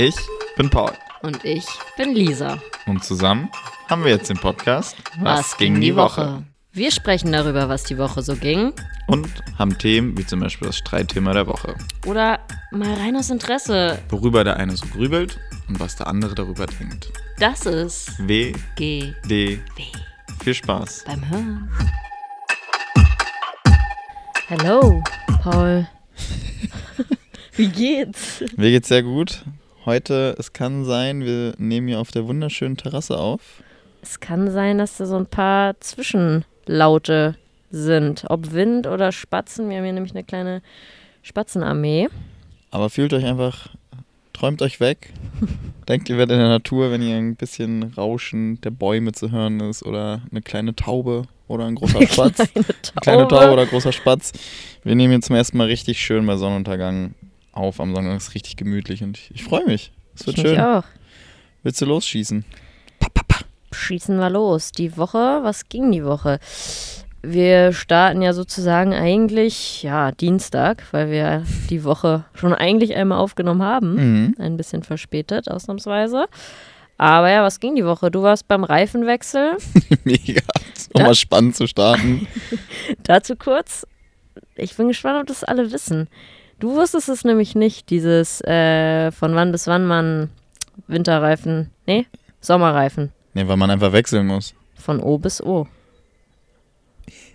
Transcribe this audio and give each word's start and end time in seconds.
Ich 0.00 0.14
bin 0.56 0.70
Paul. 0.70 0.92
Und 1.22 1.44
ich 1.44 1.66
bin 1.96 2.14
Lisa. 2.14 2.62
Und 2.86 3.02
zusammen 3.02 3.50
haben 3.88 4.04
wir 4.04 4.12
jetzt 4.12 4.30
den 4.30 4.36
Podcast 4.36 4.96
Was, 5.20 5.56
ging 5.56 5.80
die 5.80 5.96
Woche? 5.96 6.44
Wir 6.70 6.92
sprechen 6.92 7.32
darüber, 7.32 7.68
was 7.68 7.82
die 7.82 7.98
Woche 7.98 8.22
so 8.22 8.36
ging. 8.36 8.72
Und 9.08 9.28
haben 9.58 9.76
Themen 9.76 10.16
wie 10.16 10.24
zum 10.24 10.38
Beispiel 10.38 10.68
das 10.68 10.76
Streitthema 10.76 11.32
der 11.32 11.48
Woche. 11.48 11.74
Oder 12.06 12.38
mal 12.70 12.94
rein 12.94 13.16
aus 13.16 13.30
Interesse. 13.30 13.98
Worüber 14.08 14.44
der 14.44 14.56
eine 14.58 14.76
so 14.76 14.86
grübelt 14.86 15.40
und 15.66 15.80
was 15.80 15.96
der 15.96 16.06
andere 16.06 16.36
darüber 16.36 16.66
denkt. 16.66 17.10
Das 17.40 17.66
ist 17.66 18.12
W, 18.24 18.52
G. 18.76 19.14
D. 19.24 19.58
W. 19.74 19.84
Viel 20.44 20.54
Spaß. 20.54 21.06
Beim 21.08 21.28
Hören. 21.28 21.70
Hallo, 24.48 25.02
Paul. 25.42 25.88
Wie 27.56 27.66
geht's? 27.66 28.44
Mir 28.56 28.70
geht's 28.70 28.86
sehr 28.86 29.02
gut. 29.02 29.42
Heute, 29.88 30.36
es 30.38 30.52
kann 30.52 30.84
sein, 30.84 31.24
wir 31.24 31.54
nehmen 31.56 31.88
hier 31.88 31.98
auf 31.98 32.10
der 32.10 32.28
wunderschönen 32.28 32.76
Terrasse 32.76 33.16
auf. 33.16 33.62
Es 34.02 34.20
kann 34.20 34.50
sein, 34.50 34.76
dass 34.76 34.98
da 34.98 35.06
so 35.06 35.16
ein 35.16 35.24
paar 35.24 35.80
Zwischenlaute 35.80 37.36
sind. 37.70 38.26
Ob 38.28 38.52
Wind 38.52 38.86
oder 38.86 39.12
Spatzen. 39.12 39.70
Wir 39.70 39.78
haben 39.78 39.84
hier 39.84 39.94
nämlich 39.94 40.14
eine 40.14 40.24
kleine 40.24 40.60
Spatzenarmee. 41.22 42.08
Aber 42.70 42.90
fühlt 42.90 43.14
euch 43.14 43.24
einfach, 43.24 43.68
träumt 44.34 44.60
euch 44.60 44.78
weg. 44.78 45.10
Denkt, 45.88 46.10
ihr 46.10 46.18
werdet 46.18 46.34
in 46.34 46.40
der 46.40 46.50
Natur, 46.50 46.90
wenn 46.90 47.00
ihr 47.00 47.16
ein 47.16 47.36
bisschen 47.36 47.84
Rauschen 47.96 48.60
der 48.60 48.72
Bäume 48.72 49.12
zu 49.12 49.30
hören 49.30 49.58
ist 49.60 49.82
oder 49.82 50.20
eine 50.30 50.42
kleine 50.42 50.76
Taube 50.76 51.22
oder 51.46 51.64
ein 51.64 51.76
großer 51.76 52.06
Spatz. 52.06 52.36
Kleine 52.36 52.66
Eine 52.66 53.00
kleine 53.00 53.28
Taube 53.28 53.52
oder 53.52 53.64
großer 53.64 53.92
Spatz. 53.92 54.32
Wir 54.84 54.94
nehmen 54.94 55.14
jetzt 55.14 55.28
zum 55.28 55.36
ersten 55.36 55.56
Mal 55.56 55.68
richtig 55.68 55.98
schön 55.98 56.26
bei 56.26 56.36
Sonnenuntergang 56.36 57.14
auf 57.58 57.80
am 57.80 57.94
Sonntag. 57.94 58.16
Es 58.16 58.28
ist 58.28 58.34
richtig 58.34 58.56
gemütlich 58.56 59.02
und 59.02 59.18
ich, 59.18 59.30
ich 59.34 59.44
freue 59.44 59.64
mich. 59.66 59.92
Es 60.14 60.26
wird 60.26 60.36
Ich 60.38 60.42
schön. 60.42 60.52
mich 60.52 60.60
auch. 60.60 60.84
Willst 61.62 61.80
du 61.80 61.86
losschießen? 61.86 62.44
Schießen 63.72 64.18
wir 64.18 64.30
los. 64.30 64.72
Die 64.72 64.96
Woche, 64.96 65.40
was 65.42 65.68
ging 65.68 65.92
die 65.92 66.04
Woche? 66.04 66.38
Wir 67.22 67.72
starten 67.72 68.22
ja 68.22 68.32
sozusagen 68.32 68.94
eigentlich, 68.94 69.82
ja, 69.82 70.12
Dienstag, 70.12 70.84
weil 70.92 71.10
wir 71.10 71.42
die 71.68 71.84
Woche 71.84 72.24
schon 72.34 72.54
eigentlich 72.54 72.94
einmal 72.94 73.18
aufgenommen 73.18 73.62
haben. 73.62 73.94
Mhm. 73.94 74.34
Ein 74.38 74.56
bisschen 74.56 74.82
verspätet, 74.84 75.50
ausnahmsweise. 75.50 76.26
Aber 76.96 77.30
ja, 77.30 77.42
was 77.42 77.60
ging 77.60 77.76
die 77.76 77.84
Woche? 77.84 78.10
Du 78.10 78.22
warst 78.22 78.48
beim 78.48 78.64
Reifenwechsel. 78.64 79.56
Mega. 80.04 80.42
Ja. 80.96 81.04
mal 81.04 81.14
spannend 81.14 81.54
zu 81.56 81.66
starten. 81.66 82.26
Dazu 83.02 83.36
kurz. 83.36 83.86
Ich 84.56 84.76
bin 84.76 84.88
gespannt, 84.88 85.20
ob 85.20 85.26
das 85.26 85.44
alle 85.44 85.70
wissen. 85.72 86.08
Du 86.60 86.74
wusstest 86.74 87.08
es 87.08 87.24
nämlich 87.24 87.54
nicht, 87.54 87.88
dieses 87.90 88.40
äh, 88.42 89.12
von 89.12 89.34
wann 89.34 89.52
bis 89.52 89.66
wann 89.66 89.86
man 89.86 90.30
Winterreifen, 90.86 91.70
nee, 91.86 92.06
Sommerreifen. 92.40 93.12
Nee, 93.34 93.46
weil 93.46 93.56
man 93.56 93.70
einfach 93.70 93.92
wechseln 93.92 94.26
muss. 94.26 94.54
Von 94.74 95.00
O 95.00 95.18
bis 95.18 95.42
O. 95.42 95.66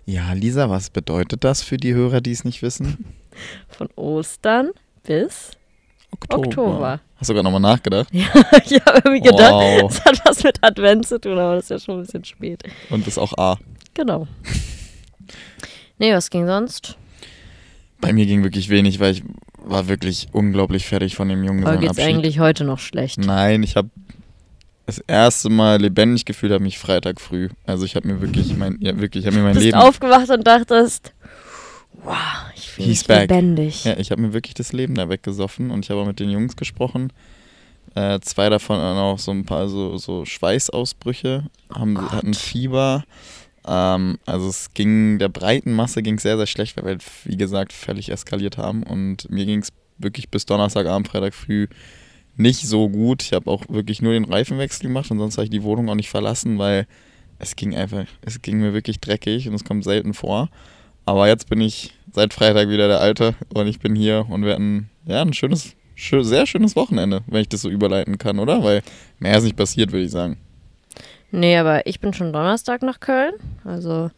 Ja, 0.06 0.34
Lisa, 0.34 0.70
was 0.70 0.90
bedeutet 0.90 1.44
das 1.44 1.62
für 1.62 1.78
die 1.78 1.94
Hörer, 1.94 2.20
die 2.20 2.32
es 2.32 2.44
nicht 2.44 2.62
wissen? 2.62 3.06
Von 3.70 3.90
Ostern 3.96 4.72
bis 5.04 5.52
Oktober. 6.12 7.00
Hast 7.16 7.30
du 7.30 7.34
gerade 7.34 7.46
nochmal 7.46 7.62
nachgedacht? 7.62 8.10
Ja, 8.12 8.28
ich 8.66 8.82
habe 8.86 9.02
irgendwie 9.06 9.22
gedacht, 9.22 9.54
Wow. 9.54 9.90
es 9.92 10.04
hat 10.06 10.22
was 10.26 10.44
mit 10.44 10.58
Advent 10.62 11.08
zu 11.08 11.20
tun, 11.20 11.40
aber 11.40 11.56
das 11.56 11.64
ist 11.66 11.70
ja 11.70 11.80
schon 11.80 12.00
ein 12.00 12.04
bisschen 12.04 12.26
spät. 12.26 12.62
Und 12.90 13.08
ist 13.08 13.18
auch 13.18 13.34
A. 13.38 13.58
Genau. 13.94 14.28
Nee, 15.98 16.14
was 16.14 16.30
ging 16.30 16.46
sonst? 16.46 16.98
Bei 18.04 18.14
mir 18.14 18.26
ging 18.26 18.44
wirklich 18.44 18.70
wenig, 18.70 19.00
weil 19.00 19.14
ich 19.14 19.24
war 19.66 19.88
wirklich 19.88 20.28
unglaublich 20.32 20.86
fertig 20.86 21.16
von 21.16 21.30
dem 21.30 21.40
Oder 21.40 21.54
geht's 21.54 21.64
Junggesellenabschied. 21.64 22.06
eigentlich 22.06 22.40
heute 22.40 22.64
noch 22.66 22.80
schlecht? 22.80 23.18
Nein, 23.18 23.64
ich 23.64 23.76
habe 23.76 23.90
das 24.86 25.00
erste 25.08 25.50
Mal 25.50 25.82
lebendig 25.82 26.26
gefühlt, 26.26 26.52
habe 26.52 26.64
mich 26.64 26.78
Freitag 26.78 27.22
früh. 27.22 27.50
Also 27.66 27.86
ich 27.86 27.96
habe 27.96 28.08
mir 28.08 28.22
wirklich 28.22 28.56
mein, 28.58 28.78
ja 28.82 29.00
wirklich, 29.00 29.24
ich 29.24 29.28
habe 29.28 29.38
mir 29.38 29.44
mein 29.44 29.54
bist 29.54 29.66
Leben, 29.66 29.78
aufgewacht 29.78 30.30
und 30.30 30.46
dachtest, 30.46 31.14
wow, 32.04 32.16
ich 32.56 32.70
fühle 32.70 32.90
mich 32.90 33.08
back. 33.08 33.30
lebendig. 33.30 33.86
ja, 33.86 33.98
ich 33.98 34.12
habe 34.12 34.22
mir 34.22 34.34
wirklich 34.34 34.54
das 34.54 34.74
Leben 34.74 34.96
da 34.96 35.08
weggesoffen 35.10 35.72
und 35.72 35.86
ich 35.86 35.92
habe 35.92 36.02
auch 36.02 36.06
mit 36.06 36.20
den 36.20 36.30
Jungs 36.30 36.56
gesprochen. 36.56 37.14
Äh, 37.96 38.20
zwei 38.22 38.50
davon 38.50 38.78
hatten 38.78 38.98
auch 38.98 39.20
so 39.20 39.32
ein 39.32 39.46
paar 39.46 39.70
so, 39.70 39.98
so 39.98 40.26
Schweißausbrüche, 40.26 41.46
haben, 41.74 41.96
Gott. 41.96 42.12
hatten 42.12 42.34
Fieber. 42.34 43.04
Ähm, 43.66 44.18
also 44.26 44.50
es 44.50 44.74
ging, 44.74 45.20
der 45.20 45.30
breiten 45.30 45.74
Masse 45.74 46.02
ging 46.02 46.20
sehr, 46.20 46.38
sehr 46.38 46.48
schlecht, 46.48 46.78
weil 46.78 46.86
wir, 46.86 46.92
halt, 46.92 47.04
wie 47.26 47.38
gesagt, 47.38 47.74
völlig 47.74 48.10
eskaliert 48.10 48.58
haben. 48.58 48.84
Und 48.84 49.30
mir 49.30 49.46
ging 49.46 49.60
es 49.60 49.70
wirklich 49.98 50.30
bis 50.30 50.46
Donnerstagabend, 50.46 51.08
Freitag 51.08 51.34
früh 51.34 51.68
nicht 52.36 52.68
so 52.68 52.90
gut. 52.90 53.24
Ich 53.24 53.34
habe 53.34 53.50
auch 53.50 53.64
wirklich 53.70 54.02
nur 54.02 54.14
den 54.14 54.26
Reifenwechsel 54.26 54.88
gemacht 54.88 55.12
und 55.12 55.20
sonst 55.20 55.38
habe 55.38 55.46
ich 55.46 55.52
die 55.52 55.64
Wohnung 55.64 55.90
auch 55.90 55.96
nicht 55.96 56.10
verlassen, 56.10 56.58
weil 56.58 56.88
es 57.40 57.56
ging 57.56 57.76
einfach, 57.76 58.06
es 58.22 58.42
ging 58.42 58.60
mir 58.60 58.74
wirklich 58.74 59.00
dreckig 59.00 59.48
und 59.48 59.54
es 59.54 59.64
kommt 59.64 59.84
selten 59.84 60.14
vor. 60.14 60.50
Aber 61.06 61.28
jetzt 61.28 61.50
bin 61.50 61.62
ich 61.62 61.94
seit 62.12 62.34
Freitag 62.34 62.70
wieder 62.70 62.88
der 62.88 63.02
Alte 63.02 63.36
und 63.54 63.68
ich 63.68 63.80
bin 63.80 63.96
hier 63.96 64.26
und 64.30 64.46
wir 64.46 64.54
hatten 64.54 64.90
ja 65.06 65.22
ein 65.22 65.34
schönes, 65.34 65.76
schö 65.96 66.24
sehr 66.24 66.46
schönes 66.46 66.76
Wochenende, 66.76 67.22
wenn 67.28 67.42
ich 67.42 67.50
das 67.50 67.62
so 67.62 67.70
überleiten 67.70 68.18
kann, 68.18 68.40
oder? 68.40 68.64
Weil 68.64 68.82
mehr 69.20 69.38
ist 69.38 69.44
nicht 69.44 69.58
passiert, 69.58 69.92
würde 69.92 70.06
ich 70.06 70.12
sagen. 70.12 70.38
Nee, 71.36 71.58
aber 71.58 71.88
ich 71.88 72.00
bin 72.00 72.14
schon 72.14 72.32
Donnerstag 72.32 72.84
nach 72.84 73.00
Köln. 73.00 73.34
Also 73.66 74.12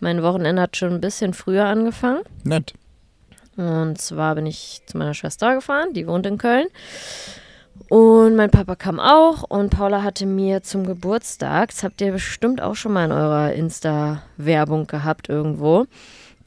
mein 0.00 0.22
Wochenende 0.22 0.62
hat 0.62 0.78
schon 0.78 0.94
ein 0.94 1.00
bisschen 1.00 1.34
früher 1.34 1.66
angefangen. 1.66 2.22
Nett. 2.42 2.72
Und 3.56 4.00
zwar 4.00 4.34
bin 4.34 4.46
ich 4.46 4.80
zu 4.86 4.96
meiner 4.96 5.12
Schwester 5.12 5.54
gefahren, 5.54 5.92
die 5.92 6.06
wohnt 6.06 6.24
in 6.24 6.38
Köln. 6.38 6.66
Und 7.90 8.34
mein 8.34 8.50
Papa 8.50 8.76
kam 8.76 8.98
auch 8.98 9.42
und 9.42 9.76
Paula 9.76 10.02
hatte 10.02 10.24
mir 10.24 10.62
zum 10.62 10.86
Geburtstag, 10.86 11.68
das 11.68 11.82
habt 11.82 12.00
ihr 12.00 12.12
bestimmt 12.12 12.62
auch 12.62 12.76
schon 12.76 12.94
mal 12.94 13.04
in 13.04 13.12
eurer 13.12 13.52
Insta-Werbung 13.52 14.86
gehabt 14.86 15.28
irgendwo, 15.28 15.84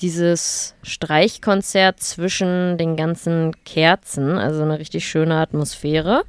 dieses 0.02 0.76
Streichkonzert 0.84 2.00
zwischen 2.00 2.78
den 2.78 2.96
ganzen 2.96 3.54
Kerzen, 3.66 4.38
also 4.38 4.62
eine 4.62 4.80
richtig 4.80 5.08
schöne 5.08 5.36
Atmosphäre. 5.36 6.20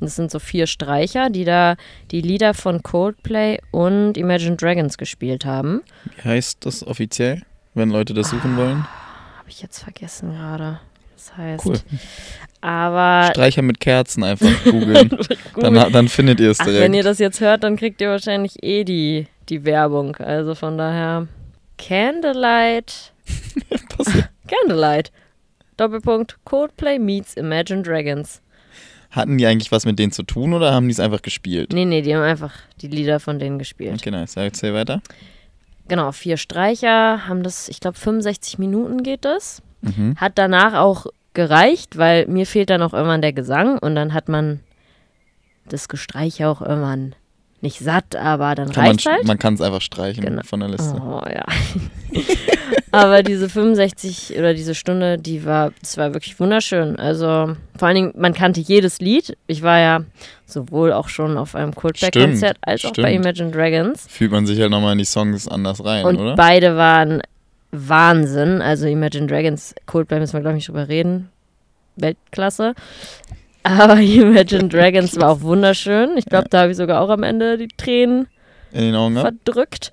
Und 0.00 0.06
Das 0.06 0.16
sind 0.16 0.30
so 0.30 0.38
vier 0.38 0.66
Streicher, 0.66 1.30
die 1.30 1.44
da 1.44 1.76
die 2.10 2.20
Lieder 2.20 2.54
von 2.54 2.82
Coldplay 2.82 3.58
und 3.70 4.16
Imagine 4.18 4.56
Dragons 4.56 4.98
gespielt 4.98 5.44
haben. 5.44 5.82
Wie 6.16 6.28
heißt 6.28 6.66
das 6.66 6.86
offiziell, 6.86 7.42
wenn 7.74 7.90
Leute 7.90 8.12
das 8.14 8.30
suchen 8.30 8.56
wollen? 8.56 8.86
Habe 9.38 9.48
ich 9.48 9.62
jetzt 9.62 9.82
vergessen 9.82 10.32
gerade. 10.32 10.80
Das 11.16 11.36
heißt. 11.36 11.64
Cool. 11.64 11.78
Aber 12.60 13.28
Streicher 13.30 13.62
mit 13.62 13.80
Kerzen 13.80 14.24
einfach 14.24 14.64
googeln. 14.64 15.10
dann, 15.56 15.92
dann 15.92 16.08
findet 16.08 16.40
ihr 16.40 16.50
es 16.50 16.60
Ach, 16.60 16.64
direkt. 16.64 16.82
wenn 16.84 16.94
ihr 16.94 17.02
das 17.02 17.18
jetzt 17.18 17.40
hört, 17.40 17.62
dann 17.64 17.76
kriegt 17.76 18.00
ihr 18.00 18.08
wahrscheinlich 18.10 18.62
eh 18.62 18.84
die, 18.84 19.26
die 19.48 19.64
Werbung. 19.64 20.16
Also 20.16 20.54
von 20.54 20.76
daher 20.78 21.28
Candlelight. 21.78 23.12
Candlelight. 24.48 25.12
Doppelpunkt 25.76 26.38
Coldplay 26.44 26.98
meets 26.98 27.34
Imagine 27.34 27.82
Dragons. 27.82 28.40
Hatten 29.10 29.38
die 29.38 29.46
eigentlich 29.46 29.70
was 29.72 29.86
mit 29.86 29.98
denen 29.98 30.12
zu 30.12 30.22
tun 30.24 30.52
oder 30.54 30.72
haben 30.72 30.86
die 30.88 30.92
es 30.92 31.00
einfach 31.00 31.22
gespielt? 31.22 31.72
Nee, 31.72 31.84
nee, 31.84 32.02
die 32.02 32.14
haben 32.14 32.22
einfach 32.22 32.52
die 32.80 32.88
Lieder 32.88 33.20
von 33.20 33.38
denen 33.38 33.58
gespielt. 33.58 33.94
Okay, 34.00 34.10
nice. 34.10 34.36
Erzähl 34.36 34.74
weiter. 34.74 35.00
Genau, 35.88 36.10
vier 36.12 36.36
Streicher 36.36 37.28
haben 37.28 37.42
das, 37.42 37.68
ich 37.68 37.78
glaube 37.80 37.98
65 37.98 38.58
Minuten 38.58 39.02
geht 39.02 39.24
das. 39.24 39.62
Mhm. 39.82 40.16
Hat 40.16 40.32
danach 40.36 40.74
auch 40.74 41.06
gereicht, 41.34 41.98
weil 41.98 42.26
mir 42.26 42.46
fehlt 42.46 42.70
dann 42.70 42.82
auch 42.82 42.92
irgendwann 42.92 43.22
der 43.22 43.32
Gesang 43.32 43.78
und 43.78 43.94
dann 43.94 44.14
hat 44.14 44.28
man 44.28 44.60
das 45.66 45.88
Gestreiche 45.88 46.48
auch 46.48 46.60
irgendwann 46.60 47.14
nicht 47.60 47.78
satt, 47.80 48.16
aber 48.16 48.54
dann 48.54 48.70
Kann 48.72 48.84
man 48.84 48.92
reicht 48.96 49.06
halt. 49.06 49.26
man 49.26 49.38
kann 49.38 49.54
es 49.54 49.60
einfach 49.60 49.80
streichen 49.80 50.24
Genau. 50.24 50.42
von 50.44 50.60
der 50.60 50.68
Liste. 50.70 51.00
Oh 51.00 51.22
ja. 51.26 51.44
aber 52.94 53.22
diese 53.22 53.48
65 53.48 54.34
oder 54.38 54.54
diese 54.54 54.74
Stunde, 54.74 55.18
die 55.18 55.44
war, 55.44 55.72
das 55.80 55.96
war 55.96 56.14
wirklich 56.14 56.38
wunderschön. 56.40 56.96
Also 56.96 57.56
vor 57.78 57.88
allen 57.88 57.94
Dingen, 57.94 58.14
man 58.16 58.34
kannte 58.34 58.60
jedes 58.60 59.00
Lied. 59.00 59.36
Ich 59.46 59.62
war 59.62 59.78
ja 59.78 60.00
sowohl 60.46 60.92
auch 60.92 61.08
schon 61.08 61.36
auf 61.36 61.54
einem 61.54 61.74
Coldplay-Konzert 61.74 62.56
als 62.62 62.84
auch 62.84 62.92
bei 62.94 63.10
stimmt. 63.10 63.24
Imagine 63.26 63.50
Dragons. 63.50 64.06
Fühlt 64.08 64.30
man 64.32 64.46
sich 64.46 64.60
halt 64.60 64.70
nochmal 64.70 64.92
in 64.92 64.98
die 64.98 65.04
Songs 65.04 65.48
anders 65.48 65.84
rein, 65.84 66.04
Und 66.04 66.18
oder? 66.18 66.34
beide 66.34 66.76
waren 66.76 67.22
Wahnsinn. 67.72 68.62
Also 68.62 68.86
Imagine 68.86 69.26
Dragons, 69.26 69.74
Coldplay 69.86 70.20
müssen 70.20 70.34
wir, 70.34 70.40
glaube 70.40 70.56
ich, 70.56 70.60
nicht 70.60 70.68
drüber 70.68 70.88
reden. 70.88 71.28
Weltklasse. 71.96 72.74
Aber 73.62 73.94
Imagine 74.00 74.68
Dragons 74.68 75.16
war 75.18 75.30
auch 75.30 75.40
wunderschön. 75.40 76.16
Ich 76.16 76.26
glaube, 76.26 76.48
da 76.50 76.62
habe 76.62 76.70
ich 76.72 76.76
sogar 76.76 77.00
auch 77.00 77.08
am 77.10 77.22
Ende 77.22 77.56
die 77.58 77.68
Tränen 77.68 78.26
In 78.72 78.82
den 78.82 78.94
Augen 78.94 79.14
gehabt? 79.14 79.36
verdrückt. 79.44 79.90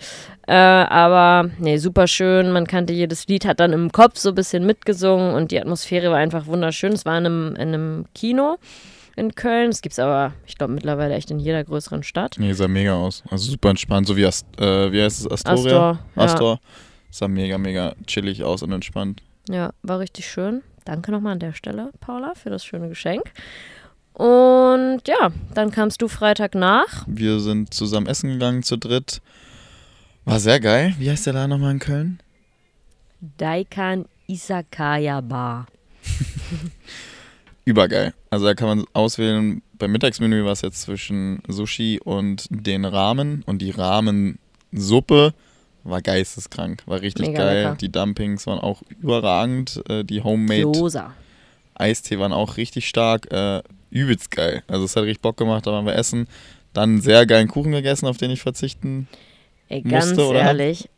Äh, 0.47 0.53
aber 0.53 1.49
nee, 1.59 1.77
super 1.77 2.07
schön. 2.07 2.51
Man 2.51 2.67
kannte 2.67 2.93
jedes 2.93 3.27
Lied, 3.27 3.45
hat 3.45 3.59
dann 3.59 3.73
im 3.73 3.91
Kopf 3.91 4.17
so 4.17 4.29
ein 4.29 4.35
bisschen 4.35 4.65
mitgesungen 4.65 5.35
und 5.35 5.51
die 5.51 5.59
Atmosphäre 5.59 6.09
war 6.09 6.17
einfach 6.17 6.47
wunderschön. 6.47 6.93
Es 6.93 7.05
war 7.05 7.17
in 7.17 7.25
einem, 7.25 7.55
in 7.55 7.61
einem 7.61 8.05
Kino 8.15 8.57
in 9.15 9.35
Köln. 9.35 9.69
Das 9.69 9.81
gibt 9.81 9.93
es 9.93 9.99
aber, 9.99 10.33
ich 10.45 10.57
glaube, 10.57 10.73
mittlerweile 10.73 11.13
echt 11.13 11.31
in 11.31 11.39
jeder 11.39 11.63
größeren 11.63 12.03
Stadt. 12.03 12.35
Nee, 12.39 12.53
sah 12.53 12.67
mega 12.67 12.95
aus. 12.95 13.23
Also 13.29 13.51
super 13.51 13.69
entspannt, 13.69 14.07
so 14.07 14.15
wie 14.17 14.25
Ast 14.25 14.45
äh, 14.59 14.91
wie 14.91 15.01
heißt 15.01 15.21
es? 15.21 15.31
Astoria? 15.31 15.53
Astor. 15.55 15.99
Ja. 16.15 16.23
Astor. 16.23 16.59
Sah 17.11 17.27
mega, 17.27 17.57
mega 17.57 17.93
chillig 18.07 18.43
aus 18.43 18.63
und 18.63 18.71
entspannt. 18.71 19.21
Ja, 19.49 19.71
war 19.83 19.99
richtig 19.99 20.29
schön. 20.29 20.61
Danke 20.85 21.11
nochmal 21.11 21.33
an 21.33 21.39
der 21.39 21.53
Stelle, 21.53 21.91
Paula, 21.99 22.33
für 22.35 22.49
das 22.49 22.65
schöne 22.65 22.89
Geschenk. 22.89 23.23
Und 24.13 25.01
ja, 25.07 25.31
dann 25.53 25.71
kamst 25.71 26.01
du 26.01 26.07
Freitag 26.07 26.55
nach. 26.55 27.05
Wir 27.07 27.39
sind 27.39 27.73
zusammen 27.73 28.07
essen 28.07 28.31
gegangen 28.31 28.63
zu 28.63 28.77
dritt. 28.77 29.21
War 30.25 30.39
sehr 30.39 30.59
geil. 30.59 30.93
Wie 30.99 31.09
heißt 31.09 31.25
der 31.25 31.33
da 31.33 31.47
nochmal 31.47 31.71
in 31.71 31.79
Köln? 31.79 32.19
Daikan 33.37 34.05
Isakaya 34.27 35.21
Bar. 35.21 35.67
Übergeil. 37.65 38.13
Also 38.29 38.45
da 38.45 38.53
kann 38.53 38.67
man 38.67 38.85
auswählen. 38.93 39.61
Beim 39.77 39.91
Mittagsmenü 39.91 40.43
war 40.45 40.51
es 40.53 40.61
jetzt 40.61 40.81
zwischen 40.81 41.41
Sushi 41.47 41.99
und 42.03 42.47
den 42.49 42.85
Ramen. 42.85 43.43
Und 43.45 43.59
die 43.61 43.71
Ramensuppe 43.71 45.33
war 45.83 46.01
geisteskrank. 46.01 46.83
War 46.85 47.01
richtig 47.01 47.27
Mega 47.27 47.43
geil. 47.43 47.63
lecker. 47.63 47.75
Die 47.75 47.91
Dumpings 47.91 48.45
waren 48.47 48.59
auch 48.59 48.81
überragend. 49.01 49.81
Äh, 49.89 50.03
Die 50.03 50.21
Homemade 50.21 50.63
Gyoza. 50.71 51.13
Eistee 51.75 52.19
waren 52.19 52.33
auch 52.33 52.57
richtig 52.57 52.87
stark. 52.87 53.31
Äh, 53.31 53.61
übelst 53.89 54.31
geil. 54.31 54.63
Also 54.67 54.85
es 54.85 54.95
hat 54.95 55.03
richtig 55.03 55.21
Bock 55.21 55.37
gemacht, 55.37 55.65
da 55.67 55.71
waren 55.71 55.85
wir 55.85 55.95
essen. 55.95 56.27
Dann 56.73 56.89
einen 56.91 57.01
sehr 57.01 57.25
geilen 57.25 57.47
Kuchen 57.47 57.71
gegessen, 57.71 58.05
auf 58.07 58.17
den 58.17 58.31
ich 58.31 58.41
verzichten. 58.41 59.07
Ey, 59.71 59.83
Musste, 59.83 60.15
ganz 60.15 60.19
oder? 60.19 60.39
ehrlich. 60.39 60.89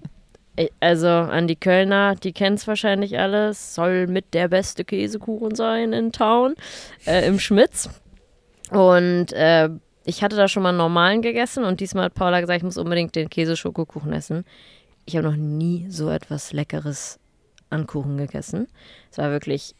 Also 0.80 1.08
an 1.08 1.48
die 1.48 1.56
Kölner, 1.56 2.16
die 2.16 2.32
kennen 2.32 2.56
es 2.56 2.68
wahrscheinlich 2.68 3.20
alles. 3.20 3.76
Soll 3.76 4.08
mit 4.08 4.34
der 4.34 4.48
beste 4.48 4.84
Käsekuchen 4.84 5.56
sein 5.56 5.94
in 5.94 6.12
Town, 6.12 6.56
äh, 7.06 7.28
im 7.28 7.40
Schmitz. 7.40 7.90
Und 8.72 9.32
äh, 9.34 9.70
ich 10.06 10.24
hatte 10.24 10.36
da 10.36 10.48
schon 10.48 10.64
mal 10.64 10.70
einen 10.70 10.80
normalen 10.80 11.22
gegessen 11.22 11.64
und 11.64 11.80
diesmal 11.80 12.06
hat 12.06 12.16
Paula 12.16 12.42
gesagt, 12.42 12.58
ich 12.58 12.64
muss 12.64 12.78
unbedingt 12.78 13.16
den 13.16 13.30
Käseschokokuchen 13.30 14.12
essen. 14.12 14.44
Ich 15.06 15.16
habe 15.16 15.28
noch 15.28 15.36
nie 15.36 15.86
so 15.90 16.10
etwas 16.10 16.52
Leckeres 16.52 17.20
an 17.70 17.86
Kuchen 17.86 18.18
gegessen. 18.18 18.68
Es 19.12 19.20
war 19.20 19.30
wirklich 19.30 19.76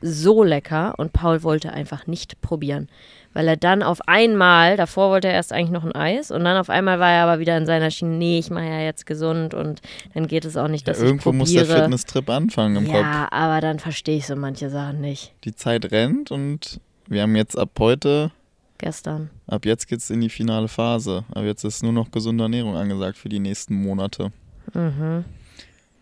so 0.00 0.42
lecker 0.42 0.94
und 0.96 1.12
Paul 1.12 1.42
wollte 1.42 1.72
einfach 1.72 2.06
nicht 2.06 2.40
probieren, 2.40 2.88
weil 3.34 3.46
er 3.48 3.56
dann 3.56 3.82
auf 3.82 4.00
einmal, 4.08 4.76
davor 4.76 5.10
wollte 5.10 5.28
er 5.28 5.34
erst 5.34 5.52
eigentlich 5.52 5.70
noch 5.70 5.84
ein 5.84 5.92
Eis 5.94 6.30
und 6.30 6.44
dann 6.44 6.56
auf 6.56 6.70
einmal 6.70 6.98
war 6.98 7.10
er 7.12 7.24
aber 7.24 7.38
wieder 7.40 7.56
in 7.56 7.66
seiner 7.66 7.90
Schiene, 7.90 8.16
nee, 8.16 8.38
ich 8.38 8.50
mache 8.50 8.64
ja 8.66 8.80
jetzt 8.80 9.06
gesund 9.06 9.54
und 9.54 9.80
dann 10.14 10.26
geht 10.26 10.44
es 10.44 10.56
auch 10.56 10.68
nicht, 10.68 10.86
Ja, 10.86 10.92
dass 10.94 11.02
irgendwo 11.02 11.30
ich 11.30 11.36
muss 11.36 11.52
der. 11.52 11.66
Fitnesstrip 11.66 12.28
anfangen 12.30 12.76
im 12.76 12.86
Kopf. 12.86 13.02
ja, 13.02 13.28
aber 13.30 13.60
dann 13.60 13.78
verstehe 13.78 14.16
ich 14.16 14.26
so 14.26 14.34
manche 14.36 14.70
Sachen 14.70 15.00
nicht. 15.00 15.32
Die 15.44 15.54
Zeit 15.54 15.90
rennt 15.92 16.30
und 16.30 16.80
wir 17.06 17.22
haben 17.22 17.36
jetzt 17.36 17.56
ab 17.58 17.70
heute, 17.78 18.30
Gestern. 18.78 19.30
ab 19.46 19.64
jetzt 19.66 19.88
geht's 19.88 20.08
in 20.10 20.20
die 20.20 20.28
finale 20.28 20.68
Phase. 20.68 21.24
Aber 21.32 21.44
jetzt 21.46 21.64
ist 21.64 21.82
nur 21.82 21.92
noch 21.92 22.10
gesunde 22.10 22.44
Ernährung 22.44 22.76
angesagt 22.76 23.18
für 23.18 23.28
die 23.28 23.40
nächsten 23.40 23.74
Monate. 23.74 24.30
Mhm. 24.74 25.24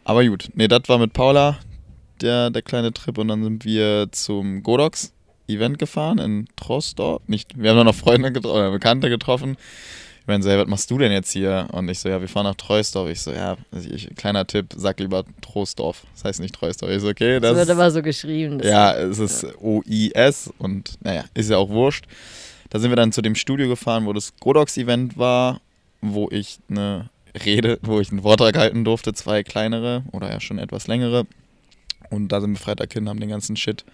Aber 0.05 0.25
gut, 0.25 0.49
nee, 0.55 0.69
das 0.69 0.83
war 0.89 0.99
mit 0.99 1.13
Paula 1.13 1.57
der, 2.21 2.51
der 2.51 2.63
kleine 2.63 2.93
Trip 2.93 3.17
und 3.19 3.29
dann 3.29 3.43
sind 3.45 3.65
wir 3.65 4.09
zum 4.13 4.63
Godox 4.63 5.13
Event 5.49 5.79
gefahren 5.79 6.19
in 6.19 6.47
Troisdorf. 6.57 7.23
Nicht, 7.27 7.61
wir 7.61 7.71
haben 7.71 7.85
noch 7.85 7.95
Freunde 7.95 8.33
getroffen, 8.33 8.57
oder 8.57 8.71
Bekannte 8.71 9.09
getroffen. 9.09 9.57
Ich 10.21 10.27
meine 10.27 10.43
so, 10.43 10.51
hey, 10.51 10.59
was 10.59 10.67
machst 10.67 10.91
du 10.91 10.99
denn 10.99 11.13
jetzt 11.13 11.31
hier? 11.31 11.69
Und 11.71 11.89
ich 11.89 12.01
so, 12.01 12.09
ja, 12.09 12.21
wir 12.21 12.29
fahren 12.29 12.45
nach 12.45 12.57
Troisdorf. 12.57 13.09
Ich 13.09 13.21
so, 13.21 13.31
ja, 13.31 13.57
also 13.71 13.89
ich, 13.89 14.15
kleiner 14.17 14.45
Tipp, 14.47 14.75
sag 14.77 14.99
lieber 14.99 15.25
Troisdorf. 15.41 16.03
Das 16.15 16.25
heißt 16.25 16.41
nicht 16.41 16.55
Troisdorf. 16.55 16.91
Ich 16.91 17.01
so, 17.01 17.09
okay, 17.09 17.39
Das, 17.39 17.51
das 17.57 17.69
wird 17.69 17.79
aber 17.79 17.91
so 17.93 18.03
geschrieben. 18.03 18.61
Ja, 18.65 18.93
es 18.97 19.21
ist 19.21 19.47
OIS 19.61 20.53
und 20.59 20.95
naja, 21.03 21.25
ist 21.35 21.49
ja 21.51 21.59
auch 21.59 21.69
wurscht. 21.69 22.07
Da 22.71 22.81
sind 22.81 22.91
wir 22.91 22.97
dann 22.97 23.13
zu 23.13 23.23
dem 23.23 23.37
Studio 23.37 23.69
gefahren, 23.69 24.07
wo 24.07 24.13
das 24.13 24.35
Godox-Event 24.41 25.17
war, 25.17 25.61
wo 26.01 26.29
ich 26.33 26.59
eine 26.69 27.09
Rede, 27.45 27.79
wo 27.83 28.01
ich 28.01 28.11
einen 28.11 28.23
Vortrag 28.23 28.59
halten 28.59 28.85
durfte, 28.85 29.13
zwei 29.13 29.43
kleinere 29.43 30.03
oder 30.11 30.31
ja 30.31 30.41
schon 30.41 30.59
etwas 30.59 30.89
längere. 30.89 31.27
Und 32.11 32.29
da 32.29 32.41
sind 32.41 32.53
wir 32.53 32.59
Freitag 32.59 32.93
hin, 32.93 33.09
haben 33.09 33.21
den 33.21 33.29
ganzen 33.29 33.57
Shit 33.57 33.85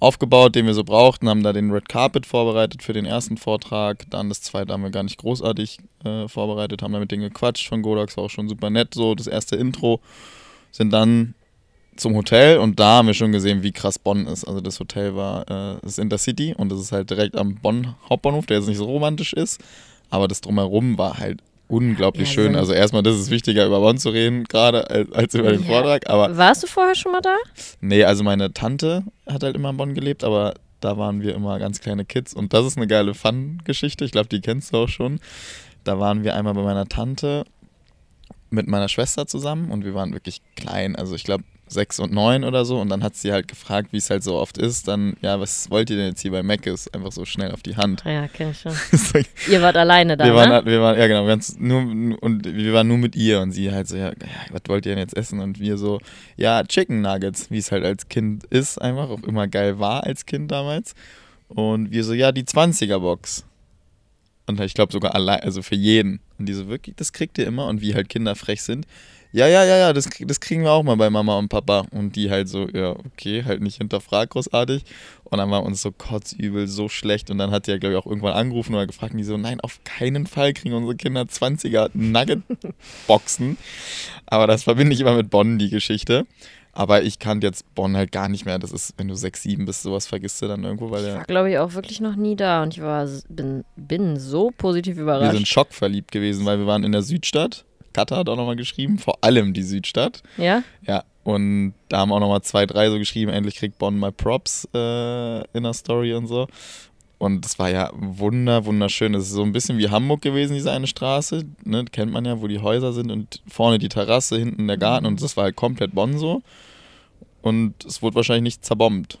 aufgebaut, 0.00 0.54
den 0.54 0.66
wir 0.66 0.74
so 0.74 0.82
brauchten, 0.82 1.28
haben 1.28 1.42
da 1.42 1.52
den 1.52 1.70
Red 1.70 1.88
Carpet 1.88 2.26
vorbereitet 2.26 2.82
für 2.82 2.94
den 2.94 3.04
ersten 3.04 3.36
Vortrag. 3.36 4.06
Dann 4.10 4.28
das 4.28 4.42
zweite 4.42 4.72
haben 4.72 4.82
wir 4.82 4.90
gar 4.90 5.02
nicht 5.02 5.18
großartig 5.18 5.78
äh, 6.04 6.26
vorbereitet, 6.26 6.82
haben 6.82 6.92
da 6.92 6.98
mit 6.98 7.12
denen 7.12 7.22
gequatscht 7.22 7.68
von 7.68 7.82
Godox, 7.82 8.16
war 8.16 8.24
auch 8.24 8.30
schon 8.30 8.48
super 8.48 8.70
nett, 8.70 8.94
so 8.94 9.14
das 9.14 9.26
erste 9.26 9.56
Intro. 9.56 10.00
Sind 10.72 10.90
dann 10.90 11.34
zum 11.96 12.16
Hotel 12.16 12.58
und 12.58 12.80
da 12.80 12.98
haben 12.98 13.08
wir 13.08 13.14
schon 13.14 13.32
gesehen, 13.32 13.62
wie 13.62 13.72
krass 13.72 13.98
Bonn 13.98 14.26
ist. 14.26 14.44
Also 14.44 14.60
das 14.60 14.80
Hotel 14.80 15.14
war 15.14 15.42
äh, 15.50 15.78
das 15.82 15.98
Intercity 15.98 16.54
und 16.54 16.72
das 16.72 16.80
ist 16.80 16.92
halt 16.92 17.10
direkt 17.10 17.36
am 17.36 17.56
Bonn 17.56 17.94
Hauptbahnhof, 18.08 18.46
der 18.46 18.58
jetzt 18.58 18.68
nicht 18.68 18.78
so 18.78 18.86
romantisch 18.86 19.34
ist, 19.34 19.60
aber 20.08 20.26
das 20.26 20.40
drumherum 20.40 20.96
war 20.96 21.18
halt 21.18 21.42
unglaublich 21.70 22.28
Ja, 22.28 22.34
schön. 22.34 22.52
so- 22.54 22.58
Also 22.58 22.72
erstmal, 22.72 23.02
das 23.02 23.16
ist 23.16 23.30
wichtiger 23.30 23.66
über 23.66 23.80
Bonn 23.80 23.98
zu 23.98 24.10
reden 24.10 24.44
gerade 24.44 24.88
als, 24.90 25.12
als 25.12 25.34
über 25.34 25.52
den 25.52 25.62
Ja. 25.62 25.66
Vortrag, 25.68 26.08
aber 26.10 26.36
Warst 26.36 26.62
du 26.62 26.66
vorher 26.66 26.94
schon 26.94 27.12
mal 27.12 27.20
da? 27.20 27.36
nee, 27.80 28.04
also 28.04 28.24
meine 28.24 28.52
Tante 28.52 29.04
hat 29.26 29.42
halt 29.42 29.56
immer 29.56 29.70
in 29.70 29.76
Bonn 29.76 29.94
gelebt, 29.94 30.24
aber 30.24 30.54
da 30.80 30.96
waren 30.98 31.22
wir 31.22 31.34
immer 31.34 31.58
ganz 31.58 31.80
kleine 31.80 32.04
Kids 32.04 32.32
und 32.34 32.52
das 32.54 32.64
ist 32.66 32.76
eine 32.76 32.86
geile 32.86 33.14
Fun-Geschichte. 33.14 34.04
Ich 34.04 34.12
glaube, 34.12 34.28
die 34.28 34.40
kennst 34.40 34.72
du 34.72 34.78
auch 34.78 34.88
schon. 34.88 35.20
Da 35.84 35.98
waren 35.98 36.24
wir 36.24 36.34
einmal 36.34 36.54
bei 36.54 36.62
meiner 36.62 36.86
Tante 36.86 37.44
mit 38.50 38.66
meiner 38.66 38.88
Schwester 38.88 39.26
zusammen 39.26 39.70
und 39.70 39.84
wir 39.84 39.94
waren 39.94 40.12
wirklich 40.12 40.40
klein. 40.56 40.96
Also 40.96 41.14
ich 41.14 41.24
glaube 41.24 41.44
sechs 41.72 41.98
und 42.00 42.12
neun 42.12 42.44
oder 42.44 42.64
so. 42.64 42.80
Und 42.80 42.88
dann 42.88 43.02
hat 43.02 43.16
sie 43.16 43.32
halt 43.32 43.48
gefragt, 43.48 43.92
wie 43.92 43.96
es 43.98 44.10
halt 44.10 44.22
so 44.22 44.36
oft 44.36 44.58
ist. 44.58 44.88
Dann, 44.88 45.16
ja, 45.22 45.38
was 45.40 45.70
wollt 45.70 45.90
ihr 45.90 45.96
denn 45.96 46.06
jetzt 46.08 46.20
hier 46.22 46.30
bei 46.30 46.42
Mac 46.42 46.66
ist? 46.66 46.92
Einfach 46.94 47.12
so 47.12 47.24
schnell 47.24 47.52
auf 47.52 47.62
die 47.62 47.76
Hand. 47.76 48.02
Ja, 48.04 48.28
kenn 48.28 48.50
ich 48.50 48.60
schon. 48.60 48.72
So, 48.92 49.18
Ihr 49.50 49.62
wart 49.62 49.76
alleine 49.76 50.16
da, 50.16 50.24
wir, 50.24 50.34
waren, 50.34 50.48
ne? 50.48 50.54
halt- 50.56 50.66
wir 50.66 50.80
waren, 50.80 50.98
ja 50.98 51.06
genau, 51.06 51.26
wir, 51.26 51.38
nur, 51.58 52.22
und 52.22 52.44
wir 52.44 52.72
waren 52.72 52.88
nur 52.88 52.98
mit 52.98 53.16
ihr 53.16 53.40
und 53.40 53.52
sie 53.52 53.70
halt 53.72 53.88
so, 53.88 53.96
ja, 53.96 54.08
ja, 54.08 54.14
was 54.50 54.62
wollt 54.68 54.86
ihr 54.86 54.92
denn 54.92 54.98
jetzt 54.98 55.16
essen? 55.16 55.40
Und 55.40 55.58
wir 55.60 55.78
so, 55.78 55.98
ja, 56.36 56.62
Chicken 56.64 57.00
Nuggets, 57.00 57.50
wie 57.50 57.58
es 57.58 57.72
halt 57.72 57.84
als 57.84 58.08
Kind 58.08 58.44
ist, 58.44 58.80
einfach 58.80 59.08
auch 59.08 59.22
immer 59.22 59.48
geil 59.48 59.78
war 59.78 60.04
als 60.04 60.26
Kind 60.26 60.50
damals. 60.50 60.94
Und 61.48 61.90
wir 61.90 62.04
so, 62.04 62.12
ja, 62.12 62.30
die 62.32 62.44
20er-Box. 62.44 63.44
Und 64.46 64.60
ich 64.60 64.74
glaube 64.74 64.92
sogar 64.92 65.14
allein, 65.14 65.40
also 65.40 65.62
für 65.62 65.74
jeden. 65.76 66.20
Und 66.38 66.46
die 66.46 66.52
so, 66.52 66.68
wirklich, 66.68 66.96
das 66.96 67.12
kriegt 67.12 67.38
ihr 67.38 67.46
immer. 67.46 67.66
Und 67.66 67.80
wie 67.80 67.94
halt 67.94 68.08
Kinder 68.08 68.34
frech 68.34 68.62
sind. 68.62 68.86
Ja, 69.32 69.46
ja, 69.46 69.64
ja, 69.64 69.76
ja, 69.76 69.92
das, 69.92 70.08
das 70.20 70.40
kriegen 70.40 70.62
wir 70.64 70.72
auch 70.72 70.82
mal 70.82 70.96
bei 70.96 71.08
Mama 71.08 71.38
und 71.38 71.48
Papa. 71.48 71.86
Und 71.92 72.16
die 72.16 72.30
halt 72.30 72.48
so, 72.48 72.68
ja, 72.68 72.90
okay, 72.90 73.44
halt 73.44 73.62
nicht 73.62 73.76
hinterfragt 73.76 74.32
großartig. 74.32 74.84
Und 75.24 75.38
dann 75.38 75.50
war 75.50 75.62
uns 75.62 75.82
so 75.82 75.92
kotzübel, 75.92 76.66
so 76.66 76.88
schlecht. 76.88 77.30
Und 77.30 77.38
dann 77.38 77.52
hat 77.52 77.66
die 77.66 77.70
ja, 77.70 77.78
glaube 77.78 77.94
ich, 77.94 77.98
auch 77.98 78.06
irgendwann 78.06 78.32
angerufen 78.32 78.74
oder 78.74 78.88
gefragt. 78.88 79.12
Und 79.12 79.18
die 79.18 79.24
so, 79.24 79.36
nein, 79.36 79.60
auf 79.60 79.78
keinen 79.84 80.26
Fall 80.26 80.52
kriegen 80.52 80.74
unsere 80.74 80.96
Kinder 80.96 81.22
20er 81.22 81.90
Nugget-Boxen. 81.94 83.56
Aber 84.26 84.48
das 84.48 84.64
verbinde 84.64 84.94
ich 84.94 85.00
immer 85.00 85.14
mit 85.14 85.30
Bonn, 85.30 85.58
die 85.58 85.70
Geschichte. 85.70 86.26
Aber 86.72 87.02
ich 87.02 87.18
kannte 87.18 87.46
jetzt 87.46 87.72
Bonn 87.74 87.96
halt 87.96 88.10
gar 88.10 88.28
nicht 88.28 88.46
mehr. 88.46 88.58
Das 88.58 88.72
ist, 88.72 88.94
wenn 88.96 89.06
du 89.08 89.14
6, 89.14 89.42
7 89.42 89.64
bist, 89.64 89.82
sowas 89.82 90.06
vergisst 90.08 90.42
du 90.42 90.48
dann 90.48 90.64
irgendwo, 90.64 90.90
weil 90.90 91.06
Ich 91.06 91.14
war, 91.14 91.24
glaube 91.24 91.50
ich, 91.50 91.58
auch 91.58 91.74
wirklich 91.74 92.00
noch 92.00 92.16
nie 92.16 92.36
da 92.36 92.62
und 92.62 92.74
ich 92.74 92.82
war, 92.82 93.08
bin, 93.28 93.64
bin 93.76 94.18
so 94.18 94.50
positiv 94.56 94.96
wir 94.96 95.02
überrascht. 95.02 95.36
sind 95.36 95.48
schockverliebt 95.48 96.10
gewesen, 96.10 96.46
weil 96.46 96.58
wir 96.58 96.66
waren 96.66 96.84
in 96.84 96.92
der 96.92 97.02
Südstadt. 97.02 97.64
Katha 97.92 98.16
hat 98.18 98.28
auch 98.28 98.36
nochmal 98.36 98.56
geschrieben, 98.56 98.98
vor 98.98 99.18
allem 99.22 99.52
die 99.52 99.62
Südstadt. 99.62 100.22
ja? 100.36 100.62
Ja, 100.86 101.04
und 101.24 101.74
da 101.88 101.98
haben 101.98 102.12
auch 102.12 102.20
nochmal 102.20 102.42
zwei, 102.42 102.66
drei 102.66 102.88
so 102.90 102.98
geschrieben, 102.98 103.30
endlich 103.30 103.56
kriegt 103.56 103.78
Bonn 103.78 103.98
mal 103.98 104.12
Props 104.12 104.66
äh, 104.74 105.40
in 105.56 105.62
der 105.64 105.74
Story 105.74 106.14
und 106.14 106.26
so. 106.26 106.46
Und 107.18 107.44
es 107.44 107.58
war 107.58 107.68
ja 107.68 107.90
wunder, 107.94 108.64
wunderschön. 108.64 109.14
Es 109.14 109.24
ist 109.24 109.32
so 109.32 109.42
ein 109.42 109.52
bisschen 109.52 109.76
wie 109.76 109.90
Hamburg 109.90 110.22
gewesen, 110.22 110.54
diese 110.54 110.72
eine 110.72 110.86
Straße. 110.86 111.44
Ne? 111.64 111.84
Kennt 111.92 112.10
man 112.12 112.24
ja, 112.24 112.40
wo 112.40 112.46
die 112.46 112.60
Häuser 112.60 112.94
sind 112.94 113.10
und 113.10 113.42
vorne 113.46 113.78
die 113.78 113.90
Terrasse, 113.90 114.38
hinten 114.38 114.66
der 114.66 114.78
Garten. 114.78 115.04
Und 115.04 115.22
das 115.22 115.36
war 115.36 115.44
halt 115.44 115.56
komplett 115.56 115.94
Bonn 115.94 116.16
so. 116.18 116.42
Und 117.42 117.84
es 117.84 118.00
wurde 118.00 118.16
wahrscheinlich 118.16 118.54
nicht 118.54 118.64
zerbombt. 118.64 119.18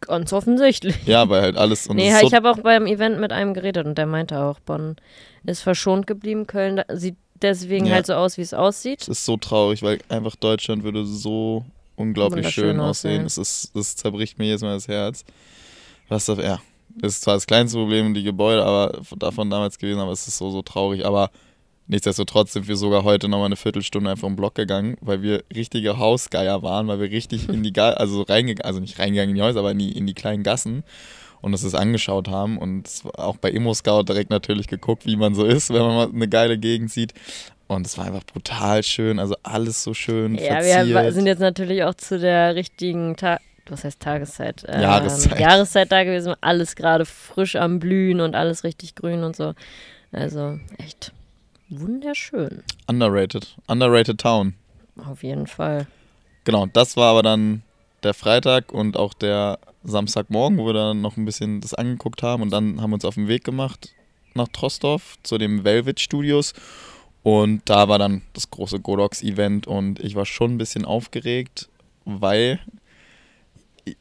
Ganz 0.00 0.32
offensichtlich. 0.32 0.96
Ja, 1.06 1.28
weil 1.28 1.42
halt 1.42 1.56
alles. 1.56 1.86
Und 1.86 1.96
nee, 1.96 2.10
so, 2.12 2.26
ich 2.26 2.34
habe 2.34 2.50
auch 2.50 2.58
beim 2.58 2.86
Event 2.86 3.20
mit 3.20 3.30
einem 3.32 3.54
geredet 3.54 3.86
und 3.86 3.96
der 3.96 4.06
meinte 4.06 4.40
auch, 4.42 4.58
Bonn 4.58 4.96
ist 5.44 5.60
verschont 5.62 6.08
geblieben. 6.08 6.48
Köln 6.48 6.76
da- 6.76 6.96
sieht 6.96 7.16
deswegen 7.42 7.86
Ja. 7.86 7.94
halt 7.94 8.06
so 8.06 8.14
aus, 8.14 8.36
wie 8.38 8.42
es 8.42 8.54
aussieht. 8.54 9.02
es 9.02 9.08
ist 9.08 9.24
so 9.24 9.36
traurig, 9.36 9.82
weil 9.82 9.98
einfach 10.08 10.36
Deutschland 10.36 10.84
würde 10.84 11.04
so 11.04 11.64
unglaublich 11.96 12.48
schön 12.50 12.80
aussehen. 12.80 13.24
Es 13.24 13.38
ist, 13.38 13.70
das 13.74 13.96
zerbricht 13.96 14.38
mir 14.38 14.46
jedes 14.46 14.62
Mal 14.62 14.74
das 14.74 14.88
Herz. 14.88 15.24
Was 16.08 16.26
da, 16.26 16.34
ja, 16.34 16.60
das 16.96 17.14
ist 17.14 17.22
zwar 17.22 17.34
das 17.34 17.46
kleinste 17.46 17.78
Problem, 17.78 18.14
die 18.14 18.22
Gebäude, 18.22 18.64
aber 18.64 19.00
davon 19.16 19.50
damals 19.50 19.78
gewesen, 19.78 20.00
aber 20.00 20.12
es 20.12 20.26
ist 20.26 20.38
so, 20.38 20.50
so 20.50 20.62
traurig. 20.62 21.04
Aber 21.06 21.30
nichtsdestotrotz 21.86 22.52
sind 22.52 22.68
wir 22.68 22.76
sogar 22.76 23.04
heute 23.04 23.28
nochmal 23.28 23.46
eine 23.46 23.56
Viertelstunde 23.56 24.10
einfach 24.10 24.28
im 24.28 24.36
Block 24.36 24.54
gegangen, 24.54 24.96
weil 25.00 25.22
wir 25.22 25.44
richtige 25.54 25.98
Hausgeier 25.98 26.62
waren, 26.62 26.88
weil 26.88 27.00
wir 27.00 27.10
richtig 27.10 27.48
in 27.48 27.62
die, 27.62 27.72
Ga 27.72 27.90
also 27.90 28.22
reingegangen, 28.22 28.64
also 28.66 28.80
nicht 28.80 28.98
reingegangen 28.98 29.30
in 29.30 29.36
die 29.36 29.42
Häuser, 29.42 29.60
aber 29.60 29.70
in 29.72 29.78
die, 29.78 29.92
in 29.92 30.06
die 30.06 30.14
kleinen 30.14 30.42
Gassen 30.42 30.84
und 31.42 31.52
uns 31.52 31.62
das 31.62 31.74
angeschaut 31.74 32.28
haben 32.28 32.56
und 32.56 32.86
es 32.86 33.04
auch 33.18 33.36
bei 33.36 33.50
Immo 33.50 33.74
Scout 33.74 34.04
direkt 34.04 34.30
natürlich 34.30 34.68
geguckt, 34.68 35.04
wie 35.04 35.16
man 35.16 35.34
so 35.34 35.44
ist, 35.44 35.68
wenn 35.70 35.82
man 35.82 35.94
mal 35.94 36.08
eine 36.08 36.28
geile 36.28 36.56
Gegend 36.56 36.90
sieht. 36.90 37.12
Und 37.66 37.86
es 37.86 37.98
war 37.98 38.06
einfach 38.06 38.24
brutal 38.24 38.82
schön, 38.82 39.18
also 39.18 39.34
alles 39.42 39.82
so 39.82 39.92
schön 39.94 40.34
Ja, 40.36 40.60
verziert. 40.60 40.88
wir 40.88 41.12
sind 41.12 41.26
jetzt 41.26 41.40
natürlich 41.40 41.84
auch 41.84 41.94
zu 41.94 42.18
der 42.18 42.54
richtigen 42.54 43.16
Ta 43.16 43.38
was 43.68 43.84
heißt 43.84 44.00
Tageszeit? 44.00 44.64
Ähm, 44.68 44.82
Jahreszeit. 44.82 45.38
Jahreszeit 45.38 45.92
da 45.92 46.02
gewesen, 46.02 46.34
alles 46.40 46.74
gerade 46.74 47.04
frisch 47.04 47.54
am 47.56 47.78
Blühen 47.78 48.20
und 48.20 48.34
alles 48.34 48.64
richtig 48.64 48.96
grün 48.96 49.22
und 49.22 49.36
so. 49.36 49.54
Also 50.10 50.58
echt 50.78 51.12
wunderschön. 51.68 52.62
Underrated. 52.86 53.56
Underrated 53.68 54.20
Town. 54.20 54.54
Auf 55.08 55.22
jeden 55.22 55.46
Fall. 55.46 55.86
Genau, 56.44 56.66
das 56.66 56.96
war 56.96 57.12
aber 57.12 57.22
dann 57.22 57.62
der 58.02 58.14
Freitag 58.14 58.72
und 58.72 58.96
auch 58.96 59.14
der 59.14 59.58
Samstagmorgen, 59.84 60.58
wo 60.58 60.66
wir 60.66 60.72
dann 60.72 61.00
noch 61.00 61.16
ein 61.16 61.24
bisschen 61.24 61.60
das 61.60 61.74
angeguckt 61.74 62.22
haben 62.22 62.42
und 62.42 62.50
dann 62.50 62.80
haben 62.80 62.90
wir 62.90 62.94
uns 62.94 63.04
auf 63.04 63.14
den 63.14 63.28
Weg 63.28 63.44
gemacht 63.44 63.94
nach 64.34 64.48
Trostorf 64.48 65.16
zu 65.22 65.38
den 65.38 65.64
Velvet 65.64 66.00
Studios 66.00 66.54
und 67.22 67.62
da 67.66 67.88
war 67.88 67.98
dann 67.98 68.22
das 68.32 68.50
große 68.50 68.80
Godox-Event 68.80 69.66
und 69.66 70.00
ich 70.00 70.14
war 70.14 70.26
schon 70.26 70.54
ein 70.54 70.58
bisschen 70.58 70.84
aufgeregt, 70.84 71.68
weil, 72.04 72.58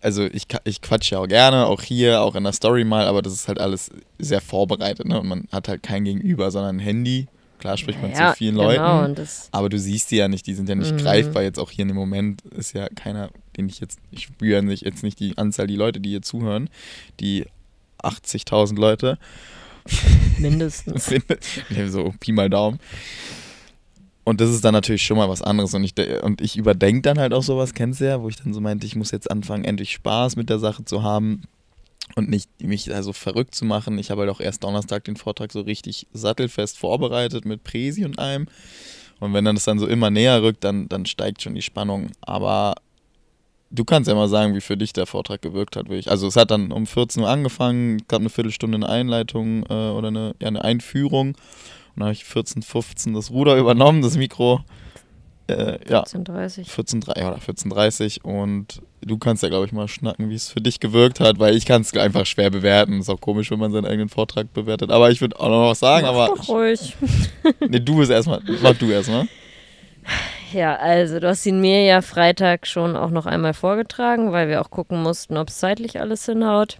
also 0.02 0.26
ich, 0.26 0.48
ich 0.64 0.82
quatsche 0.82 1.16
ja 1.16 1.22
auch 1.22 1.28
gerne, 1.28 1.68
auch 1.68 1.82
hier, 1.82 2.22
auch 2.22 2.36
in 2.36 2.44
der 2.44 2.54
Story 2.54 2.84
mal, 2.84 3.06
aber 3.06 3.22
das 3.22 3.34
ist 3.34 3.48
halt 3.48 3.60
alles 3.60 3.92
sehr 4.18 4.42
vorbereitet, 4.42 5.08
ne? 5.08 5.20
Und 5.20 5.28
man 5.28 5.48
hat 5.52 5.68
halt 5.68 5.84
kein 5.84 6.04
Gegenüber, 6.04 6.50
sondern 6.50 6.78
ein 6.78 6.80
Handy. 6.80 7.28
Klar 7.62 7.78
spricht 7.78 8.02
man 8.02 8.12
Ja, 8.12 8.32
zu 8.32 8.38
vielen 8.38 8.56
genau, 8.56 9.04
Leuten, 9.06 9.28
aber 9.52 9.70
du 9.70 9.78
siehst 9.80 10.12
die 10.12 10.18
ja 10.18 10.28
nicht, 10.28 10.46
die 10.48 10.54
sind 10.56 10.68
ja 10.68 10.76
nicht 10.76 10.94
Mhm. 10.94 10.98
greifbar. 10.98 11.44
Jetzt 11.44 11.60
auch 11.60 11.72
hier 11.72 11.84
in 11.84 11.90
dem 11.90 11.98
Moment 11.98 12.42
ist 12.42 12.74
ja 12.74 12.90
keiner, 12.90 13.30
den 13.56 13.70
ich 13.70 13.80
jetzt, 13.80 14.00
ich 14.12 14.24
spüre 14.24 14.64
nicht, 14.64 14.84
jetzt 14.84 15.04
nicht 15.04 15.20
die 15.20 15.38
Anzahl 15.38 15.68
die 15.68 15.76
Leute, 15.76 16.00
die 16.00 16.10
hier 16.10 16.22
zuhören, 16.24 16.70
die 17.20 17.46
80.000 18.04 18.78
Leute, 18.80 19.18
Mindestens. 20.38 21.12
so 21.88 22.14
Pi 22.20 22.32
mal 22.32 22.50
Daumen. 22.50 22.80
Und 24.24 24.40
das 24.40 24.50
ist 24.52 24.64
dann 24.64 24.74
natürlich 24.74 25.04
schon 25.04 25.18
mal 25.18 25.30
was 25.30 25.42
anderes. 25.42 25.74
Und 25.74 25.84
ich, 25.84 25.94
und 26.24 26.42
ich 26.42 26.58
überdenke 26.58 27.02
dann 27.02 27.20
halt 27.20 27.34
auch 27.34 27.42
sowas, 27.44 27.74
kennst 27.74 28.02
du 28.02 28.06
ja, 28.06 28.22
wo 28.22 28.30
ich 28.30 28.36
dann 28.36 28.54
so 28.54 28.62
meinte, 28.62 28.86
ich 28.86 28.96
muss 28.96 29.12
jetzt 29.12 29.30
anfangen, 29.30 29.64
endlich 29.66 29.92
Spaß 29.94 30.36
mit 30.36 30.50
der 30.50 30.60
Sache 30.60 30.86
zu 30.86 31.02
haben 31.04 31.44
und 32.16 32.30
nicht 32.30 32.50
mich 32.62 32.90
so 33.02 33.14
verrückt 33.14 33.56
zu 33.56 33.66
machen. 33.66 33.98
Ich 33.98 34.12
habe 34.12 34.22
halt 34.22 34.32
auch 34.32 34.40
erst 34.40 34.64
Donnerstag 34.64 35.04
den 35.06 35.16
Vortrag 35.16 35.52
so 35.52 35.62
richtig 35.62 36.08
sattelfest 36.14 36.78
vorbereitet 36.78 37.46
mit 37.46 37.64
Präsi 37.64 38.06
und 38.06 38.20
allem. 38.20 38.48
Und 39.20 39.34
wenn 39.34 39.46
dann 39.46 39.56
das 39.56 39.66
dann 39.66 39.80
so 39.80 39.88
immer 39.88 40.10
näher 40.10 40.42
rückt, 40.42 40.64
dann, 40.64 40.90
dann 40.90 41.06
steigt 41.06 41.42
schon 41.42 41.56
die 41.56 41.62
Spannung. 41.62 42.12
Aber 42.22 42.76
du 43.70 43.86
kannst 43.86 44.08
ja 44.08 44.16
mal 44.16 44.28
sagen, 44.28 44.56
wie 44.56 44.62
für 44.62 44.78
dich 44.78 44.94
der 44.94 45.06
Vortrag 45.06 45.42
gewirkt 45.42 45.76
hat. 45.76 45.90
wirklich. 45.90 46.10
Also 46.10 46.28
es 46.28 46.36
hat 46.36 46.52
dann 46.52 46.72
um 46.72 46.86
14 46.86 47.24
Uhr 47.24 47.30
angefangen, 47.30 48.00
gab 48.08 48.20
eine 48.20 48.30
Viertelstunde 48.30 48.78
eine 48.78 48.90
Einleitung 48.90 49.64
äh, 49.70 49.74
oder 49.74 50.10
eine, 50.10 50.36
ja, 50.42 50.48
eine 50.48 50.64
Einführung. 50.64 51.30
Und 51.30 51.38
dann 51.98 52.06
habe 52.06 52.14
ich 52.14 52.26
14, 52.26 52.62
15 52.62 53.14
das 53.14 53.32
Ruder 53.32 53.58
übernommen, 53.58 54.02
das 54.02 54.18
Mikro. 54.18 54.62
Äh, 55.48 55.80
ja, 55.90 56.04
14.30 56.04 56.70
14.30 56.70 57.20
ja, 57.20 57.28
oder 57.30 57.38
14.30 57.38 58.22
und 58.24 58.82
du 59.02 59.18
kannst 59.18 59.44
ja, 59.44 59.50
glaube 59.50 59.66
ich, 59.66 59.72
mal 59.72 59.88
schnacken, 59.88 60.30
wie 60.30 60.36
es 60.36 60.50
für 60.50 60.62
dich 60.62 60.80
gewirkt 60.80 61.20
hat, 61.20 61.40
weil 61.40 61.56
ich 61.56 61.66
kann 61.66 61.82
es 61.82 61.96
einfach 61.96 62.26
schwer 62.26 62.50
bewerten. 62.50 63.00
Ist 63.00 63.10
auch 63.10 63.20
komisch, 63.20 63.52
wenn 63.52 63.60
man 63.60 63.72
seinen 63.72 63.86
eigenen 63.86 64.10
Vortrag 64.10 64.54
bewertet. 64.54 64.92
Aber 64.92 65.10
ich 65.12 65.22
würde 65.22 65.40
auch 65.40 65.50
noch 65.50 65.70
was 65.70 65.80
sagen, 65.80 66.06
Mach 66.06 66.14
aber 66.14 66.36
doch 66.36 66.48
ruhig. 66.48 66.96
nee, 67.68 67.80
du 67.80 67.98
bist 67.98 68.12
erstmal, 68.12 68.42
mach 68.62 68.76
du 68.76 68.90
erstmal. 68.90 69.28
Ja, 70.54 70.76
also 70.76 71.20
du 71.20 71.28
hast 71.28 71.46
ihn 71.46 71.62
mir 71.62 71.84
ja 71.86 72.02
Freitag 72.02 72.68
schon 72.68 72.96
auch 72.96 73.10
noch 73.10 73.26
einmal 73.26 73.54
vorgetragen, 73.54 74.32
weil 74.32 74.50
wir 74.50 74.62
auch 74.62 74.70
gucken 74.70 75.02
mussten, 75.02 75.38
ob 75.38 75.50
es 75.50 75.58
zeitlich 75.58 76.00
alles 76.00 76.26
hinhaut. 76.26 76.80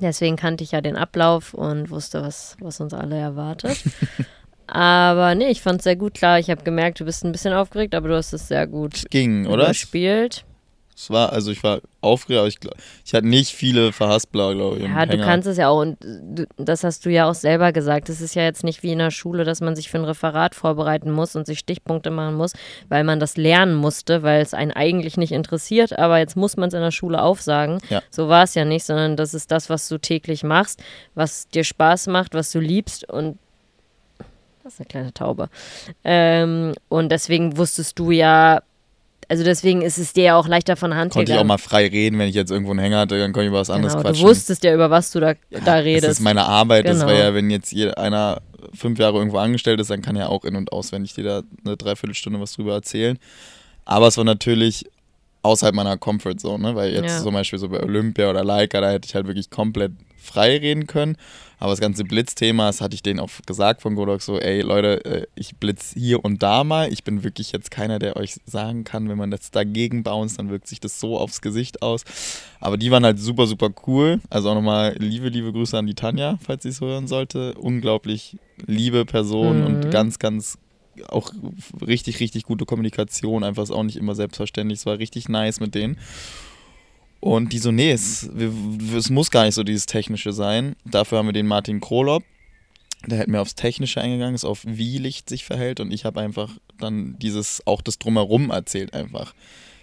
Deswegen 0.00 0.36
kannte 0.36 0.64
ich 0.64 0.72
ja 0.72 0.80
den 0.80 0.96
Ablauf 0.96 1.54
und 1.54 1.90
wusste, 1.90 2.22
was, 2.22 2.56
was 2.60 2.80
uns 2.80 2.94
alle 2.94 3.16
erwartet. 3.16 3.82
aber 4.68 5.34
nee, 5.34 5.48
ich 5.48 5.62
fand 5.62 5.80
es 5.80 5.84
sehr 5.84 5.96
gut. 5.96 6.14
Klar, 6.14 6.38
ich 6.38 6.50
habe 6.50 6.62
gemerkt, 6.62 7.00
du 7.00 7.04
bist 7.04 7.24
ein 7.24 7.32
bisschen 7.32 7.52
aufgeregt, 7.54 7.94
aber 7.94 8.08
du 8.08 8.16
hast 8.16 8.32
es 8.32 8.48
sehr 8.48 8.66
gut 8.66 9.04
Ging, 9.10 9.46
oder? 9.46 9.64
überspielt. 9.64 10.44
Es 11.00 11.10
war, 11.10 11.32
also 11.32 11.52
ich 11.52 11.62
war 11.62 11.80
aufgeregt, 12.00 12.38
aber 12.40 12.48
ich, 12.48 12.58
glaub- 12.58 12.74
ich 13.04 13.14
hatte 13.14 13.28
nicht 13.28 13.52
viele 13.54 13.92
Verhaspler, 13.92 14.52
glaube 14.52 14.78
ich. 14.78 14.82
Ja, 14.82 15.06
du 15.06 15.12
Hänger. 15.12 15.24
kannst 15.24 15.46
es 15.46 15.56
ja 15.56 15.68
auch, 15.68 15.80
und 15.80 15.96
du, 16.02 16.44
das 16.56 16.82
hast 16.82 17.06
du 17.06 17.10
ja 17.10 17.30
auch 17.30 17.34
selber 17.36 17.70
gesagt. 17.70 18.08
Es 18.08 18.20
ist 18.20 18.34
ja 18.34 18.42
jetzt 18.42 18.64
nicht 18.64 18.82
wie 18.82 18.90
in 18.90 18.98
der 18.98 19.12
Schule, 19.12 19.44
dass 19.44 19.60
man 19.60 19.76
sich 19.76 19.90
für 19.90 19.98
ein 19.98 20.04
Referat 20.04 20.56
vorbereiten 20.56 21.12
muss 21.12 21.36
und 21.36 21.46
sich 21.46 21.60
Stichpunkte 21.60 22.10
machen 22.10 22.34
muss, 22.34 22.50
weil 22.88 23.04
man 23.04 23.20
das 23.20 23.36
lernen 23.36 23.76
musste, 23.76 24.24
weil 24.24 24.42
es 24.42 24.54
einen 24.54 24.72
eigentlich 24.72 25.16
nicht 25.16 25.30
interessiert, 25.30 25.96
aber 25.96 26.18
jetzt 26.18 26.34
muss 26.36 26.56
man 26.56 26.66
es 26.66 26.74
in 26.74 26.80
der 26.80 26.90
Schule 26.90 27.22
aufsagen. 27.22 27.78
Ja. 27.90 28.02
So 28.10 28.28
war 28.28 28.42
es 28.42 28.56
ja 28.56 28.64
nicht, 28.64 28.84
sondern 28.84 29.14
das 29.16 29.34
ist 29.34 29.52
das, 29.52 29.70
was 29.70 29.86
du 29.86 29.98
täglich 29.98 30.42
machst, 30.42 30.82
was 31.14 31.46
dir 31.46 31.62
Spaß 31.62 32.08
macht, 32.08 32.34
was 32.34 32.50
du 32.50 32.58
liebst 32.58 33.08
und 33.08 33.38
das 34.68 34.74
ist 34.74 34.80
eine 34.80 34.86
kleine 34.88 35.14
Taube. 35.14 35.48
Ähm, 36.04 36.74
und 36.88 37.10
deswegen 37.10 37.56
wusstest 37.56 37.98
du 37.98 38.10
ja, 38.10 38.62
also 39.28 39.44
deswegen 39.44 39.82
ist 39.82 39.98
es 39.98 40.12
dir 40.12 40.24
ja 40.24 40.36
auch 40.36 40.48
leichter 40.48 40.76
von 40.76 40.94
Hand 40.94 41.12
Konnte 41.12 41.32
ich 41.32 41.36
auch 41.36 41.42
gegangen. 41.42 41.48
mal 41.48 41.58
frei 41.58 41.86
reden, 41.86 42.18
wenn 42.18 42.28
ich 42.28 42.34
jetzt 42.34 42.50
irgendwo 42.50 42.70
einen 42.72 42.80
Hänger 42.80 42.98
hatte, 43.00 43.18
dann 43.18 43.32
konnte 43.32 43.44
ich 43.44 43.48
über 43.48 43.60
was 43.60 43.70
anderes 43.70 43.92
Genau, 43.94 44.02
quatschen. 44.04 44.22
du 44.24 44.28
wusstest 44.30 44.64
ja, 44.64 44.74
über 44.74 44.90
was 44.90 45.10
du 45.10 45.20
da, 45.20 45.34
da 45.64 45.74
redest. 45.74 46.04
Das 46.04 46.12
ist 46.12 46.20
meine 46.20 46.44
Arbeit. 46.44 46.86
Das 46.88 46.98
Genau. 47.00 47.10
war 47.10 47.14
ja, 47.18 47.34
wenn 47.34 47.50
jetzt 47.50 47.72
jeder, 47.72 47.98
einer 47.98 48.40
fünf 48.74 48.98
Jahre 48.98 49.18
irgendwo 49.18 49.38
angestellt 49.38 49.80
ist, 49.80 49.90
dann 49.90 50.02
kann 50.02 50.16
er 50.16 50.30
auch 50.30 50.44
in- 50.44 50.56
und 50.56 50.72
auswendig 50.72 51.14
dir 51.14 51.24
da 51.24 51.42
eine 51.64 51.76
Dreiviertelstunde 51.76 52.40
was 52.40 52.52
drüber 52.52 52.74
erzählen. 52.74 53.18
Aber 53.84 54.08
es 54.08 54.16
war 54.16 54.24
natürlich 54.24 54.84
außerhalb 55.42 55.74
meiner 55.74 55.96
Comfortzone, 55.96 56.62
ne? 56.70 56.74
weil 56.74 56.92
jetzt 56.92 57.18
Ja. 57.18 57.22
zum 57.22 57.32
Beispiel 57.34 57.58
so 57.58 57.68
bei 57.68 57.82
Olympia 57.82 58.28
oder 58.28 58.44
Leica, 58.44 58.80
da 58.80 58.90
hätte 58.90 59.06
ich 59.08 59.14
halt 59.14 59.26
wirklich 59.26 59.48
komplett 59.50 59.92
frei 60.18 60.58
reden 60.58 60.86
können. 60.86 61.16
Aber 61.60 61.70
das 61.72 61.80
ganze 61.80 62.04
Blitzthema, 62.04 62.66
das 62.68 62.80
hatte 62.80 62.94
ich 62.94 63.02
denen 63.02 63.18
auch 63.18 63.30
gesagt 63.44 63.82
von 63.82 63.96
Godox 63.96 64.26
so, 64.26 64.38
ey 64.38 64.60
Leute, 64.60 65.04
äh, 65.04 65.26
ich 65.34 65.56
blitz 65.56 65.92
hier 65.92 66.24
und 66.24 66.40
da 66.40 66.62
mal. 66.62 66.92
Ich 66.92 67.02
bin 67.02 67.24
wirklich 67.24 67.50
jetzt 67.50 67.72
keiner, 67.72 67.98
der 67.98 68.16
euch 68.16 68.36
sagen 68.46 68.84
kann, 68.84 69.08
wenn 69.08 69.18
man 69.18 69.32
das 69.32 69.50
dagegen 69.50 70.04
bounced, 70.04 70.38
dann 70.38 70.50
wirkt 70.50 70.68
sich 70.68 70.78
das 70.78 71.00
so 71.00 71.18
aufs 71.18 71.40
Gesicht 71.40 71.82
aus. 71.82 72.04
Aber 72.60 72.76
die 72.76 72.92
waren 72.92 73.04
halt 73.04 73.18
super, 73.18 73.48
super 73.48 73.70
cool. 73.88 74.20
Also 74.30 74.50
auch 74.50 74.54
nochmal 74.54 74.94
liebe, 74.98 75.30
liebe 75.30 75.52
Grüße 75.52 75.76
an 75.76 75.86
die 75.88 75.94
Tanja, 75.94 76.38
falls 76.44 76.62
sie 76.62 76.68
es 76.68 76.80
hören 76.80 77.08
sollte. 77.08 77.54
Unglaublich 77.54 78.36
liebe 78.66 79.04
Person 79.04 79.60
Mhm. 79.60 79.66
und 79.66 79.90
ganz, 79.90 80.20
ganz 80.20 80.58
auch 81.08 81.32
richtig, 81.84 82.20
richtig 82.20 82.44
gute 82.44 82.66
Kommunikation. 82.66 83.44
Einfach 83.44 83.62
ist 83.64 83.70
auch 83.70 83.82
nicht 83.84 83.96
immer 83.96 84.14
selbstverständlich. 84.14 84.80
Es 84.80 84.86
war 84.86 84.98
richtig 84.98 85.28
nice 85.28 85.60
mit 85.60 85.74
denen. 85.74 85.96
Und 87.20 87.52
die 87.52 87.58
so, 87.58 87.72
nee, 87.72 87.90
es, 87.90 88.28
es 88.94 89.10
muss 89.10 89.30
gar 89.30 89.44
nicht 89.44 89.54
so 89.54 89.64
dieses 89.64 89.86
Technische 89.86 90.32
sein. 90.32 90.76
Dafür 90.84 91.18
haben 91.18 91.26
wir 91.26 91.32
den 91.32 91.46
Martin 91.46 91.80
Krolop. 91.80 92.22
Der 93.06 93.18
hat 93.18 93.28
mir 93.28 93.40
aufs 93.40 93.54
Technische 93.54 94.00
eingegangen, 94.00 94.34
ist 94.34 94.44
auf 94.44 94.62
wie 94.64 94.98
Licht 94.98 95.28
sich 95.28 95.44
verhält 95.44 95.78
und 95.78 95.92
ich 95.92 96.04
habe 96.04 96.20
einfach 96.20 96.50
dann 96.78 97.16
dieses, 97.18 97.62
auch 97.64 97.80
das 97.80 97.98
Drumherum 97.98 98.50
erzählt 98.50 98.92
einfach. 98.92 99.34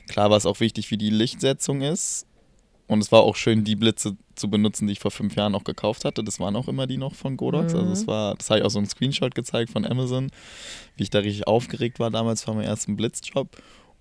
Klar 0.09 0.29
war 0.29 0.37
es 0.37 0.45
auch 0.45 0.59
wichtig, 0.59 0.91
wie 0.91 0.97
die 0.97 1.09
Lichtsetzung 1.09 1.81
ist. 1.81 2.27
Und 2.87 3.01
es 3.01 3.11
war 3.11 3.21
auch 3.21 3.35
schön, 3.35 3.63
die 3.63 3.75
Blitze 3.75 4.15
zu 4.35 4.49
benutzen, 4.49 4.85
die 4.85 4.93
ich 4.93 4.99
vor 4.99 5.09
fünf 5.09 5.35
Jahren 5.35 5.53
noch 5.53 5.63
gekauft 5.63 6.05
hatte. 6.05 6.23
Das 6.23 6.39
waren 6.39 6.55
auch 6.55 6.67
immer 6.67 6.85
die 6.85 6.97
noch 6.97 7.15
von 7.15 7.35
Godox. 7.35 7.73
Also 7.73 7.91
es 7.91 8.05
war, 8.05 8.35
das 8.35 8.49
habe 8.49 8.59
ich 8.59 8.65
auch 8.65 8.69
so 8.69 8.77
einen 8.77 8.87
Screenshot 8.87 9.33
gezeigt 9.33 9.71
von 9.71 9.85
Amazon, 9.85 10.29
wie 10.95 11.03
ich 11.03 11.09
da 11.09 11.19
richtig 11.19 11.47
aufgeregt 11.47 11.99
war 11.99 12.11
damals 12.11 12.43
vor 12.43 12.53
meinem 12.53 12.67
ersten 12.67 12.95
Blitzjob. 12.95 13.57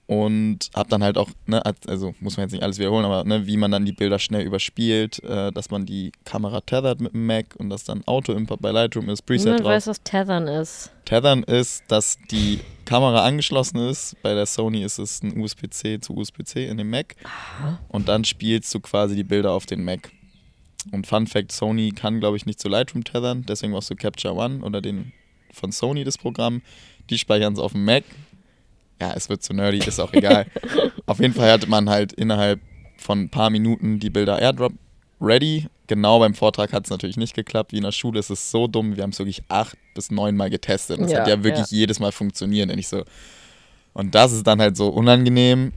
Und 0.06 0.70
habe 0.75 0.90
dann 0.90 1.02
halt 1.02 1.16
auch, 1.16 1.30
ne, 1.46 1.62
also 1.87 2.14
muss 2.20 2.37
man 2.37 2.44
jetzt 2.44 2.52
nicht 2.52 2.62
alles 2.62 2.78
wiederholen, 2.78 3.06
aber 3.06 3.25
ne, 3.25 3.46
wie 3.46 3.56
man 3.56 3.70
dann 3.70 3.87
die 3.87 3.92
Bilder 3.92 4.18
schnell 4.18 4.42
überspielt, 4.42 5.23
äh, 5.25 5.50
dass 5.50 5.70
man 5.70 5.87
die 5.87 6.12
Kamera 6.26 6.61
tethert 6.61 7.00
mit 7.00 7.14
dem 7.14 7.26
Mac 7.26 7.56
und 7.56 7.70
dass 7.70 7.84
dann 7.84 8.02
Auto-Import 8.06 8.61
bei 8.61 8.70
Lightroom 8.70 9.08
ist, 9.08 9.23
Preset 9.23 9.46
Niemand 9.46 9.61
drauf. 9.61 9.70
weiß, 9.70 9.87
was 9.87 10.02
Tethern 10.02 10.46
ist. 10.46 10.90
Tethern 11.06 11.42
ist, 11.42 11.84
dass 11.88 12.18
die 12.30 12.61
Kamera 12.84 13.25
angeschlossen 13.25 13.78
ist. 13.78 14.14
Bei 14.23 14.34
der 14.34 14.44
Sony 14.44 14.82
ist 14.82 14.99
es 14.99 15.23
ein 15.23 15.40
USB-C 15.40 16.00
zu 16.00 16.14
USB-C 16.14 16.66
in 16.66 16.76
dem 16.76 16.90
Mac. 16.90 17.16
Und 17.88 18.08
dann 18.08 18.25
spielst 18.25 18.75
du 18.75 18.80
quasi 18.80 19.16
die 19.16 19.25
Bilder 19.25 19.52
auf 19.52 19.64
den 19.64 19.84
Mac. 19.84 20.11
Und 20.92 21.06
Fun 21.06 21.26
Fact: 21.26 21.50
Sony 21.50 21.92
kann, 21.92 22.20
glaube 22.20 22.37
ich, 22.37 22.44
nicht 22.44 22.61
zu 22.61 22.68
Lightroom 22.68 23.04
tethern. 23.04 23.46
Deswegen 23.49 23.73
brauchst 23.73 23.88
du 23.88 23.96
Capture 23.96 24.34
One 24.34 24.62
oder 24.62 24.82
den 24.82 25.12
von 25.50 25.73
Sony 25.73 26.04
das 26.04 26.18
Programm. 26.18 26.61
Die 27.08 27.16
speichern 27.16 27.54
es 27.54 27.58
auf 27.58 27.73
dem 27.73 27.87
Mac. 27.87 28.04
Ja, 29.00 29.12
es 29.14 29.28
wird 29.28 29.42
zu 29.42 29.52
nerdy, 29.52 29.78
ist 29.78 30.00
auch 30.00 30.12
egal. 30.12 30.46
auf 31.06 31.18
jeden 31.20 31.34
Fall 31.34 31.50
hatte 31.50 31.68
man 31.68 31.88
halt 31.90 32.12
innerhalb 32.12 32.60
von 32.96 33.22
ein 33.22 33.28
paar 33.28 33.50
Minuten 33.50 33.98
die 33.98 34.10
Bilder 34.10 34.38
Airdrop 34.40 34.72
ready. 35.20 35.66
Genau 35.86 36.18
beim 36.18 36.34
Vortrag 36.34 36.72
hat 36.72 36.84
es 36.84 36.90
natürlich 36.90 37.16
nicht 37.16 37.34
geklappt. 37.34 37.72
Wie 37.72 37.76
in 37.76 37.82
der 37.82 37.92
Schule 37.92 38.18
ist 38.18 38.30
es 38.30 38.50
so 38.50 38.66
dumm. 38.66 38.96
Wir 38.96 39.02
haben 39.02 39.10
es 39.10 39.18
wirklich 39.18 39.42
acht 39.48 39.76
bis 39.94 40.10
neun 40.10 40.36
Mal 40.36 40.48
getestet. 40.48 40.98
Und 40.98 41.06
es 41.06 41.12
Ja, 41.12 41.20
hat 41.20 41.28
ja 41.28 41.44
wirklich 41.44 41.66
jedes 41.70 42.00
Mal 42.00 42.12
funktioniert. 42.12 42.70
Und 42.70 42.78
ich 42.78 42.88
so. 42.88 43.04
Und 43.92 44.14
das 44.14 44.32
ist 44.32 44.46
dann 44.46 44.60
halt 44.60 44.76
so 44.76 44.88
unangenehm, 44.88 45.72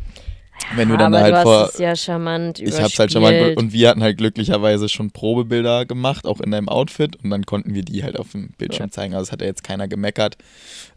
wenn 0.75 0.89
du 0.89 0.97
dann 0.97 1.13
aber 1.13 1.23
halt 1.23 1.35
du 1.35 1.41
vor. 1.43 1.59
hast 1.61 1.73
es 1.75 1.79
ja 1.79 1.95
charmant 1.95 2.59
Ich 2.59 2.79
hab's 2.79 2.99
halt 2.99 3.13
überspielt. 3.15 3.57
und 3.57 3.71
wir 3.73 3.89
hatten 3.89 4.03
halt 4.03 4.17
glücklicherweise 4.17 4.89
schon 4.89 5.11
Probebilder 5.11 5.85
gemacht, 5.85 6.25
auch 6.25 6.41
in 6.41 6.51
deinem 6.51 6.67
Outfit 6.69 7.15
und 7.23 7.29
dann 7.29 7.45
konnten 7.45 7.73
wir 7.73 7.83
die 7.83 8.03
halt 8.03 8.19
auf 8.19 8.31
dem 8.31 8.49
Bildschirm 8.57 8.87
Ja. 8.87 8.91
zeigen. 8.91 9.13
Also 9.13 9.23
es 9.27 9.31
hat 9.31 9.41
ja 9.41 9.47
jetzt 9.47 9.63
keiner 9.63 9.87
gemeckert. 9.87 10.37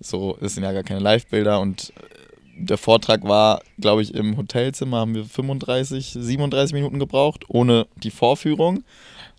So, 0.01 0.37
es 0.41 0.55
sind 0.55 0.65
ja 0.65 0.73
gar 0.73 0.83
keine 0.83 1.01
Live-Bilder 1.01 1.61
und 1.61 1.93
äh, 1.97 2.03
der 2.63 2.79
Vortrag 2.79 3.23
war, 3.25 3.63
glaube 3.79 4.03
ich, 4.03 4.15
im 4.15 4.37
Hotelzimmer 4.37 4.99
haben 4.99 5.15
wir 5.15 5.25
35, 5.25 6.13
37 6.19 6.75
Minuten 6.75 6.99
gebraucht, 6.99 7.45
ohne 7.49 7.87
die 8.03 8.11
Vorführung. 8.11 8.83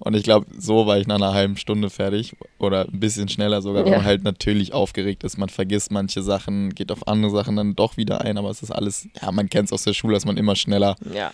Und 0.03 0.15
ich 0.15 0.23
glaube, 0.23 0.47
so 0.57 0.87
war 0.87 0.97
ich 0.97 1.05
nach 1.05 1.15
einer 1.15 1.33
halben 1.33 1.57
Stunde 1.57 1.89
fertig 1.91 2.35
oder 2.57 2.85
ein 2.85 2.99
bisschen 2.99 3.29
schneller 3.29 3.61
sogar, 3.61 3.83
weil 3.85 3.91
Ja. 3.91 3.97
man 3.99 4.05
halt 4.05 4.23
natürlich 4.23 4.73
aufgeregt 4.73 5.23
ist. 5.23 5.37
Man 5.37 5.49
vergisst 5.49 5.91
manche 5.91 6.23
Sachen, 6.23 6.73
geht 6.73 6.91
auf 6.91 7.07
andere 7.07 7.31
Sachen 7.31 7.55
dann 7.55 7.75
doch 7.75 7.97
wieder 7.97 8.21
ein, 8.21 8.37
aber 8.37 8.49
es 8.49 8.63
ist 8.63 8.71
alles, 8.71 9.07
ja, 9.21 9.31
man 9.31 9.47
kennt 9.49 9.67
es 9.67 9.73
aus 9.73 9.83
der 9.83 9.93
Schule, 9.93 10.15
dass 10.15 10.25
man 10.25 10.37
immer 10.37 10.55
schneller 10.55 10.95
Ja. 11.13 11.31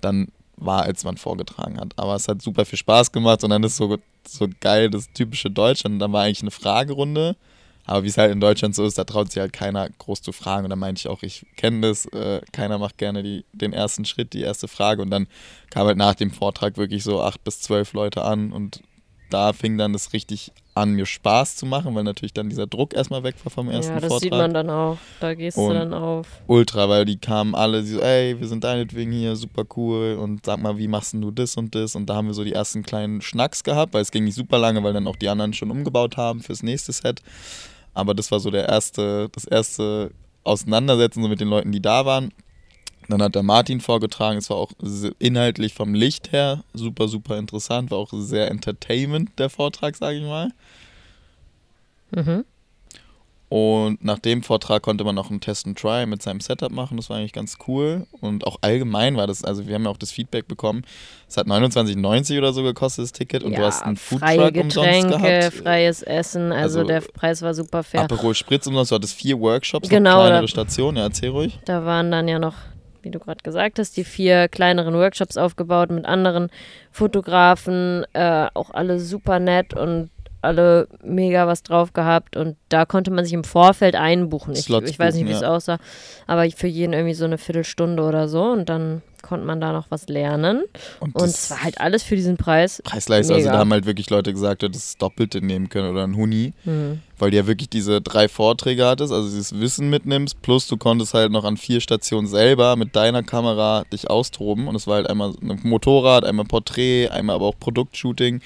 dann 0.00 0.28
war, 0.56 0.82
als 0.82 1.04
man 1.04 1.16
vorgetragen 1.16 1.80
hat. 1.80 1.94
Aber 1.96 2.14
es 2.14 2.28
hat 2.28 2.42
super 2.42 2.64
viel 2.66 2.78
Spaß 2.78 3.10
gemacht 3.12 3.42
und 3.44 3.50
dann 3.50 3.64
ist 3.64 3.76
so, 3.78 3.96
so 4.28 4.46
geil 4.60 4.90
das 4.90 5.10
typische 5.12 5.50
Deutsch. 5.50 5.84
Und 5.84 5.98
dann 5.98 6.12
war 6.12 6.24
eigentlich 6.24 6.42
eine 6.42 6.50
Fragerunde, 6.50 7.34
Aber 7.84 8.04
wie 8.04 8.08
es 8.08 8.16
halt 8.16 8.32
in 8.32 8.40
Deutschland 8.40 8.74
so 8.74 8.84
ist, 8.84 8.96
da 8.96 9.04
traut 9.04 9.32
sich 9.32 9.40
halt 9.40 9.52
keiner 9.52 9.88
groß 9.90 10.22
zu 10.22 10.32
fragen. 10.32 10.64
Und 10.64 10.70
da 10.70 10.76
meinte 10.76 11.00
ich 11.00 11.08
auch, 11.08 11.22
ich 11.22 11.46
kenne 11.56 11.88
das, 11.88 12.06
äh, 12.06 12.40
keiner 12.52 12.78
macht 12.78 12.98
gerne 12.98 13.22
die, 13.22 13.44
den 13.52 13.72
ersten 13.72 14.04
Schritt, 14.04 14.32
die 14.32 14.42
erste 14.42 14.68
Frage. 14.68 15.02
Und 15.02 15.10
dann 15.10 15.26
kam 15.70 15.86
halt 15.86 15.96
nach 15.98 16.14
dem 16.14 16.30
Vortrag 16.30 16.76
wirklich 16.76 17.02
so 17.02 17.20
acht 17.20 17.42
bis 17.42 17.60
zwölf 17.60 17.92
Leute 17.92 18.22
an 18.22 18.52
und 18.52 18.82
da 19.30 19.52
fing 19.52 19.78
dann 19.78 19.92
das 19.92 20.12
richtig 20.12 20.52
an, 20.74 20.92
mir 20.92 21.04
Spaß 21.06 21.56
zu 21.56 21.66
machen, 21.66 21.94
weil 21.94 22.04
natürlich 22.04 22.32
dann 22.32 22.48
dieser 22.48 22.66
Druck 22.66 22.94
erstmal 22.94 23.22
weg 23.22 23.34
war 23.44 23.50
vom 23.50 23.68
ersten 23.68 23.92
Ja, 23.94 24.00
das 24.00 24.08
Vortrag. 24.08 24.22
sieht 24.22 24.32
man 24.32 24.54
dann 24.54 24.70
auch. 24.70 24.96
Da 25.20 25.34
gehst 25.34 25.58
Und 25.58 25.68
du 25.68 25.74
dann 25.74 25.92
auf. 25.92 26.26
Ultra, 26.46 26.88
weil 26.88 27.04
die 27.04 27.18
kamen 27.18 27.54
alle 27.54 27.82
so, 27.82 28.00
ey, 28.00 28.40
wir 28.40 28.48
sind 28.48 28.64
deinetwegen 28.64 29.12
hier, 29.12 29.36
super 29.36 29.64
cool 29.76 30.16
und 30.20 30.46
sag 30.46 30.60
mal, 30.62 30.78
wie 30.78 30.88
machst 30.88 31.12
denn 31.12 31.20
du 31.20 31.30
das 31.30 31.56
und 31.56 31.74
das? 31.74 31.94
Und 31.94 32.06
da 32.06 32.14
haben 32.14 32.26
wir 32.26 32.34
so 32.34 32.44
die 32.44 32.52
ersten 32.54 32.82
kleinen 32.82 33.20
Schnacks 33.20 33.64
gehabt, 33.64 33.92
weil 33.94 34.02
es 34.02 34.10
ging 34.10 34.24
nicht 34.24 34.34
super 34.36 34.58
lange, 34.58 34.82
weil 34.82 34.92
dann 34.94 35.06
auch 35.06 35.16
die 35.16 35.28
anderen 35.28 35.52
schon 35.52 35.70
umgebaut 35.70 36.16
haben 36.16 36.40
fürs 36.40 36.62
nächste 36.62 36.92
Set. 36.92 37.20
Aber 37.94 38.14
das 38.14 38.30
war 38.30 38.40
so 38.40 38.50
der 38.50 38.68
erste, 38.68 39.28
das 39.32 39.44
erste 39.44 40.10
Auseinandersetzen 40.44 41.22
so 41.22 41.28
mit 41.28 41.40
den 41.40 41.48
Leuten, 41.48 41.72
die 41.72 41.82
da 41.82 42.06
waren. 42.06 42.32
Dann 43.08 43.22
hat 43.22 43.34
der 43.34 43.42
Martin 43.42 43.80
vorgetragen, 43.80 44.38
es 44.38 44.48
war 44.50 44.56
auch 44.56 44.72
inhaltlich 45.18 45.74
vom 45.74 45.94
Licht 45.94 46.32
her 46.32 46.64
super, 46.72 47.08
super 47.08 47.36
interessant, 47.38 47.90
war 47.90 47.98
auch 47.98 48.10
sehr 48.12 48.50
entertainment, 48.50 49.30
der 49.38 49.50
Vortrag, 49.50 49.96
sage 49.96 50.18
ich 50.18 50.24
mal. 50.24 50.50
Mhm. 52.10 52.44
Und 53.48 54.02
nach 54.02 54.18
dem 54.18 54.42
Vortrag 54.42 54.80
konnte 54.80 55.04
man 55.04 55.14
noch 55.14 55.28
einen 55.28 55.42
Test 55.42 55.66
and 55.66 55.78
Try 55.78 56.06
mit 56.06 56.22
seinem 56.22 56.40
Setup 56.40 56.72
machen. 56.72 56.96
Das 56.96 57.10
war 57.10 57.18
eigentlich 57.18 57.34
ganz 57.34 57.58
cool. 57.68 58.06
Und 58.22 58.46
auch 58.46 58.56
allgemein 58.62 59.14
war 59.18 59.26
das, 59.26 59.44
also 59.44 59.66
wir 59.66 59.74
haben 59.74 59.84
ja 59.84 59.90
auch 59.90 59.98
das 59.98 60.10
Feedback 60.10 60.48
bekommen. 60.48 60.84
Es 61.28 61.36
hat 61.36 61.46
29,90 61.46 62.38
oder 62.38 62.54
so 62.54 62.62
gekostet, 62.62 63.02
das 63.04 63.12
Ticket. 63.12 63.42
Und 63.42 63.52
du 63.58 63.62
hast 63.62 63.82
einen 63.82 63.98
freie 63.98 64.38
Foodtruck 64.52 64.64
umsonst 64.64 64.74
Getränke, 64.74 65.18
gehabt. 65.18 65.54
freies 65.54 66.02
Essen. 66.02 66.50
Also, 66.50 66.78
Also, 66.78 66.84
der 66.88 67.02
Preis 67.02 67.42
war 67.42 67.52
super 67.52 67.82
fair. 67.82 68.00
Aperol 68.04 68.34
Spritz 68.34 68.66
umsonst. 68.66 68.90
Du 68.90 68.94
hattest 68.94 69.16
vier 69.16 69.38
Workshops, 69.38 69.86
Genau, 69.90 70.20
kleinere 70.20 70.48
Stationen. 70.48 70.96
Ja, 70.96 71.02
erzähl 71.02 71.28
ruhig. 71.28 71.58
Da 71.66 71.84
waren 71.84 72.10
dann 72.10 72.28
ja 72.28 72.38
noch, 72.38 72.54
wie 73.02 73.10
du 73.10 73.18
gerade 73.18 73.42
gesagt 73.42 73.78
hast, 73.78 73.96
die 73.96 74.04
vier 74.04 74.48
kleineren 74.48 74.94
Workshops 74.94 75.36
aufgebaut 75.36 75.90
mit 75.90 76.04
anderen 76.04 76.50
Fotografen, 76.90 78.04
äh, 78.12 78.46
auch 78.54 78.70
alle 78.70 79.00
super 79.00 79.38
nett 79.38 79.74
und 79.74 80.10
alle 80.42 80.88
mega 81.04 81.46
was 81.46 81.62
drauf 81.62 81.92
gehabt 81.92 82.36
und 82.36 82.56
da 82.68 82.84
konnte 82.84 83.12
man 83.12 83.24
sich 83.24 83.32
im 83.32 83.44
Vorfeld 83.44 83.94
einbuchen. 83.94 84.54
Ich, 84.54 84.68
ich 84.68 84.98
weiß 84.98 85.14
nicht, 85.14 85.28
wie 85.28 85.32
es 85.32 85.44
aussah, 85.44 85.78
aber 86.26 86.50
für 86.50 86.66
jeden 86.66 86.92
irgendwie 86.92 87.14
so 87.14 87.24
eine 87.24 87.38
Viertelstunde 87.38 88.02
oder 88.02 88.28
so 88.28 88.42
und 88.42 88.68
dann 88.68 89.02
konnte 89.22 89.46
man 89.46 89.60
da 89.60 89.72
noch 89.72 89.86
was 89.90 90.08
lernen 90.08 90.62
und 91.00 91.14
das 91.16 91.44
es 91.44 91.50
war 91.50 91.62
halt 91.62 91.80
alles 91.80 92.02
für 92.02 92.16
diesen 92.16 92.36
Preis. 92.36 92.82
Preisleistung, 92.84 93.36
also 93.36 93.48
da 93.48 93.58
haben 93.58 93.72
halt 93.72 93.86
wirklich 93.86 94.10
Leute 94.10 94.32
gesagt, 94.32 94.62
du 94.62 94.66
hättest 94.66 94.84
das 94.90 94.98
Doppelte 94.98 95.40
nehmen 95.40 95.68
können 95.68 95.90
oder 95.90 96.04
ein 96.04 96.16
Huni. 96.16 96.52
Mhm. 96.64 97.00
Weil 97.18 97.30
du 97.30 97.36
ja 97.36 97.46
wirklich 97.46 97.68
diese 97.68 98.00
drei 98.00 98.28
Vorträge 98.28 98.84
hattest, 98.84 99.12
also 99.12 99.28
dieses 99.28 99.58
Wissen 99.60 99.88
mitnimmst, 99.90 100.42
plus 100.42 100.66
du 100.66 100.76
konntest 100.76 101.14
halt 101.14 101.30
noch 101.30 101.44
an 101.44 101.56
vier 101.56 101.80
Stationen 101.80 102.26
selber 102.26 102.74
mit 102.74 102.96
deiner 102.96 103.22
Kamera 103.22 103.84
dich 103.92 104.10
austoben. 104.10 104.66
Und 104.66 104.74
es 104.74 104.88
war 104.88 104.96
halt 104.96 105.08
einmal 105.08 105.32
ein 105.40 105.60
Motorrad, 105.62 106.24
einmal 106.24 106.46
Porträt, 106.46 107.08
einmal 107.10 107.36
aber 107.36 107.46
auch 107.46 107.58
Produktshooting. 107.60 108.40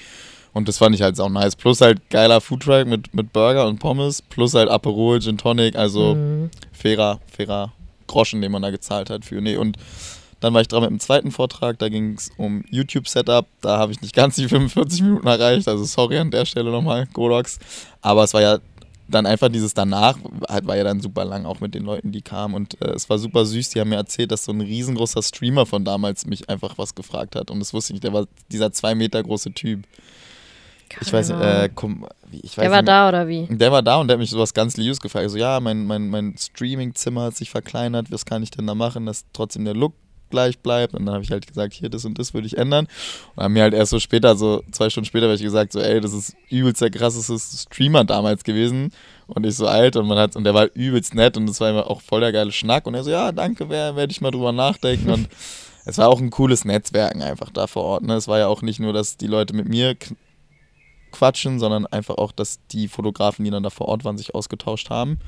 Und 0.53 0.67
das 0.67 0.77
fand 0.77 0.93
ich 0.95 1.01
halt 1.01 1.15
sau 1.15 1.27
nice. 1.27 1.55
Plus 1.55 1.81
halt 1.81 2.07
geiler 2.11 2.39
Foodtruck 2.39 2.85
mit, 2.87 3.13
mit 3.15 3.33
Burger 3.33 3.67
und 3.67 3.79
Pommes, 3.79 4.21
plus 4.21 4.53
halt 4.53 4.69
Aperol, 4.69 5.19
Gin 5.21 5.37
Tonic, 5.39 5.75
also 5.75 6.13
Mhm. 6.15 6.49
fairer, 6.71 7.19
fairer 7.35 7.73
Groschen, 8.05 8.41
den 8.41 8.51
man 8.51 8.61
da 8.61 8.69
gezahlt 8.69 9.09
hat 9.09 9.25
für. 9.25 9.41
Nee, 9.41 9.57
und 9.57 9.77
dann 10.39 10.53
war 10.53 10.61
ich 10.61 10.67
dran 10.67 10.81
mit 10.81 10.91
dem 10.91 10.99
zweiten 10.99 11.31
Vortrag, 11.31 11.79
da 11.79 11.89
ging 11.89 12.13
es 12.15 12.29
um 12.37 12.63
YouTube-Setup. 12.69 13.47
Da 13.61 13.77
habe 13.77 13.91
ich 13.91 14.01
nicht 14.01 14.15
ganz 14.15 14.35
die 14.35 14.47
45 14.47 15.01
Minuten 15.01 15.27
erreicht, 15.27 15.67
also 15.67 15.83
sorry 15.83 16.17
an 16.19 16.31
der 16.31 16.45
Stelle 16.45 16.71
nochmal, 16.71 17.07
Godox. 17.13 17.59
Aber 18.01 18.23
es 18.23 18.33
war 18.33 18.41
ja 18.41 18.59
dann 19.07 19.25
einfach 19.25 19.49
dieses 19.49 19.73
danach, 19.73 20.17
halt 20.49 20.67
war 20.67 20.75
ja 20.75 20.83
dann 20.83 20.99
super 20.99 21.23
lang 21.25 21.45
auch 21.45 21.59
mit 21.59 21.73
den 21.73 21.83
Leuten, 21.83 22.11
die 22.11 22.21
kamen. 22.21 22.53
Und 22.53 22.79
äh, 22.81 22.89
es 22.89 23.09
war 23.09 23.17
super 23.17 23.45
süß, 23.45 23.69
die 23.69 23.79
haben 23.79 23.89
mir 23.89 23.95
erzählt, 23.95 24.31
dass 24.31 24.43
so 24.43 24.51
ein 24.51 24.61
riesengroßer 24.61 25.23
Streamer 25.23 25.65
von 25.65 25.85
damals 25.85 26.25
mich 26.25 26.49
einfach 26.49 26.77
was 26.77 26.93
gefragt 26.93 27.35
hat. 27.35 27.49
Und 27.49 27.59
das 27.59 27.73
wusste 27.73 27.91
ich 27.91 27.95
nicht, 27.95 28.03
der 28.03 28.13
war 28.13 28.27
dieser 28.51 28.71
zwei 28.71 28.95
Meter 28.95 29.23
große 29.23 29.53
Typ. 29.53 29.85
Ich 31.01 31.11
weiß 31.11 31.29
nicht, 31.29 31.39
Keine 31.39 31.63
äh, 31.63 31.69
komm, 31.73 32.07
ich 32.31 32.57
weiß 32.57 32.63
Der 32.63 32.71
war 32.71 32.81
nicht, 32.81 32.87
da 32.87 33.09
oder 33.09 33.27
wie? 33.27 33.45
der 33.49 33.71
war 33.71 33.81
da 33.83 33.97
und 33.97 34.07
der 34.07 34.15
hat 34.15 34.19
mich 34.19 34.29
sowas 34.29 34.53
ganz 34.53 34.77
Liebes 34.77 35.01
gefragt. 35.01 35.23
Also, 35.23 35.37
ja, 35.37 35.59
mein, 35.59 35.85
mein, 35.85 36.09
mein 36.09 36.35
Streaming-Zimmer 36.37 37.23
hat 37.23 37.35
sich 37.35 37.49
verkleinert, 37.49 38.09
was 38.09 38.25
kann 38.25 38.41
ich 38.43 38.51
denn 38.51 38.67
da 38.67 38.75
machen, 38.75 39.05
dass 39.05 39.25
trotzdem 39.33 39.65
der 39.65 39.73
Look 39.73 39.93
gleich 40.29 40.59
bleibt? 40.59 40.93
Und 40.93 41.05
dann 41.05 41.13
habe 41.13 41.23
ich 41.23 41.31
halt 41.31 41.47
gesagt, 41.47 41.73
hier, 41.73 41.89
das 41.89 42.05
und 42.05 42.17
das 42.19 42.33
würde 42.33 42.47
ich 42.47 42.57
ändern. 42.57 42.87
Und 43.35 43.43
haben 43.43 43.53
mir 43.53 43.63
halt 43.63 43.73
erst 43.73 43.91
so 43.91 43.99
später, 43.99 44.35
so 44.35 44.63
zwei 44.71 44.89
Stunden 44.89 45.05
später, 45.05 45.25
habe 45.25 45.35
ich 45.35 45.41
gesagt, 45.41 45.73
so, 45.73 45.79
ey, 45.79 46.01
das 46.01 46.13
ist 46.13 46.35
übelst 46.49 46.81
der 46.81 46.91
krasseste 46.91 47.37
Streamer 47.39 48.03
damals 48.03 48.43
gewesen. 48.43 48.91
Und 49.27 49.45
ich 49.45 49.55
so 49.55 49.67
alt 49.67 49.95
und 49.95 50.07
man 50.07 50.17
hat, 50.17 50.35
und 50.35 50.43
der 50.43 50.53
war 50.53 50.69
übelst 50.73 51.13
nett 51.13 51.35
und 51.37 51.47
das 51.47 51.59
war 51.59 51.69
immer 51.69 51.89
auch 51.89 52.01
voll 52.01 52.21
der 52.21 52.31
geile 52.31 52.51
Schnack. 52.51 52.87
Und 52.87 52.95
er 52.95 53.03
so, 53.03 53.11
ja, 53.11 53.31
danke, 53.31 53.69
werde 53.69 54.11
ich 54.11 54.21
mal 54.21 54.31
drüber 54.31 54.51
nachdenken. 54.51 55.09
Und 55.09 55.27
es 55.85 55.97
war 55.97 56.09
auch 56.09 56.19
ein 56.19 56.29
cooles 56.29 56.65
Netzwerken 56.65 57.21
einfach 57.21 57.49
da 57.49 57.67
vor 57.67 57.83
Ort. 57.83 58.03
Ne? 58.03 58.15
Es 58.15 58.27
war 58.27 58.39
ja 58.39 58.47
auch 58.47 58.61
nicht 58.61 58.79
nur, 58.79 58.93
dass 58.93 59.17
die 59.17 59.27
Leute 59.27 59.53
mit 59.53 59.67
mir 59.69 59.95
quatschen, 61.11 61.59
sondern 61.59 61.85
einfach 61.87 62.17
auch, 62.17 62.31
dass 62.31 62.59
die 62.67 62.87
Fotografen, 62.87 63.45
die 63.45 63.51
dann 63.51 63.63
da 63.63 63.69
vor 63.69 63.87
Ort 63.87 64.03
waren, 64.03 64.17
sich 64.17 64.35
ausgetauscht 64.35 64.89
haben. 64.89 65.19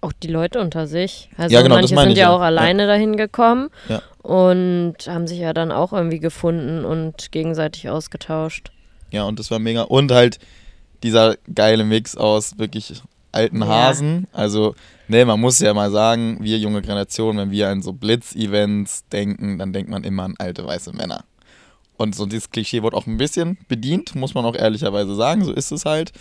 Auch 0.00 0.12
die 0.12 0.28
Leute 0.28 0.60
unter 0.60 0.86
sich. 0.86 1.30
Also 1.36 1.54
Ja, 1.54 1.62
genau, 1.62 1.76
manche 1.76 1.96
sind 1.96 2.10
ich 2.10 2.18
ja 2.18 2.24
ja. 2.24 2.30
auch 2.30 2.40
alleine 2.40 2.86
dahin 2.86 3.16
gekommen 3.16 3.70
Ja. 3.88 4.02
Und 4.28 4.94
haben 5.06 5.26
sich 5.26 5.38
ja 5.38 5.54
dann 5.54 5.72
auch 5.72 5.94
irgendwie 5.94 6.18
gefunden 6.18 6.84
und 6.84 7.32
gegenseitig 7.32 7.88
ausgetauscht. 7.88 8.70
Ja, 9.10 9.24
und 9.24 9.38
das 9.38 9.50
war 9.50 9.58
mega. 9.58 9.82
Und 9.82 10.12
halt 10.12 10.38
dieser 11.02 11.36
geile 11.54 11.82
Mix 11.84 12.14
aus 12.14 12.58
wirklich 12.58 13.00
alten 13.32 13.62
Ja. 13.62 13.68
Hasen. 13.68 14.26
Also, 14.34 14.74
ne, 15.08 15.24
man 15.24 15.40
muss 15.40 15.60
ja 15.60 15.72
mal 15.72 15.90
sagen, 15.90 16.36
wir 16.42 16.58
junge 16.58 16.82
Generation, 16.82 17.38
wenn 17.38 17.50
wir 17.50 17.70
an 17.70 17.80
so 17.80 17.94
Blitz-Events 17.94 19.08
denken, 19.08 19.56
dann 19.56 19.72
denkt 19.72 19.88
man 19.90 20.04
immer 20.04 20.24
an 20.24 20.34
alte 20.38 20.66
weiße 20.66 20.92
Männer. 20.92 21.24
Und 21.96 22.14
so 22.14 22.26
dieses 22.26 22.50
Klischee 22.50 22.82
wurde 22.82 22.98
auch 22.98 23.06
ein 23.06 23.16
bisschen 23.16 23.56
bedient, 23.66 24.14
muss 24.14 24.34
man 24.34 24.44
auch 24.44 24.54
ehrlicherweise 24.54 25.14
sagen, 25.14 25.42
so 25.42 25.52
ist 25.54 25.72
es 25.72 25.86
halt. 25.86 26.12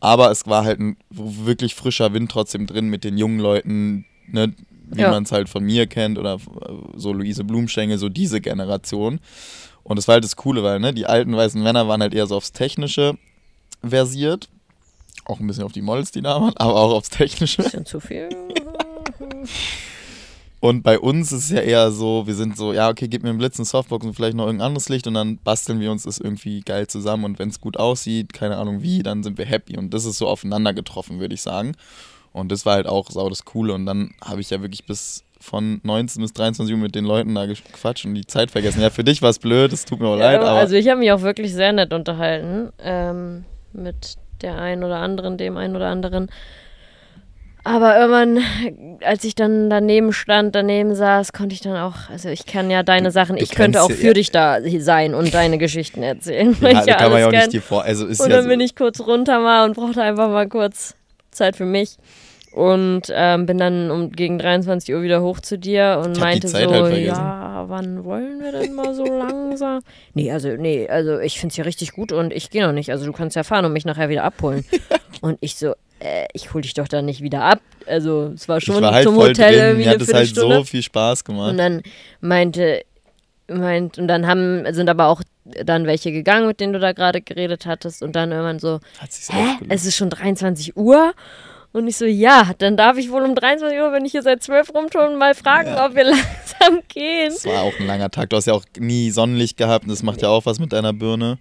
Aber 0.00 0.30
es 0.30 0.46
war 0.46 0.64
halt 0.64 0.80
ein 0.80 0.96
wirklich 1.10 1.74
frischer 1.74 2.14
Wind 2.14 2.30
trotzdem 2.30 2.66
drin 2.66 2.88
mit 2.88 3.04
den 3.04 3.18
jungen 3.18 3.38
Leuten, 3.38 4.06
ne, 4.28 4.54
wie 4.90 5.00
Ja. 5.02 5.10
man 5.10 5.22
es 5.22 5.32
halt 5.32 5.48
von 5.48 5.64
mir 5.64 5.86
kennt 5.86 6.18
oder 6.18 6.34
äh, 6.34 6.38
so 6.96 7.12
Luise 7.12 7.44
Blumstengel, 7.44 7.98
so 7.98 8.08
diese 8.08 8.40
Generation. 8.40 9.20
Und 9.82 9.96
das 9.96 10.08
war 10.08 10.14
halt 10.14 10.24
das 10.24 10.36
Coole, 10.36 10.62
weil 10.62 10.78
ne, 10.80 10.92
die 10.92 11.06
alten 11.06 11.34
weißen 11.36 11.62
Männer 11.62 11.88
waren 11.88 12.02
halt 12.02 12.14
eher 12.14 12.26
so 12.26 12.36
aufs 12.36 12.52
Technische 12.52 13.16
versiert. 13.86 14.48
Auch 15.24 15.40
ein 15.40 15.46
bisschen 15.46 15.64
auf 15.64 15.72
die 15.72 15.82
Models, 15.82 16.10
die 16.10 16.22
da 16.22 16.40
waren, 16.40 16.56
aber 16.56 16.74
auch 16.74 16.92
aufs 16.92 17.10
Technische. 17.10 17.62
Bisschen 17.62 17.86
zu 17.86 18.00
viel. 18.00 18.28
Und 20.60 20.82
bei 20.82 20.98
uns 20.98 21.32
ist 21.32 21.44
es 21.44 21.50
ja 21.50 21.60
eher 21.62 21.90
so, 21.90 22.26
wir 22.26 22.34
sind 22.34 22.54
so, 22.54 22.74
ja, 22.74 22.90
okay, 22.90 23.08
gib 23.08 23.22
mir 23.22 23.30
einen 23.30 23.38
Blitz, 23.38 23.58
eine 23.58 23.64
Softbox 23.64 24.04
und 24.04 24.12
vielleicht 24.12 24.36
noch 24.36 24.44
irgendein 24.44 24.66
anderes 24.66 24.90
Licht 24.90 25.06
und 25.06 25.14
dann 25.14 25.38
basteln 25.38 25.80
wir 25.80 25.90
uns 25.90 26.02
das 26.02 26.18
irgendwie 26.18 26.60
geil 26.60 26.86
zusammen 26.86 27.24
und 27.24 27.38
wenn 27.38 27.48
es 27.48 27.62
gut 27.62 27.78
aussieht, 27.78 28.34
keine 28.34 28.58
Ahnung 28.58 28.82
wie, 28.82 29.02
dann 29.02 29.22
sind 29.22 29.38
wir 29.38 29.46
happy 29.46 29.78
und 29.78 29.94
das 29.94 30.04
ist 30.04 30.18
so 30.18 30.28
aufeinander 30.28 30.74
getroffen, 30.74 31.18
würde 31.18 31.32
ich 31.34 31.40
sagen. 31.40 31.72
Und 32.32 32.52
das 32.52 32.64
war 32.64 32.74
halt 32.74 32.86
auch 32.86 33.10
sau 33.10 33.28
das 33.28 33.44
Coole 33.44 33.72
und 33.74 33.86
dann 33.86 34.12
habe 34.24 34.40
ich 34.40 34.50
ja 34.50 34.60
wirklich 34.62 34.84
bis 34.84 35.24
von 35.40 35.80
19 35.82 36.22
bis 36.22 36.32
23 36.34 36.74
Uhr 36.74 36.80
mit 36.80 36.94
den 36.94 37.04
Leuten 37.04 37.34
da 37.34 37.46
gequatscht 37.46 38.04
und 38.04 38.14
die 38.14 38.26
Zeit 38.26 38.50
vergessen. 38.50 38.82
Ja, 38.82 38.90
für 38.90 39.02
dich 39.04 39.22
war 39.22 39.30
es 39.30 39.38
blöd, 39.38 39.72
es 39.72 39.84
tut 39.84 39.98
mir 40.00 40.08
auch 40.08 40.16
leid, 40.16 40.40
Ja, 40.42 40.46
aber 40.48 40.60
also 40.60 40.76
ich 40.76 40.88
habe 40.88 41.00
mich 41.00 41.10
auch 41.12 41.22
wirklich 41.22 41.52
sehr 41.54 41.72
nett 41.72 41.92
unterhalten 41.92 42.70
ähm, 42.82 43.44
mit 43.72 44.16
der 44.42 44.58
einen 44.60 44.84
oder 44.84 44.98
anderen, 44.98 45.38
dem 45.38 45.56
einen 45.56 45.74
oder 45.76 45.88
anderen. 45.88 46.30
Aber 47.62 47.98
irgendwann, 47.98 48.38
als 49.04 49.22
ich 49.24 49.34
dann 49.34 49.68
daneben 49.68 50.12
stand, 50.14 50.54
daneben 50.54 50.94
saß, 50.94 51.32
konnte 51.32 51.54
ich 51.54 51.60
dann 51.60 51.76
auch, 51.76 52.08
also 52.08 52.30
ich 52.30 52.46
kann 52.46 52.70
ja 52.70 52.82
deine 52.82 53.10
Sachen, 53.10 53.36
du 53.36 53.42
ich 53.42 53.50
könnte 53.50 53.82
auch 53.82 53.90
ja- 53.90 53.96
für 53.96 54.14
dich 54.14 54.30
da 54.30 54.58
sein 54.78 55.14
und 55.14 55.34
deine 55.34 55.58
Geschichten 55.58 56.02
erzählen. 56.02 56.56
weil 56.60 56.72
ja, 56.72 56.80
ich 56.80 56.86
da 56.86 56.94
kann 56.94 57.10
man 57.10 57.20
ja 57.20 57.26
auch 57.26 57.32
alles 57.32 57.46
nicht 57.46 57.52
dir 57.52 57.62
vor. 57.62 57.82
Also 57.82 58.06
ist 58.06 58.20
Und 58.20 58.30
ja 58.30 58.36
dann 58.36 58.44
so, 58.44 58.50
bin 58.50 58.60
ich 58.60 58.76
kurz 58.76 59.00
runter 59.00 59.40
mal 59.40 59.66
und 59.66 59.76
brauchte 59.76 60.02
einfach 60.02 60.30
mal 60.30 60.48
kurz 60.48 60.94
Zeit 61.30 61.56
für 61.56 61.64
mich. 61.64 61.96
Und 62.52 63.02
ähm, 63.12 63.46
bin 63.46 63.58
dann 63.58 63.92
um 63.92 64.10
gegen 64.10 64.38
23 64.38 64.92
Uhr 64.92 65.02
wieder 65.02 65.22
hoch 65.22 65.38
zu 65.38 65.56
dir 65.56 66.02
und 66.04 66.18
meinte 66.18 66.48
so, 66.48 66.58
halt 66.58 67.06
ja, 67.06 67.64
wann 67.68 68.04
wollen 68.04 68.42
wir 68.42 68.50
denn 68.50 68.74
mal 68.74 68.92
so 68.92 69.04
langsam? 69.04 69.80
Nee, 70.14 70.32
also 70.32 70.48
nee, 70.56 70.88
also 70.88 71.20
ich 71.20 71.38
find's 71.38 71.56
ja 71.56 71.62
richtig 71.62 71.92
gut 71.92 72.10
und 72.10 72.32
ich 72.32 72.50
gehe 72.50 72.66
noch 72.66 72.72
nicht. 72.72 72.90
Also 72.90 73.06
du 73.06 73.12
kannst 73.12 73.36
ja 73.36 73.44
fahren 73.44 73.64
und 73.64 73.72
mich 73.72 73.84
nachher 73.84 74.08
wieder 74.08 74.24
abholen. 74.24 74.64
und 75.20 75.38
ich 75.40 75.54
so, 75.54 75.74
äh, 76.00 76.26
ich 76.32 76.52
hol 76.52 76.62
dich 76.62 76.74
doch 76.74 76.88
dann 76.88 77.04
nicht 77.04 77.22
wieder 77.22 77.42
ab. 77.42 77.60
Also 77.86 78.32
es 78.34 78.48
war 78.48 78.60
schon 78.60 78.82
war 78.82 78.94
halt 78.94 79.04
zum 79.04 79.16
Hotel 79.16 79.34
drin, 79.34 79.54
irgendwie 79.54 79.84
mir 79.84 79.90
hat 79.90 80.00
es 80.00 80.12
halt 80.12 80.34
so 80.34 80.64
viel 80.64 80.82
Spaß 80.82 81.22
gemacht. 81.24 81.52
Und 81.52 81.58
dann 81.58 81.82
meinte, 82.20 82.82
meint, 83.46 83.96
und 83.98 84.08
dann 84.08 84.26
haben, 84.26 84.64
sind 84.72 84.88
aber 84.88 85.06
auch 85.06 85.22
dann 85.64 85.86
welche 85.86 86.12
gegangen, 86.12 86.46
mit 86.46 86.60
denen 86.60 86.72
du 86.72 86.78
da 86.80 86.92
gerade 86.92 87.20
geredet 87.20 87.66
hattest. 87.66 88.02
Und 88.02 88.16
dann 88.16 88.30
irgendwann 88.32 88.58
so, 88.58 88.80
hä, 89.30 89.56
es 89.68 89.84
ist 89.86 89.96
schon 89.96 90.10
23 90.10 90.76
Uhr? 90.76 91.12
Und 91.72 91.86
ich 91.86 91.96
so, 91.96 92.04
ja, 92.04 92.50
dann 92.58 92.76
darf 92.76 92.96
ich 92.98 93.12
wohl 93.12 93.22
um 93.22 93.36
23 93.36 93.78
Uhr, 93.78 93.92
wenn 93.92 94.04
ich 94.04 94.10
hier 94.10 94.22
seit 94.22 94.42
12 94.42 94.74
rumtun, 94.74 95.16
mal 95.18 95.34
fragen, 95.36 95.68
Ja. 95.68 95.86
ob 95.86 95.94
wir 95.94 96.02
langsam 96.10 96.80
gehen. 96.88 97.28
Es 97.32 97.44
war 97.46 97.62
auch 97.62 97.78
ein 97.78 97.86
langer 97.86 98.10
Tag. 98.10 98.30
Du 98.30 98.36
hast 98.36 98.46
ja 98.46 98.54
auch 98.54 98.64
nie 98.78 99.10
Sonnenlicht 99.12 99.56
gehabt 99.56 99.84
und 99.84 99.90
das 99.90 100.02
macht 100.02 100.20
ja 100.20 100.28
auch 100.30 100.46
was 100.46 100.58
mit 100.58 100.72
deiner 100.72 100.92
Birne. 100.92 101.38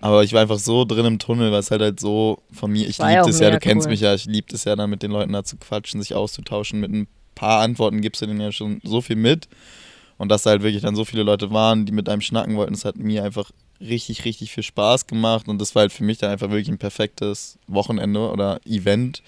Aber 0.00 0.24
ich 0.24 0.32
war 0.32 0.40
einfach 0.40 0.58
so 0.58 0.84
drin 0.84 1.06
im 1.06 1.18
Tunnel, 1.20 1.52
weil 1.52 1.60
es 1.60 1.70
halt 1.70 1.82
halt 1.82 2.00
so 2.00 2.38
von 2.52 2.72
mir, 2.72 2.88
ich 2.88 2.98
ja 2.98 3.08
liebe 3.20 3.30
es 3.30 3.38
ja, 3.38 3.46
du 3.50 3.52
mega 3.56 3.58
kennst 3.60 3.86
cool. 3.86 3.90
mich 3.92 4.00
ja, 4.00 4.14
ich 4.14 4.24
liebe 4.24 4.48
es 4.52 4.64
ja 4.64 4.74
dann 4.74 4.90
mit 4.90 5.02
den 5.04 5.10
Leuten 5.12 5.32
da 5.32 5.44
zu 5.44 5.56
quatschen, 5.56 6.00
sich 6.02 6.14
auszutauschen. 6.14 6.80
Mit 6.80 6.90
ein 6.90 7.06
paar 7.36 7.60
Antworten 7.60 8.00
gibst 8.00 8.22
du 8.22 8.26
denen 8.26 8.40
ja 8.40 8.50
schon 8.50 8.80
so 8.82 9.00
viel 9.02 9.16
mit. 9.16 9.46
Und 10.20 10.28
dass 10.28 10.42
da 10.42 10.50
halt 10.50 10.62
wirklich 10.62 10.82
dann 10.82 10.94
so 10.94 11.06
viele 11.06 11.22
Leute 11.22 11.50
waren, 11.50 11.86
die 11.86 11.92
mit 11.92 12.06
einem 12.10 12.20
schnacken 12.20 12.54
wollten, 12.54 12.74
das 12.74 12.84
hat 12.84 12.98
mir 12.98 13.24
einfach 13.24 13.50
richtig, 13.80 14.26
richtig 14.26 14.52
viel 14.52 14.62
Spaß 14.62 15.06
gemacht. 15.06 15.48
Und 15.48 15.58
das 15.58 15.74
war 15.74 15.80
halt 15.80 15.94
für 15.94 16.04
mich 16.04 16.18
dann 16.18 16.30
einfach 16.30 16.50
wirklich 16.50 16.68
ein 16.68 16.76
perfektes 16.76 17.58
Wochenende 17.68 18.30
oder 18.30 18.60
Event. 18.66 19.22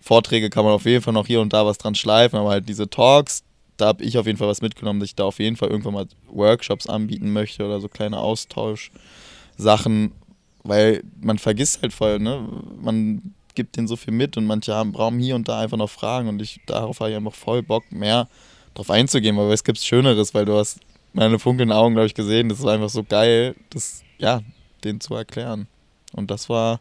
Vorträge 0.00 0.48
kann 0.48 0.64
man 0.64 0.72
auf 0.72 0.86
jeden 0.86 1.02
Fall 1.02 1.12
noch 1.12 1.26
hier 1.26 1.42
und 1.42 1.52
da 1.52 1.66
was 1.66 1.76
dran 1.76 1.94
schleifen, 1.94 2.38
aber 2.38 2.48
halt 2.48 2.66
diese 2.66 2.88
Talks, 2.88 3.44
da 3.76 3.88
habe 3.88 4.04
ich 4.04 4.16
auf 4.16 4.24
jeden 4.24 4.38
Fall 4.38 4.48
was 4.48 4.62
mitgenommen, 4.62 5.00
dass 5.00 5.10
ich 5.10 5.16
da 5.16 5.24
auf 5.24 5.38
jeden 5.38 5.56
Fall 5.56 5.68
irgendwann 5.68 5.92
mal 5.92 6.06
Workshops 6.28 6.86
anbieten 6.86 7.30
möchte 7.34 7.66
oder 7.66 7.78
so 7.82 7.88
kleine 7.88 8.16
Austauschsachen, 8.16 10.12
weil 10.62 11.04
man 11.20 11.36
vergisst 11.36 11.82
halt 11.82 11.92
voll, 11.92 12.20
ne? 12.20 12.48
Man 12.80 13.34
gibt 13.54 13.76
denen 13.76 13.86
so 13.86 13.96
viel 13.96 14.14
mit 14.14 14.38
und 14.38 14.46
manche 14.46 14.72
haben, 14.72 14.92
brauchen 14.92 15.18
hier 15.18 15.34
und 15.34 15.46
da 15.46 15.60
einfach 15.60 15.76
noch 15.76 15.90
Fragen 15.90 16.30
und 16.30 16.40
ich 16.40 16.62
darauf 16.64 17.00
habe 17.00 17.10
ich 17.10 17.16
einfach 17.16 17.34
voll 17.34 17.62
Bock, 17.62 17.92
mehr 17.92 18.28
drauf 18.76 18.90
einzugehen, 18.90 19.36
weil 19.36 19.52
es 19.52 19.64
gibt 19.64 19.78
Schöneres, 19.78 20.34
weil 20.34 20.44
du 20.44 20.56
hast 20.56 20.80
meine 21.12 21.38
funkelnden 21.38 21.76
Augen, 21.76 21.94
glaube 21.94 22.06
ich, 22.06 22.14
gesehen, 22.14 22.48
das 22.48 22.62
war 22.62 22.74
einfach 22.74 22.90
so 22.90 23.02
geil, 23.02 23.54
das, 23.70 24.02
ja, 24.18 24.40
denen 24.84 25.00
zu 25.00 25.14
erklären. 25.14 25.66
Und 26.12 26.30
das 26.30 26.48
war 26.48 26.80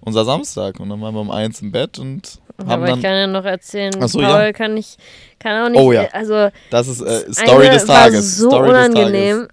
unser 0.00 0.24
Samstag 0.24 0.78
und 0.78 0.88
dann 0.90 1.00
waren 1.00 1.14
wir 1.14 1.20
um 1.20 1.30
eins 1.30 1.62
im 1.62 1.72
Bett 1.72 1.98
und 1.98 2.38
haben 2.58 2.70
Aber 2.70 2.86
dann 2.86 2.98
ich 2.98 3.04
kann 3.04 3.14
ja 3.14 3.26
noch 3.26 3.44
erzählen, 3.44 3.92
so, 4.06 4.18
Paul 4.18 4.28
ja. 4.28 4.52
kann 4.52 4.76
ich, 4.76 4.96
kann 5.38 5.64
auch 5.64 5.68
nicht, 5.70 5.80
Oh 5.80 5.92
ja. 5.92 6.08
also 6.12 6.50
Das 6.70 6.86
ist 6.86 7.00
äh, 7.00 7.32
Story 7.32 7.68
des 7.70 7.86
Tages. 7.86 8.14
war 8.14 8.22
so 8.22 8.50
Story 8.50 8.68
unangenehm. 8.70 9.48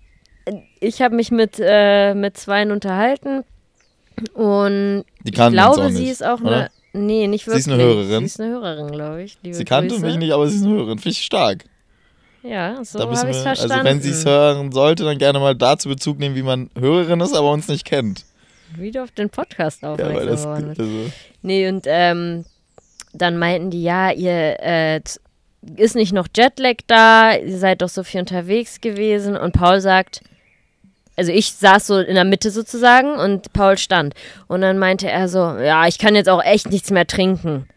Ich 0.79 1.01
habe 1.01 1.15
mich 1.15 1.31
mit, 1.31 1.59
äh, 1.59 2.13
mit 2.13 2.37
zweien 2.37 2.71
unterhalten 2.71 3.45
und 4.33 5.05
ich 5.23 5.31
glaube, 5.31 5.91
sie 5.91 6.09
ist 6.09 6.23
auch 6.23 6.41
oder? 6.41 6.55
eine, 6.55 6.69
nee, 6.93 7.27
nicht 7.27 7.43
Sie 7.45 7.47
wirklich. 7.51 7.67
ist 7.67 7.71
eine 7.73 7.83
Hörerin? 7.83 8.19
Sie 8.19 8.25
ist 8.25 8.39
eine 8.41 8.51
Hörerin, 8.53 8.91
glaube 8.91 9.23
ich. 9.23 9.37
Liebe 9.41 9.55
Sie 9.55 9.65
kannte 9.65 9.89
Grüße. 9.95 10.05
mich 10.05 10.17
nicht, 10.17 10.31
aber 10.31 10.47
sie 10.47 10.57
ist 10.57 10.63
eine 10.63 10.73
Hörerin. 10.75 10.97
Finde 10.99 11.09
ich 11.09 11.23
stark. 11.23 11.65
Ja, 12.43 12.83
so 12.83 12.99
habe 12.99 13.13
ich 13.13 13.19
verstanden. 13.19 13.71
also 13.71 13.85
wenn 13.85 14.01
sie 14.01 14.09
es 14.09 14.25
hören 14.25 14.71
sollte, 14.71 15.03
dann 15.05 15.17
gerne 15.17 15.39
mal 15.39 15.55
dazu 15.55 15.87
Bezug 15.89 16.19
nehmen, 16.19 16.35
wie 16.35 16.43
man 16.43 16.69
Hörerin 16.77 17.21
ist, 17.21 17.35
aber 17.35 17.51
uns 17.51 17.67
nicht 17.69 17.85
kennt. 17.85 18.25
Wie 18.75 18.91
du 18.91 19.01
auf 19.03 19.11
den 19.11 19.29
Podcast 19.29 19.81
Ja, 19.81 19.91
aufmerksam 19.93 20.27
das, 20.27 20.41
geworden 20.41 20.69
also, 20.69 21.11
Nee, 21.41 21.69
und 21.69 21.85
ähm, 21.87 22.43
dann 23.13 23.37
meinten 23.37 23.69
die, 23.69 23.83
ja, 23.83 24.11
ihr 24.11 24.57
äh, 24.59 25.01
ist 25.77 25.95
nicht 25.95 26.11
noch 26.11 26.27
Jetlag 26.35 26.77
da, 26.87 27.35
ihr 27.35 27.57
seid 27.57 27.81
doch 27.81 27.89
so 27.89 28.03
viel 28.03 28.19
unterwegs 28.19 28.81
gewesen. 28.81 29.37
Und 29.37 29.53
Paul 29.53 29.79
sagt, 29.79 30.21
also 31.15 31.31
ich 31.31 31.53
saß 31.53 31.87
so 31.87 31.99
in 31.99 32.15
der 32.15 32.23
Mitte 32.25 32.51
sozusagen 32.51 33.15
und 33.15 33.53
Paul 33.53 33.77
stand. 33.77 34.13
Und 34.47 34.61
dann 34.61 34.79
meinte 34.79 35.09
er 35.09 35.27
so, 35.27 35.39
ja, 35.57 35.87
ich 35.87 35.97
kann 35.99 36.15
jetzt 36.15 36.29
auch 36.29 36.43
echt 36.43 36.69
nichts 36.69 36.91
mehr 36.91 37.07
trinken. 37.07 37.67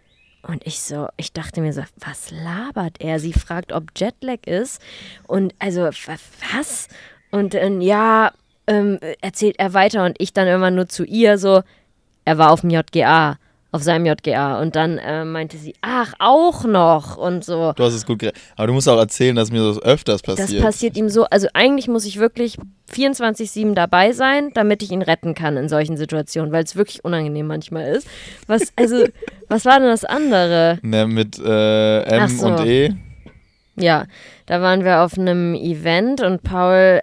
Und 0.42 0.64
ich 0.66 0.80
so, 0.80 1.08
ich 1.16 1.32
dachte 1.32 1.60
mir 1.60 1.72
so, 1.72 1.82
was 1.98 2.30
labert 2.30 3.00
er? 3.00 3.18
Sie 3.18 3.32
fragt, 3.32 3.72
ob 3.72 3.84
Jetlag 3.96 4.46
ist. 4.46 4.80
Und 5.26 5.54
also, 5.58 5.82
wa- 5.82 6.16
was? 6.54 6.88
Und 7.32 7.54
dann, 7.54 7.80
ja, 7.80 8.30
ähm, 8.68 8.98
erzählt 9.20 9.56
er 9.58 9.74
weiter 9.74 10.04
und 10.04 10.16
ich 10.20 10.32
dann 10.32 10.46
immer 10.46 10.70
nur 10.70 10.88
zu 10.88 11.04
ihr 11.04 11.36
so, 11.38 11.62
er 12.24 12.38
war 12.38 12.50
auf 12.52 12.60
dem 12.62 12.70
JGA, 12.70 13.38
auf 13.72 13.82
seinem 13.82 14.06
JGA. 14.06 14.60
Und 14.60 14.76
dann 14.76 14.98
äh, 14.98 15.24
meinte 15.24 15.56
sie, 15.56 15.74
ach, 15.82 16.14
auch 16.18 16.64
noch 16.64 17.16
und 17.16 17.44
so. 17.44 17.72
du 17.76 17.84
hast 17.84 17.94
es 17.94 18.06
gut 18.06 18.20
geredet. 18.20 18.40
Aber 18.56 18.66
du 18.68 18.72
musst 18.72 18.88
auch 18.88 18.98
erzählen, 18.98 19.36
dass 19.36 19.50
mir 19.50 19.62
das 19.62 19.82
öfters 19.82 20.22
Das 20.22 20.36
passiert. 20.36 20.62
passiert 20.62 20.96
ihm 20.96 21.08
so, 21.08 21.24
also 21.24 21.48
eigentlich 21.54 21.88
muss 21.88 22.04
ich 22.04 22.18
wirklich 22.18 22.56
24-7 22.92 23.74
dabei 23.74 24.12
sein, 24.12 24.50
damit 24.54 24.82
ich 24.82 24.92
ihn 24.92 25.02
retten 25.02 25.34
kann 25.34 25.56
in 25.56 25.68
solchen 25.68 25.96
Situationen, 25.96 26.52
weil 26.52 26.64
es 26.64 26.76
wirklich 26.76 27.04
unangenehm 27.04 27.46
manchmal 27.46 27.88
ist. 27.92 28.06
Was, 28.46 28.72
also, 28.76 29.04
was 29.48 29.64
war 29.64 29.78
denn 29.80 29.88
das 29.88 30.04
andere? 30.04 30.78
Ne, 30.82 31.06
mit 31.06 31.38
äh, 31.38 32.02
M 32.02 32.28
so. 32.28 32.46
und 32.46 32.66
E. 32.66 32.94
Ja, 33.78 34.06
da 34.46 34.62
waren 34.62 34.84
wir 34.84 35.02
auf 35.02 35.18
einem 35.18 35.54
Event 35.54 36.22
und 36.22 36.42
Paul 36.42 37.00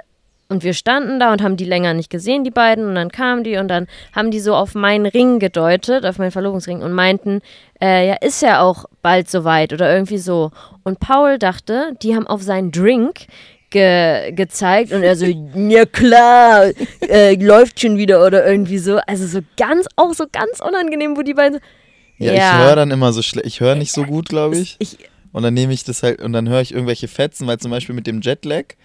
und 0.54 0.64
wir 0.64 0.76
standen 0.76 1.20
da 1.20 1.34
und 1.34 1.42
haben 1.42 1.58
die 1.58 1.66
länger 1.66 1.96
nicht 1.96 2.12
gesehen, 2.12 2.44
die 2.44 2.52
beiden. 2.52 2.86
Und 2.86 2.94
dann 2.94 3.12
kamen 3.12 3.44
die 3.44 3.58
und 3.58 3.68
dann 3.70 3.88
haben 4.16 4.30
die 4.30 4.40
so 4.40 4.54
auf 4.54 4.76
meinen 4.76 5.08
Ring 5.08 5.40
gedeutet, 5.40 6.06
auf 6.06 6.20
meinen 6.20 6.30
Verlobungsring 6.30 6.84
und 6.84 6.94
meinten, 6.94 7.42
äh, 7.82 8.08
ja, 8.08 8.14
ist 8.22 8.44
ja 8.44 8.62
auch 8.62 8.86
bald 9.02 9.32
soweit 9.32 9.74
oder 9.74 9.92
irgendwie 9.92 10.20
so. 10.20 10.52
Und 10.84 11.00
Paul 11.00 11.40
dachte, 11.40 11.94
die 12.04 12.16
haben 12.16 12.28
auf 12.28 12.44
seinen 12.44 12.72
Drink 12.72 13.26
ge 13.72 14.32
gezeigt 14.34 14.92
und 14.92 15.02
er 15.02 15.16
so, 15.16 15.26
ja 15.56 15.86
klar, 15.86 16.70
äh, 17.02 17.34
läuft 17.34 17.80
schon 17.80 17.98
wieder 17.98 18.24
oder 18.24 18.46
irgendwie 18.46 18.78
so. 18.78 19.00
Also 19.08 19.26
so 19.26 19.40
ganz, 19.58 19.88
auch 19.96 20.14
so 20.14 20.26
ganz 20.32 20.60
unangenehm, 20.60 21.18
wo 21.18 21.24
die 21.24 21.34
beiden 21.34 21.60
so, 22.20 22.26
Ja, 22.26 22.34
ich 22.34 22.64
höre 22.64 22.76
dann 22.76 22.92
immer 22.92 23.12
so 23.12 23.24
schlecht. 23.24 23.48
Ich 23.48 23.60
höre 23.60 23.74
nicht 23.74 23.92
so 23.92 24.04
gut, 24.04 24.30
glaube 24.30 24.56
ich. 24.58 24.76
ich, 24.78 25.00
Und 25.32 25.42
dann 25.42 25.56
nehme 25.56 25.74
ich 25.74 25.84
das 25.84 26.04
halt 26.04 26.22
und 26.22 26.32
dann 26.32 26.48
höre 26.48 26.62
ich 26.62 26.74
irgendwelche 26.74 27.08
Fetzen, 27.08 27.48
weil 27.48 27.58
zum 27.58 27.72
Beispiel 27.72 27.96
mit 27.96 28.06
dem 28.06 28.22
Jetlag 28.22 28.76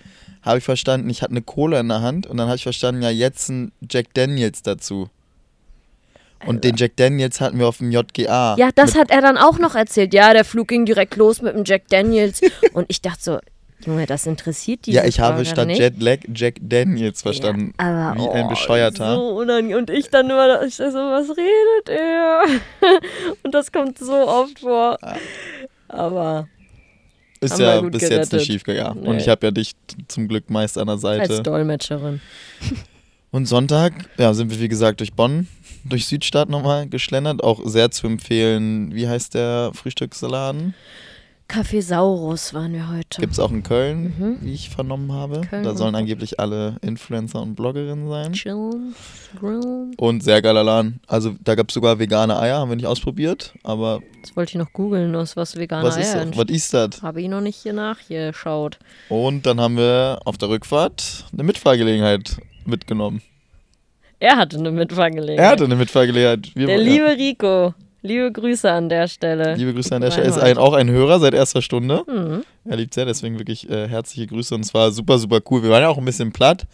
habe 0.43 0.59
ich 0.59 0.65
verstanden, 0.65 1.09
ich 1.11 1.23
hatte 1.23 1.33
eine 1.33 1.43
Cola 1.43 1.81
in 1.81 1.89
der 1.89 2.01
Hand 2.01 2.27
und 2.27 2.37
dann 2.37 2.47
habe 2.47 2.57
ich 2.57 2.63
verstanden, 2.63 3.03
ja, 3.03 3.11
jetzt 3.11 3.49
ein 3.49 3.73
Jack 3.89 4.15
Daniels 4.15 4.63
dazu. 4.63 5.09
Und 6.47 6.65
den 6.65 6.77
Jack 6.77 6.97
Daniels 6.97 7.41
hatten 7.41 7.59
wir 7.59 7.67
auf 7.67 7.79
dem 7.79 7.91
JGA. 7.91 8.57
Ja, 8.57 8.71
das 8.75 8.95
hat 8.95 9.11
er 9.11 9.21
dann 9.21 9.37
auch 9.37 9.59
noch 9.59 9.75
erzählt. 9.75 10.15
Ja, 10.15 10.33
der 10.33 10.45
Flug 10.45 10.69
ging 10.69 10.85
direkt 10.85 11.17
los 11.17 11.43
mit 11.43 11.55
dem 11.55 11.65
Jack 11.65 11.89
Daniels. 11.89 12.41
Und 12.73 12.87
ich 12.89 13.03
dachte 13.03 13.21
so, 13.21 13.39
Junge, 13.85 14.07
das 14.07 14.27
interessiert 14.27 14.87
die. 14.87 14.93
Ja, 14.93 15.05
ich 15.05 15.21
habe 15.21 15.45
statt 15.45 15.69
nicht. 15.69 15.79
Jetlag 15.79 16.19
Jack 16.35 16.57
Daniels 16.61 17.23
verstanden. 17.23 17.75
Ja, 17.81 18.11
aber, 18.11 18.21
wie 18.21 18.29
ein 18.29 18.47
oh, 18.47 18.49
Bescheuerter. 18.49 19.15
So 19.15 19.39
unangenehm. 19.39 19.79
Und 19.79 19.91
ich 19.91 20.11
dann 20.11 20.31
immer, 20.31 20.63
ich 20.65 20.77
so, 20.77 20.85
was 20.85 21.31
redet 21.31 21.89
er? 21.89 22.45
Und 23.43 23.55
das 23.55 23.71
kommt 23.71 23.99
so 23.99 24.15
oft 24.15 24.61
vor. 24.61 24.99
Aber 25.89 26.49
Ist 27.41 27.59
ja 27.59 27.81
bis 27.81 28.03
jetzt 28.03 28.11
gerettet. 28.11 28.33
nicht 28.33 28.47
schief 28.47 28.65
gegangen. 28.65 29.01
Und 29.01 29.17
Nee. 29.17 29.23
ich 29.23 29.29
habe 29.29 29.47
ja 29.47 29.51
dich 29.51 29.75
zum 30.09 30.29
Glück 30.29 30.51
meist 30.51 30.77
an 30.79 30.87
der 30.87 30.95
als 30.95 31.03
Seite. 31.03 31.43
Dolmetscherin. 31.43 32.21
Und 33.31 33.47
Sonntag, 33.47 33.93
ja, 34.17 34.33
sind 34.33 34.51
wir 34.51 34.59
wie 34.59 34.69
gesagt 34.69 35.01
durch 35.01 35.13
Bonn, 35.13 35.49
durch 35.85 36.07
Südstadt 36.07 36.49
nochmal 36.49 36.89
geschlendert. 36.89 37.45
Auch 37.45 37.61
sehr 37.67 37.91
zu 37.91 38.07
empfehlen, 38.07 38.95
wie 38.95 39.07
heißt 39.07 39.35
der 39.35 39.71
Frühstücksladen? 39.75 40.75
Café 41.49 41.81
Saurus 41.81 42.53
waren 42.53 42.75
wir 42.75 42.91
heute. 42.91 43.23
Gibt 43.23 43.33
es 43.33 43.39
auch 43.41 43.51
in 43.51 43.63
Köln, 43.63 44.15
Mhm. 44.19 44.37
wie 44.43 44.53
ich 44.53 44.69
vernommen 44.69 45.13
habe. 45.13 45.41
Köln 45.41 45.65
da 45.65 45.75
sollen 45.75 45.95
angeblich 45.95 46.39
alle 46.39 46.77
Influencer 46.83 47.41
und 47.41 47.55
Bloggerinnen 47.55 48.07
sein. 48.07 48.35
Chillen, 48.35 48.95
grillen. 49.41 49.95
Und 49.97 50.23
sehr 50.23 50.43
geiler 50.43 50.63
Laden. 50.63 51.01
Also 51.07 51.35
da 51.43 51.55
gab 51.55 51.69
es 51.71 51.75
sogar 51.75 51.99
vegane 51.99 52.39
Eier, 52.39 52.59
haben 52.59 52.69
wir 52.69 52.77
nicht 52.77 52.85
ausprobiert. 52.87 53.55
Aber 53.65 54.01
Das 54.21 54.37
wollte 54.37 54.51
ich 54.51 54.57
noch 54.57 54.75
googeln, 54.75 55.15
was, 55.15 55.37
was 55.39 55.57
veganer 55.57 55.89
was 55.89 55.97
ist 55.97 56.15
Eier 56.15 56.27
das? 56.27 56.37
Was 56.37 56.45
ist 56.51 56.75
das? 56.75 57.03
Habe 57.03 57.23
ich 57.23 57.29
noch 57.29 57.41
nicht 57.41 57.57
hier 57.57 57.73
nachgeschaut. 57.73 58.79
Und 59.09 59.47
dann 59.47 59.59
haben 59.59 59.79
wir 59.79 60.21
auf 60.27 60.37
der 60.37 60.51
Rückfahrt 60.51 61.25
eine 61.33 61.45
Mitfahrgelegenheit 61.45 62.37
mitgenommen. 62.67 63.23
Er 64.21 64.37
hatte 64.37 64.59
eine 64.59 64.71
Mitfahrgelegenheit. 64.71 65.39
Er 65.39 65.49
hatte 65.51 65.65
eine 65.65 65.77
Mitfahrgelegenheit. 65.77 66.55
Wir, 66.55 66.67
Der 66.67 66.77
liebe 66.79 67.17
Rico. 67.17 67.73
Liebe 68.03 68.31
Grüße 68.31 68.71
an 68.71 68.89
der 68.89 69.09
Stelle. 69.09 69.55
Liebe 69.55 69.75
Grüße 69.75 69.95
an 69.95 70.03
der 70.03 70.11
Stelle. 70.11 70.29
Ist 70.29 70.37
Mann. 70.37 70.47
ein, 70.47 70.59
auch 70.59 70.73
ein 70.73 70.89
Hörer 70.89 71.19
seit 71.19 71.35
erster 71.35 71.63
Stunde. 71.63 72.05
Mhm. 72.07 72.45
Er 72.65 72.77
liebt 72.77 72.95
sehr, 72.95 73.07
deswegen 73.07 73.39
wirklich 73.39 73.69
äh, 73.69 73.89
herzliche 73.89 74.27
Grüße 74.27 74.55
und 74.55 74.61
es 74.61 74.73
war 74.73 74.91
super, 74.93 75.19
super 75.19 75.41
cool. 75.51 75.63
Wir 75.63 75.71
waren 75.71 75.83
ja 75.83 75.89
auch 75.89 75.99
ein 75.99 76.05
bisschen 76.05 76.33
platt. 76.33 76.67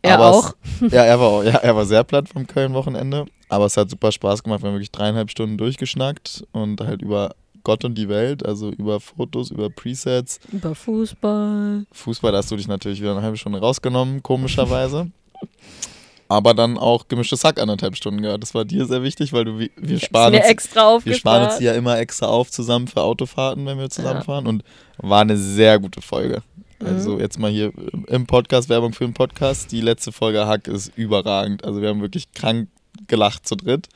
Er 0.00 0.20
auch. 0.20 0.54
Es, 0.80 0.92
ja, 0.92 1.04
er 1.04 1.20
war 1.20 1.26
auch, 1.28 1.44
ja, 1.44 1.56
er 1.56 1.76
war 1.76 1.84
sehr 1.84 2.04
platt 2.04 2.28
vom 2.28 2.46
Köln-Wochenende. 2.46 3.26
Aber 3.48 3.66
es 3.66 3.76
hat 3.76 3.90
super 3.90 4.12
Spaß 4.12 4.42
gemacht. 4.42 4.62
Wir 4.62 4.68
haben 4.68 4.74
wirklich 4.74 4.92
dreieinhalb 4.92 5.30
Stunden 5.30 5.58
durchgeschnackt 5.58 6.44
und 6.52 6.80
halt 6.80 7.02
über 7.02 7.34
Gott 7.64 7.84
und 7.84 7.96
die 7.96 8.08
Welt, 8.08 8.46
also 8.46 8.70
über 8.70 9.00
Fotos, 9.00 9.50
über 9.50 9.68
Presets. 9.68 10.40
Über 10.52 10.74
Fußball. 10.74 11.84
Fußball 11.92 12.34
hast 12.34 12.50
du 12.50 12.56
dich 12.56 12.68
natürlich 12.68 13.00
wieder 13.00 13.12
eine 13.12 13.22
halbe 13.22 13.36
Stunde 13.36 13.58
rausgenommen, 13.58 14.22
komischerweise. 14.22 15.10
Aber 16.30 16.52
dann 16.52 16.76
auch 16.76 17.08
gemischtes 17.08 17.42
Hack 17.44 17.58
anderthalb 17.58 17.96
Stunden 17.96 18.20
gehört. 18.20 18.42
Das 18.42 18.54
war 18.54 18.64
dir 18.66 18.84
sehr 18.84 19.02
wichtig, 19.02 19.32
weil 19.32 19.46
du, 19.46 19.58
wir 19.58 19.98
sparen 19.98 20.32
mir 20.32 20.40
uns, 20.40 20.46
extra 20.48 20.98
wir 21.02 21.14
sparen 21.14 21.46
uns 21.50 21.58
ja 21.60 21.72
immer 21.72 21.98
extra 21.98 22.26
auf 22.26 22.50
zusammen 22.50 22.86
für 22.86 23.00
Autofahrten, 23.02 23.64
wenn 23.64 23.78
wir 23.78 23.88
zusammenfahren. 23.88 24.46
Und 24.46 24.62
war 24.98 25.22
eine 25.22 25.38
sehr 25.38 25.78
gute 25.78 26.02
Folge. 26.02 26.42
Also 26.84 27.14
Mhm. 27.14 27.20
jetzt 27.20 27.38
mal 27.38 27.50
hier 27.50 27.72
im 28.08 28.26
Podcast, 28.26 28.68
Werbung 28.68 28.92
für 28.92 29.04
den 29.04 29.14
Podcast. 29.14 29.72
Die 29.72 29.80
letzte 29.80 30.12
Folge 30.12 30.46
Hack 30.46 30.68
ist 30.68 30.92
überragend. 30.96 31.64
Also 31.64 31.80
wir 31.80 31.88
haben 31.88 32.02
wirklich 32.02 32.30
krank 32.32 32.68
gelacht 33.06 33.48
zu 33.48 33.56
dritt. 33.56 33.88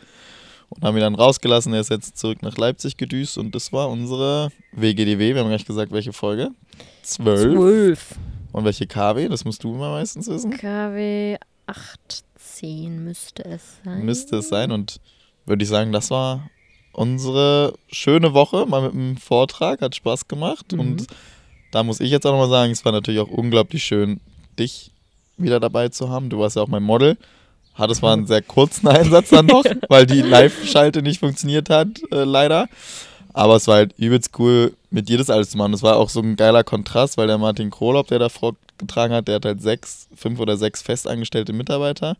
Und 0.71 0.83
haben 0.85 0.97
ihn 0.97 1.03
dann 1.03 1.15
rausgelassen. 1.15 1.75
Er 1.75 1.81
ist 1.81 1.91
jetzt 1.91 2.17
zurück 2.17 2.41
nach 2.43 2.57
Leipzig 2.57 2.97
gedüst. 2.97 3.37
Und 3.37 3.55
das 3.55 3.75
war 3.75 3.91
unsere 3.91 4.51
WGDW. 4.73 5.35
Wir 5.35 5.43
haben 5.43 5.49
gleich 5.49 5.67
gesagt, 5.67 5.93
welche 5.93 6.15
Folge. 6.15 6.51
Zwölf. 7.03 7.43
Zwölf. 7.43 8.15
Und 8.53 8.65
welche 8.65 8.87
KW? 8.87 9.29
Das 9.29 9.45
musst 9.45 9.63
du 9.65 9.75
immer 9.75 9.91
meistens 9.91 10.29
wissen. 10.29 10.51
KW 10.57 11.37
18 11.67 13.05
müsste 13.05 13.45
es 13.45 13.63
sein. 13.85 14.05
Müsste 14.05 14.37
es 14.37 14.49
sein. 14.49 14.73
Und 14.73 15.01
würde 15.47 15.63
ich 15.63 15.69
sagen, 15.69 15.93
das 15.93 16.11
war 16.11 16.49
unsere 16.93 17.75
schöne 17.91 18.35
Woche. 18.35 18.67
Mal 18.67 18.83
mit 18.83 18.93
dem 18.93 19.17
Vortrag. 19.17 19.81
Hat 19.81 19.95
Spaß 19.95 20.29
gemacht. 20.29 20.73
Mhm. 20.73 20.81
Und 20.81 21.07
da 21.71 21.83
muss 21.83 22.01
ich 22.01 22.11
jetzt 22.11 22.27
auch 22.27 22.33
nochmal 22.33 22.51
sagen, 22.51 22.73
es 22.73 22.85
war 22.85 22.93
natürlich 22.93 23.21
auch 23.21 23.31
unglaublich 23.31 23.83
schön, 23.83 24.21
dich 24.59 24.93
wieder 25.37 25.61
dabei 25.61 25.89
zu 25.89 26.11
haben. 26.11 26.29
Du 26.29 26.39
warst 26.39 26.57
ja 26.57 26.63
auch 26.63 26.69
mein 26.69 26.83
Model. 26.83 27.17
Hat 27.75 27.91
es 27.91 27.99
zwar 27.99 28.13
einen 28.13 28.27
sehr 28.27 28.43
kurzen 28.43 28.87
Einsatz 28.89 29.31
dann 29.31 29.47
noch, 29.47 29.65
weil 29.89 30.05
die 30.05 30.21
Live-Schalte 30.21 31.03
nicht 31.03 31.21
funktioniert 31.21 31.71
hat, 31.71 31.89
äh, 32.11 32.25
leider. 32.25 32.69
Aber 33.33 33.57
es 33.57 33.67
war 33.67 33.77
halt 33.77 33.95
übelst 33.99 34.39
cool, 34.39 34.75
mit 34.91 35.09
dir 35.09 35.17
das 35.17 35.31
alles 35.31 35.51
zu 35.51 35.57
machen. 35.57 35.73
Es 35.73 35.83
war 35.83 35.97
auch 35.97 36.11
so 36.11 36.21
ein 36.21 36.37
geiler 36.37 36.65
Kontrast, 36.65 37.17
weil 37.17 37.27
der 37.27 37.39
Martin 37.39 37.71
Krolop, 37.71 38.09
der 38.09 38.19
da 38.19 38.29
vorgetragen 38.83 39.15
hat, 39.15 39.29
der 39.29 39.37
hat 39.37 39.45
halt 39.45 39.63
sechs, 39.63 40.09
fünf 40.15 40.41
oder 40.41 40.57
sechs 40.57 40.83
festangestellte 40.83 41.53
Mitarbeiter. 41.53 42.17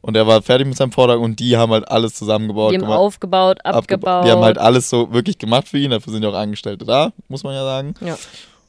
Und 0.00 0.16
er 0.16 0.26
war 0.26 0.42
fertig 0.42 0.66
mit 0.66 0.76
seinem 0.76 0.92
Vortrag 0.92 1.18
und 1.18 1.40
die 1.40 1.56
haben 1.56 1.72
halt 1.72 1.88
alles 1.88 2.14
zusammengebaut. 2.14 2.72
Die 2.72 2.76
haben 2.76 2.82
gemacht, 2.82 2.98
aufgebaut, 2.98 3.58
abgeba- 3.64 3.72
abgebaut. 3.78 4.24
Die 4.26 4.30
haben 4.30 4.42
halt 4.42 4.58
alles 4.58 4.90
so 4.90 5.10
wirklich 5.14 5.38
gemacht 5.38 5.66
für 5.66 5.78
ihn. 5.78 5.92
Dafür 5.92 6.12
sind 6.12 6.22
ja 6.22 6.28
auch 6.28 6.34
Angestellte 6.34 6.84
da, 6.84 7.12
muss 7.28 7.42
man 7.42 7.54
ja 7.54 7.64
sagen. 7.64 7.94
Ja. 8.02 8.18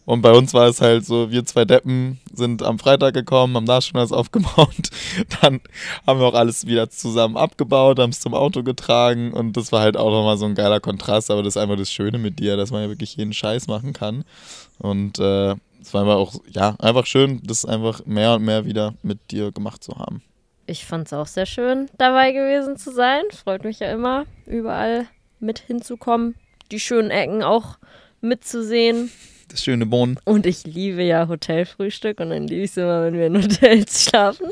Und 0.05 0.21
bei 0.21 0.31
uns 0.31 0.53
war 0.53 0.67
es 0.67 0.79
halt 0.81 1.03
so, 1.05 1.31
wir 1.31 1.43
zwei 1.45 1.65
Deppen 1.65 2.19
sind 2.31 2.61
am 2.63 2.77
Freitag 2.79 3.15
gekommen, 3.15 3.55
haben 3.57 3.65
da 3.65 3.81
schon 3.81 3.99
alles 3.99 4.11
aufgebaut. 4.13 4.69
Dann 5.41 5.59
haben 6.07 6.19
wir 6.21 6.27
auch 6.27 6.35
alles 6.35 6.67
wieder 6.67 6.89
zusammen 6.89 7.35
abgebaut, 7.35 7.99
haben 7.99 8.11
es 8.11 8.21
zum 8.21 8.33
Auto 8.33 8.63
getragen 8.63 9.33
und 9.33 9.57
das 9.57 9.73
war 9.73 9.81
halt 9.81 9.97
auch 9.97 10.11
nochmal 10.11 10.37
so 10.37 10.45
ein 10.45 10.55
geiler 10.55 10.79
Kontrast. 10.79 11.31
Aber 11.31 11.43
das 11.43 11.55
ist 11.57 11.61
einfach 11.61 11.75
das 11.75 11.91
Schöne 11.91 12.17
mit 12.17 12.39
dir, 12.39 12.55
dass 12.55 12.71
man 12.71 12.83
ja 12.83 12.87
wirklich 12.87 13.17
jeden 13.17 13.33
Scheiß 13.33 13.67
machen 13.67 13.91
kann. 13.91 14.23
Und 14.77 15.19
äh, 15.19 15.55
es 15.85 15.93
war 15.93 16.01
einfach 16.01 16.15
auch, 16.15 16.33
ja, 16.49 16.75
einfach 16.79 17.05
schön, 17.05 17.41
das 17.43 17.63
einfach 17.63 18.05
mehr 18.05 18.33
und 18.33 18.43
mehr 18.43 18.65
wieder 18.65 18.95
mit 19.03 19.31
dir 19.31 19.51
gemacht 19.51 19.83
zu 19.83 19.95
haben. 19.97 20.23
Ich 20.65 20.85
fand 20.85 21.05
es 21.05 21.13
auch 21.13 21.27
sehr 21.27 21.45
schön, 21.45 21.89
dabei 21.99 22.31
gewesen 22.31 22.75
zu 22.75 22.91
sein. 22.91 23.21
Freut 23.31 23.63
mich 23.63 23.79
ja 23.79 23.91
immer, 23.91 24.25
überall 24.47 25.05
mit 25.39 25.59
hinzukommen, 25.59 26.33
die 26.71 26.79
schönen 26.79 27.11
Ecken 27.11 27.43
auch 27.43 27.77
mitzusehen. 28.19 29.11
Das 29.47 29.63
schöne 29.63 29.85
Bohnen. 29.85 30.19
Und 30.25 30.47
ich 30.47 30.63
liebe 30.65 31.03
ja 31.03 31.27
Hotelfrühstück 31.27 32.19
und 32.19 32.31
dann 32.31 32.47
liebe 32.47 32.63
ich 32.63 32.71
es 32.71 32.77
immer, 32.77 33.03
wenn 33.03 33.13
wir 33.13 33.27
in 33.27 33.43
Hotels 33.43 34.05
schlafen. 34.09 34.47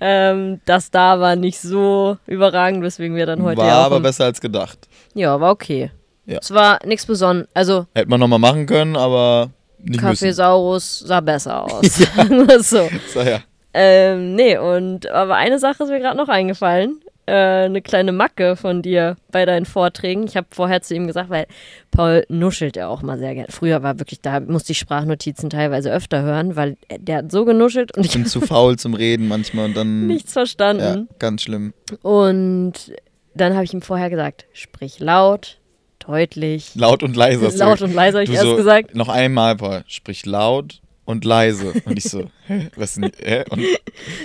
ähm, 0.00 0.60
das 0.64 0.90
da 0.90 1.20
war 1.20 1.36
nicht 1.36 1.60
so 1.60 2.18
überragend, 2.26 2.82
weswegen 2.82 3.14
wir 3.14 3.26
dann 3.26 3.44
heute 3.44 3.58
War 3.58 3.68
ja 3.68 3.86
aber 3.86 4.00
besser 4.00 4.24
als 4.24 4.40
gedacht. 4.40 4.88
Ja, 5.14 5.40
war 5.40 5.52
okay. 5.52 5.92
Ja. 6.24 6.40
Es 6.42 6.52
war 6.52 6.84
nichts 6.84 7.06
Besonderes. 7.06 7.48
Also 7.54 7.86
Hätte 7.94 8.10
man 8.10 8.18
nochmal 8.18 8.40
machen 8.40 8.66
können, 8.66 8.96
aber 8.96 9.52
nicht. 9.82 10.00
Kaffeesaurus 10.00 11.00
sah 11.00 11.20
besser 11.20 11.64
aus. 11.64 11.82
Wir 12.28 12.62
so. 12.62 12.88
So, 13.12 13.20
ja. 13.20 13.40
Ähm, 13.74 14.34
nee, 14.34 14.56
und 14.56 15.08
aber 15.10 15.34
eine 15.36 15.58
Sache 15.58 15.82
ist 15.84 15.90
mir 15.90 16.00
gerade 16.00 16.16
noch 16.16 16.28
eingefallen. 16.28 17.00
Äh, 17.28 17.64
eine 17.64 17.82
kleine 17.82 18.12
Macke 18.12 18.54
von 18.54 18.82
dir 18.82 19.16
bei 19.32 19.44
deinen 19.44 19.66
Vorträgen. 19.66 20.24
Ich 20.28 20.36
habe 20.36 20.46
vorher 20.50 20.80
zu 20.80 20.94
ihm 20.94 21.08
gesagt, 21.08 21.28
weil 21.28 21.46
Paul 21.90 22.24
nuschelt 22.28 22.76
ja 22.76 22.86
auch 22.88 23.02
mal 23.02 23.18
sehr 23.18 23.34
gerne. 23.34 23.48
Früher 23.50 23.82
war 23.82 23.98
wirklich, 23.98 24.20
da 24.20 24.38
musste 24.40 24.70
ich 24.72 24.78
Sprachnotizen 24.78 25.50
teilweise 25.50 25.92
öfter 25.92 26.22
hören, 26.22 26.54
weil 26.54 26.76
er- 26.88 26.98
der 27.00 27.16
hat 27.18 27.32
so 27.32 27.44
genuschelt 27.44 27.96
und 27.96 28.06
ich 28.06 28.12
bin 28.12 28.26
zu 28.26 28.40
faul 28.42 28.78
zum 28.78 28.94
Reden 28.94 29.26
manchmal 29.28 29.64
und 29.66 29.76
dann. 29.76 30.06
nichts 30.06 30.34
Ja, 30.34 30.40
verstanden. 30.40 31.08
ganz 31.18 31.42
schlimm. 31.42 31.74
Und 32.02 32.92
dann 33.34 33.54
habe 33.54 33.64
ich 33.64 33.74
ihm 33.74 33.82
vorher 33.82 34.08
gesagt, 34.08 34.46
sprich 34.52 35.00
laut, 35.00 35.58
deutlich. 36.06 36.74
Laut 36.74 37.02
und 37.02 37.16
leise. 37.16 37.48
Laut 37.58 37.82
und 37.82 37.92
leise 37.94 38.18
habe 38.18 38.24
ich 38.24 38.30
du 38.30 38.36
erst 38.36 38.46
so, 38.46 38.56
gesagt. 38.56 38.94
Noch 38.94 39.08
einmal, 39.08 39.56
Paul. 39.56 39.84
Sprich 39.88 40.24
laut 40.26 40.80
und 41.04 41.24
leise. 41.24 41.72
Und 41.84 41.98
ich 41.98 42.04
so, 42.04 42.30
hä? 42.46 42.68
Was 42.76 42.94
denn? 42.94 43.10
Hä? 43.22 43.44
Und 43.50 43.62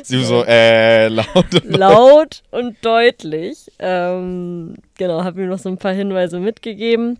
sie 0.03 0.23
so, 0.23 0.43
äh, 0.45 1.07
laut. 1.09 1.35
und 1.63 1.77
laut 1.77 2.43
und 2.51 2.77
deutlich. 2.83 3.71
Ähm, 3.79 4.75
genau, 4.97 5.23
habe 5.23 5.41
ihm 5.43 5.49
noch 5.49 5.59
so 5.59 5.69
ein 5.69 5.77
paar 5.77 5.93
Hinweise 5.93 6.39
mitgegeben. 6.39 7.19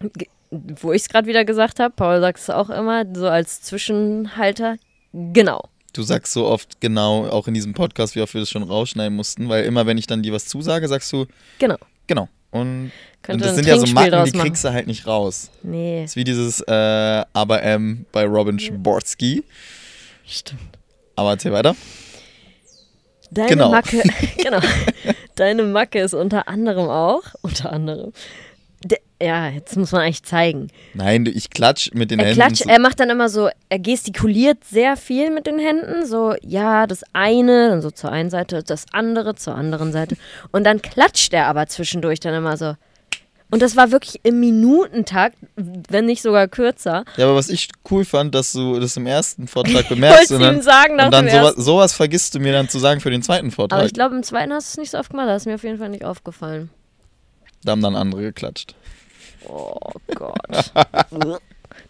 Ge- 0.00 0.28
Wo 0.50 0.92
ich 0.92 1.02
es 1.02 1.08
gerade 1.08 1.26
wieder 1.26 1.44
gesagt 1.44 1.80
habe, 1.80 1.94
Paul 1.96 2.20
sagt 2.20 2.38
es 2.38 2.50
auch 2.50 2.70
immer, 2.70 3.04
so 3.14 3.28
als 3.28 3.62
Zwischenhalter. 3.62 4.76
Genau. 5.12 5.64
Du 5.92 6.02
sagst 6.02 6.32
so 6.32 6.46
oft 6.46 6.80
genau, 6.80 7.28
auch 7.28 7.46
in 7.46 7.54
diesem 7.54 7.72
Podcast, 7.72 8.16
wie 8.16 8.20
oft 8.20 8.34
wir 8.34 8.40
das 8.40 8.50
schon 8.50 8.64
rausschneiden 8.64 9.14
mussten, 9.14 9.48
weil 9.48 9.64
immer, 9.64 9.86
wenn 9.86 9.96
ich 9.96 10.08
dann 10.08 10.22
dir 10.24 10.32
was 10.32 10.46
zusage, 10.46 10.88
sagst 10.88 11.12
du, 11.12 11.26
Genau. 11.60 11.76
genau. 12.08 12.28
Und, 12.50 12.90
und 13.28 13.40
Könnte 13.40 13.44
das 13.44 13.52
ein 13.52 13.64
sind 13.64 13.66
ja 13.66 13.78
so 13.78 13.86
Macken, 13.92 14.24
die 14.32 14.38
kriegst 14.38 14.64
du 14.64 14.72
halt 14.72 14.86
nicht 14.86 15.06
raus. 15.06 15.50
Nee, 15.62 16.02
Das 16.02 16.10
ist 16.12 16.16
wie 16.16 16.24
dieses 16.24 16.60
äh, 16.60 17.24
Aber 17.32 17.62
M 17.62 18.04
bei 18.12 18.24
Robin 18.24 18.58
Schborski. 18.58 19.42
stimmt. 20.26 20.60
Aber 21.16 21.30
erzähl 21.30 21.52
weiter. 21.52 21.74
Deine 23.30 23.48
Genau. 23.48 23.70
Macke, 23.70 24.02
genau. 24.42 24.60
Deine 25.34 25.62
Macke 25.64 26.00
ist 26.00 26.14
unter 26.14 26.46
anderem 26.48 26.88
auch, 26.88 27.22
unter 27.42 27.72
anderem. 27.72 28.12
De, 28.84 28.98
ja, 29.20 29.48
jetzt 29.48 29.76
muss 29.76 29.92
man 29.92 30.02
eigentlich 30.02 30.22
zeigen. 30.24 30.68
Nein, 30.92 31.24
ich 31.26 31.48
klatsch 31.50 31.90
mit 31.94 32.10
den 32.10 32.18
Er 32.18 32.26
Händen. 32.26 32.40
klatscht, 32.40 32.62
zu- 32.64 32.68
er 32.68 32.78
macht 32.78 33.00
dann 33.00 33.08
immer 33.10 33.28
so, 33.30 33.48
er 33.70 33.78
gestikuliert 33.78 34.62
sehr 34.64 34.96
viel 34.96 35.30
mit 35.30 35.46
den 35.46 35.58
Händen, 35.58 36.04
so, 36.06 36.34
ja, 36.42 36.86
das 36.86 37.02
eine, 37.14 37.70
dann 37.70 37.80
so 37.82 37.90
zur 37.90 38.12
einen 38.12 38.28
Seite, 38.30 38.62
das 38.62 38.84
andere 38.92 39.34
zur 39.36 39.54
anderen 39.54 39.90
Seite. 39.90 40.16
Und 40.52 40.64
dann 40.64 40.82
klatscht 40.82 41.32
er 41.32 41.46
aber 41.46 41.66
zwischendurch 41.66 42.20
dann 42.20 42.34
immer 42.34 42.56
so. 42.58 42.74
Und 43.54 43.62
das 43.62 43.76
war 43.76 43.92
wirklich 43.92 44.18
im 44.24 44.40
Minutentakt, 44.40 45.36
wenn 45.54 46.06
nicht 46.06 46.22
sogar 46.22 46.48
kürzer. 46.48 47.04
Ja, 47.16 47.26
aber 47.26 47.36
was 47.36 47.48
ich 47.48 47.68
cool 47.88 48.04
fand, 48.04 48.34
dass 48.34 48.50
du 48.50 48.80
das 48.80 48.96
im 48.96 49.06
ersten 49.06 49.46
Vortrag 49.46 49.88
bemerkst 49.88 50.32
und 50.32 50.40
dann, 50.40 50.60
sagen 50.60 50.98
und 50.98 51.12
dann 51.12 51.28
sowas, 51.28 51.54
sowas 51.54 51.92
vergisst 51.92 52.34
du 52.34 52.40
mir 52.40 52.52
dann 52.52 52.68
zu 52.68 52.80
sagen 52.80 53.00
für 53.00 53.12
den 53.12 53.22
zweiten 53.22 53.52
Vortrag. 53.52 53.78
Aber 53.78 53.86
ich 53.86 53.92
glaube, 53.92 54.16
im 54.16 54.24
zweiten 54.24 54.52
hast 54.52 54.70
du 54.70 54.72
es 54.72 54.82
nicht 54.82 54.90
so 54.90 54.98
oft 54.98 55.10
gemacht, 55.10 55.28
das 55.28 55.42
ist 55.42 55.46
mir 55.46 55.54
auf 55.54 55.62
jeden 55.62 55.78
Fall 55.78 55.88
nicht 55.88 56.04
aufgefallen. 56.04 56.68
da 57.62 57.70
haben 57.70 57.80
dann 57.80 57.94
andere 57.94 58.22
geklatscht. 58.22 58.74
Oh 59.46 59.78
Gott. 60.16 60.72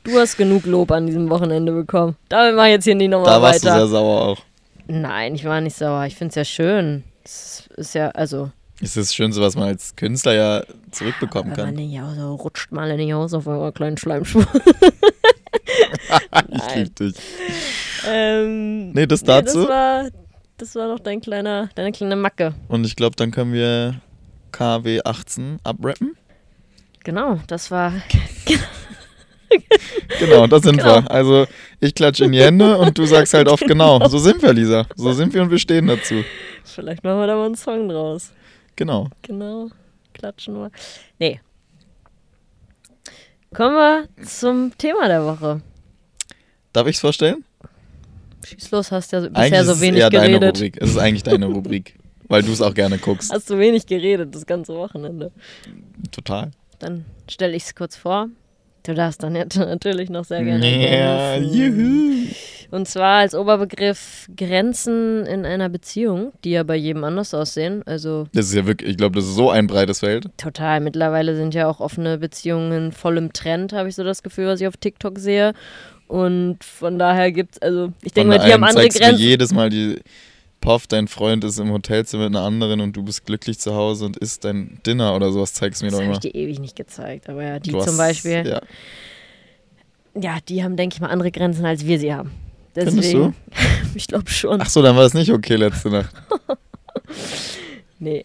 du 0.03 0.21
hast 0.21 0.37
genug 0.37 0.67
Lob 0.67 0.91
an 0.91 1.07
diesem 1.07 1.31
Wochenende 1.31 1.73
bekommen. 1.73 2.15
Damit 2.29 2.57
mach 2.57 2.67
ich 2.67 2.73
jetzt 2.73 2.85
hier 2.85 2.95
nicht 2.95 3.09
nochmal 3.09 3.33
Da 3.33 3.41
warst 3.41 3.65
du 3.65 3.69
weiter. 3.69 3.79
sehr 3.79 3.87
sauer 3.87 4.21
auch. 4.21 4.43
Nein, 4.87 5.35
ich 5.35 5.47
war 5.47 5.63
nicht 5.63 5.79
sauer. 5.79 6.05
Ich 6.05 6.17
finde 6.17 6.29
es 6.29 6.35
ja 6.35 6.45
schön. 6.45 7.05
Es 7.25 7.71
ist 7.79 7.95
ja, 7.95 8.11
also, 8.11 8.51
Es 8.85 8.97
ist 8.97 9.09
das 9.09 9.15
Schönste, 9.15 9.41
was 9.41 9.57
man 9.57 9.65
als 9.69 9.97
Künstler 9.97 10.35
ja 10.35 10.63
zurückbekommen 10.91 11.49
man 11.51 11.57
kann. 11.57 11.75
nicht 11.75 11.99
aus, 12.01 12.17
so 12.17 12.35
rutscht 12.35 12.71
mal 12.71 12.91
in 12.91 12.99
die 12.99 13.15
Hose 13.15 13.39
auf 13.39 13.47
eurer 13.47 13.73
kleinen 13.73 13.97
Schleimspur. 13.97 14.47
Ich 16.51 16.75
lieb 16.77 16.97
dich. 16.97 17.15
ähm, 18.09 18.93
Nee, 18.93 19.07
das 19.07 19.23
nee, 19.23 19.27
dazu. 19.29 19.61
das 19.61 19.69
war, 19.69 20.09
das 20.59 20.75
war 20.75 20.89
doch 20.89 20.99
dein 21.01 21.21
kleiner, 21.21 21.71
deine 21.75 21.93
kleine 21.93 22.17
Macke. 22.17 22.55
Und 22.69 22.85
ich 22.85 22.97
glaube, 22.97 23.17
dann 23.17 23.31
können 23.31 23.53
wir 23.53 24.01
KW 24.53 25.01
18 25.05 25.59
abrappen. 25.65 26.17
Genau, 27.05 27.41
das 27.47 27.71
war, 27.71 27.93
Genau, 30.19 30.47
da 30.47 30.61
sind 30.61 30.79
Genau. 30.79 31.03
wir. 31.03 31.11
Also 31.11 31.47
ich 31.81 31.95
klatsche 31.95 32.25
in 32.25 32.33
die 32.33 32.43
Hände 32.43 32.77
und 32.79 32.97
du 32.99 33.07
sagst 33.07 33.35
halt 33.35 33.49
oft 33.49 33.67
genau. 33.67 34.07
So 34.09 34.19
sind 34.19 34.43
wir, 34.43 34.53
Lisa. 34.53 34.87
So 34.97 35.13
sind 35.13 35.33
wir 35.33 35.43
und 35.43 35.51
wir 35.51 35.59
stehen 35.59 35.87
dazu. 35.87 36.23
vielleicht 36.65 37.05
machen 37.05 37.19
wir 37.21 37.27
da 37.27 37.37
mal 37.37 37.47
einen 37.47 37.55
Song 37.57 37.89
draus. 37.89 38.33
Genau. 38.77 39.09
Genau, 39.23 39.69
klatschen 40.13 40.55
wir. 40.55 40.71
Nee. 41.19 41.41
Kommen 43.55 43.77
wir 43.77 44.09
zum 44.27 44.77
Thema 44.79 45.07
der 45.09 45.25
Woche. 45.25 45.61
Darf 46.73 46.87
ich 46.89 46.97
es 46.97 47.01
vorstellen? 47.01 47.45
Schieß 48.45 48.71
los, 48.73 48.91
hast 48.91 49.13
ja 49.13 49.21
bisher 49.21 49.37
Eigentlich 49.37 49.61
ist 49.61 49.67
so 49.67 49.73
es 49.73 49.81
wenig 49.81 50.01
eher 50.01 50.11
deine 50.11 50.39
geredet. 50.41 50.57
Rubrik. 50.57 50.77
Es 50.83 50.91
ist 50.91 50.99
eigentlich 50.99 51.23
deine 51.23 51.47
Rubrik. 51.55 51.95
Weil 52.27 52.43
du 52.43 52.53
es 52.53 52.61
auch 52.63 52.75
gerne 52.75 52.99
guckst. 52.99 53.33
Hast 53.33 53.49
du 53.51 53.59
wenig 53.59 53.87
geredet 53.87 54.35
das 54.35 54.45
ganze 54.47 54.75
Wochenende. 54.75 55.31
Total. 56.11 56.51
Dann 56.79 57.05
stelle 57.31 57.55
ich 57.55 57.65
es 57.65 57.75
kurz 57.75 57.97
vor. 57.97 58.29
Du 58.83 58.93
darfst 58.95 59.23
dann 59.23 59.37
jetzt 59.37 59.57
natürlich 59.59 60.11
noch 60.11 60.25
sehr 60.25 60.43
gerne 60.43 60.67
Ja, 60.67 60.89
ergänzen. 61.35 61.55
juhu. 61.57 62.27
Und 62.75 62.89
zwar 62.89 63.21
als 63.21 63.35
Oberbegriff 63.35 64.29
Grenzen 64.37 65.25
in 65.27 65.47
einer 65.47 65.69
Beziehung, 65.69 66.33
die 66.43 66.51
ja 66.51 66.63
bei 66.65 66.75
jedem 66.77 67.05
anders 67.05 67.33
aussehen. 67.33 67.83
Also 67.87 68.27
Das 68.33 68.47
ist 68.47 68.55
ja 68.55 68.67
wirklich, 68.67 68.91
ich 68.91 68.97
glaube, 68.97 69.15
das 69.17 69.27
ist 69.27 69.35
so 69.37 69.51
ein 69.51 69.67
breites 69.69 70.01
Feld. 70.01 70.27
total. 70.37 70.81
Mittlerweile 70.81 71.37
sind 71.37 71.55
ja 71.55 71.69
auch 71.69 71.79
offene 71.81 72.19
Beziehungen 72.19 72.91
voll 72.93 73.17
im 73.19 73.33
Trend, 73.33 73.73
habe 73.73 73.89
ich 73.89 73.95
so 73.95 74.03
das 74.03 74.23
Gefühl, 74.25 74.47
was 74.47 74.61
ich 74.61 74.67
auf 74.67 74.77
TikTok 74.77 75.19
sehe. 75.21 75.53
Und 76.09 76.65
von 76.65 76.99
daher 76.99 77.31
gibt 77.33 77.55
es, 77.57 77.63
also 77.63 77.93
ich 78.03 78.13
denke 78.13 78.37
mal, 78.37 78.45
die 78.45 78.53
haben 78.53 78.65
andere 78.65 78.89
Grenzen. 78.89 79.19
jedes 79.19 79.53
Mal 79.55 79.71
die 79.71 80.01
Poff, 80.61 80.87
dein 80.87 81.09
Freund 81.09 81.45
ist 81.45 81.59
im 81.59 81.71
Hotelzimmer 81.71 82.25
mit 82.29 82.37
einer 82.37 82.45
anderen 82.45 82.81
und 82.81 82.97
du 82.97 83.03
bist 83.05 83.25
glücklich 83.27 83.59
zu 83.61 83.75
Hause 83.75 84.07
und 84.07 84.17
isst 84.17 84.45
dein 84.45 84.81
Dinner 84.87 85.15
oder 85.15 85.31
sowas, 85.31 85.53
zeigst 85.55 85.81
du 85.81 85.85
mir 85.87 85.91
Das 85.91 85.99
doch 86.01 86.05
habe 86.07 86.15
immer. 86.17 86.25
ich 86.25 86.33
dir 86.33 86.35
ewig 86.35 86.59
nicht 86.59 86.75
gezeigt. 86.77 87.29
Aber 87.29 87.43
ja, 87.43 87.59
die 87.61 87.71
Du 87.71 87.79
zum 87.79 87.89
hast- 87.89 87.97
Beispiel, 87.99 88.47
Ja. 88.47 88.61
ja, 90.21 90.39
die 90.49 90.65
haben, 90.65 90.77
denke 90.77 90.95
ich 90.95 91.01
mal, 91.01 91.09
andere 91.09 91.31
Grenzen, 91.31 91.65
als 91.67 91.87
wir 91.87 91.99
sie 91.99 92.13
haben. 92.15 92.31
Findest 92.75 92.97
Deswegen, 92.99 93.35
ich 93.95 94.07
glaube 94.09 94.29
schon. 94.31 94.61
Ach 94.61 94.69
so, 94.69 94.83
dann 94.83 94.97
war 94.97 95.03
das 95.05 95.15
nicht 95.15 95.31
okay 95.33 95.57
letzte 95.57 95.91
Nacht. 95.91 96.15
Nee. 97.99 98.25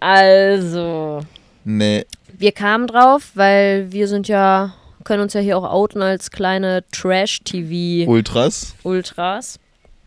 Also, 0.00 1.20
Nee. 1.64 2.06
wir 2.38 2.52
kamen 2.52 2.86
drauf, 2.86 3.30
weil 3.34 3.92
wir 3.92 4.08
sind 4.08 4.26
ja, 4.28 4.74
können 5.04 5.22
uns 5.22 5.34
ja 5.34 5.40
hier 5.40 5.58
auch 5.58 5.64
outen 5.70 6.02
als 6.02 6.30
kleine 6.30 6.82
Trash-TV-Ultras 6.90 8.74
Ultras. 8.82 9.58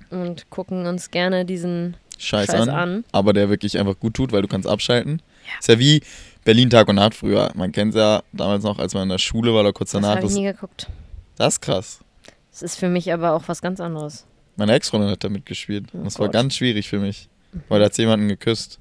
und 0.10 0.50
gucken 0.50 0.86
uns 0.88 1.12
gerne 1.12 1.46
diesen 1.46 1.96
Scheiß, 2.18 2.48
Scheiß 2.48 2.62
an, 2.62 2.70
an. 2.70 3.04
Aber 3.12 3.34
der 3.34 3.50
wirklich 3.50 3.78
einfach 3.78 4.00
gut 4.00 4.16
tut, 4.16 4.32
weil 4.32 4.42
du 4.42 4.48
kannst 4.48 4.68
abschalten. 4.68 5.22
Ist 5.60 5.68
ja 5.70 5.78
wie 5.78 6.02
Berlin 6.44 6.70
Tag 6.70 6.88
und 6.88 6.96
Nacht 6.96 7.13
früher. 7.16 7.52
Man 7.56 7.72
kennt 7.72 7.94
es 7.94 8.00
ja 8.00 8.24
damals 8.32 8.63
noch, 8.63 8.80
als 8.80 8.94
man 8.94 9.04
in 9.04 9.10
der 9.10 9.18
Schule 9.20 9.54
war 9.54 9.62
oder 9.62 9.74
kurz 9.74 9.92
Das 9.92 10.02
danach. 10.02 10.16
habe 10.18 10.26
ich 10.26 10.32
Das, 10.32 10.36
nie 10.39 10.46
geguckt. 10.46 10.88
das 11.38 11.54
ist 11.56 11.62
krass. 11.62 12.00
Das 12.54 12.62
ist 12.62 12.76
für 12.80 12.88
mich 12.88 13.12
aber 13.12 13.34
auch 13.34 13.44
was 13.48 13.62
ganz 13.62 13.80
anderes. 13.80 14.26
Meine 14.56 14.74
Ex-Freundin 14.74 15.10
hat 15.10 15.24
da 15.24 15.30
mitgespielt. 15.30 15.88
Oh 15.94 16.04
das 16.04 16.20
war 16.20 16.28
Gott. 16.28 16.34
ganz 16.34 16.56
schwierig 16.56 16.88
für 16.88 17.00
mich. 17.00 17.28
Weil 17.68 17.80
da 17.80 17.86
hat 17.86 17.98
jemanden 17.98 18.28
geküsst. 18.28 18.80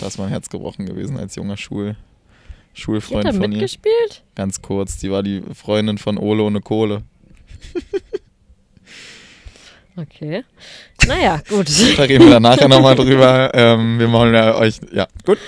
Da 0.00 0.06
ist 0.06 0.18
mein 0.18 0.28
Herz 0.28 0.48
gebrochen 0.48 0.86
gewesen 0.86 1.18
als 1.18 1.36
junger 1.36 1.56
Schul 1.56 1.90
Hat 1.90 1.96
Schulfreund 2.74 3.24
er 3.26 3.32
von 3.34 3.42
ihr. 3.42 3.48
mitgespielt? 3.48 4.24
Ganz 4.34 4.60
kurz, 4.62 4.96
die 4.98 5.10
war 5.10 5.22
die 5.22 5.42
Freundin 5.54 5.98
von 5.98 6.18
Ole 6.18 6.42
ohne 6.42 6.60
Kohle. 6.60 7.02
Okay. 9.98 10.44
Naja, 11.06 11.40
gut. 11.48 11.68
Da 11.96 12.02
reden 12.02 12.24
wir 12.24 12.32
dann 12.32 12.42
nachher 12.42 12.68
nochmal 12.68 12.94
drüber. 12.94 13.50
Ähm, 13.54 13.98
wir 13.98 14.12
wollen 14.12 14.34
ja 14.34 14.54
euch, 14.56 14.78
ja, 14.92 15.08
gut. 15.24 15.38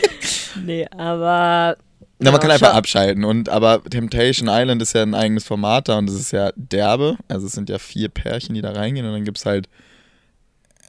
nee, 0.64 0.86
aber. 0.86 1.76
Na, 2.22 2.30
man 2.30 2.34
Ja, 2.34 2.38
kann 2.42 2.50
einfach 2.50 2.74
abschalten. 2.74 3.24
Und 3.24 3.48
aber 3.48 3.82
Temptation 3.84 4.48
Island 4.50 4.82
ist 4.82 4.94
ja 4.94 5.02
ein 5.02 5.14
eigenes 5.14 5.44
Format 5.44 5.88
da 5.88 5.98
und 5.98 6.08
es 6.08 6.16
ist 6.16 6.32
ja 6.32 6.52
derbe. 6.54 7.16
Also 7.28 7.46
es 7.46 7.52
sind 7.52 7.68
ja 7.70 7.78
vier 7.78 8.08
Pärchen, 8.10 8.54
die 8.54 8.60
da 8.62 8.72
reingehen 8.72 9.06
und 9.06 9.12
dann 9.12 9.24
gibt 9.24 9.38
es 9.38 9.46
halt 9.46 9.68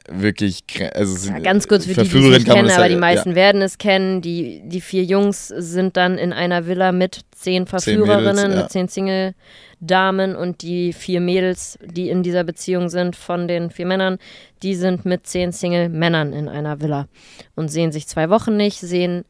wirklich, 0.08 0.64
also 0.94 1.30
Ja, 1.30 1.38
ganz 1.38 1.68
kurz 1.68 1.86
für 1.86 1.94
die, 1.94 2.08
die 2.08 2.18
es 2.18 2.24
nicht 2.38 2.46
kennen, 2.46 2.70
aber 2.70 2.82
ja- 2.82 2.88
die 2.88 2.96
meisten 2.96 3.34
werden 3.34 3.62
es 3.62 3.78
kennen. 3.78 4.20
Die, 4.20 4.60
die 4.64 4.80
vier 4.80 5.04
Jungs 5.04 5.48
sind 5.48 5.96
dann 5.96 6.18
in 6.18 6.32
einer 6.32 6.66
Villa 6.66 6.92
mit 6.92 7.20
zehn 7.30 7.66
Verführerinnen, 7.66 8.34
Mädels, 8.34 8.54
ja. 8.54 8.62
mit 8.62 8.70
zehn 8.70 8.88
Single-Damen 8.88 10.34
und 10.36 10.62
die 10.62 10.92
vier 10.92 11.20
Mädels, 11.20 11.78
die 11.84 12.08
in 12.10 12.22
dieser 12.22 12.44
Beziehung 12.44 12.88
sind 12.88 13.16
von 13.16 13.46
den 13.48 13.70
vier 13.70 13.86
Männern, 13.86 14.18
die 14.62 14.74
sind 14.74 15.04
mit 15.04 15.26
zehn 15.26 15.52
Single-Männern 15.52 16.32
in 16.32 16.48
einer 16.48 16.80
Villa 16.80 17.06
und 17.54 17.68
sehen 17.68 17.92
sich 17.92 18.06
zwei 18.08 18.28
Wochen 18.28 18.56
nicht, 18.56 18.80
sehen, 18.80 19.24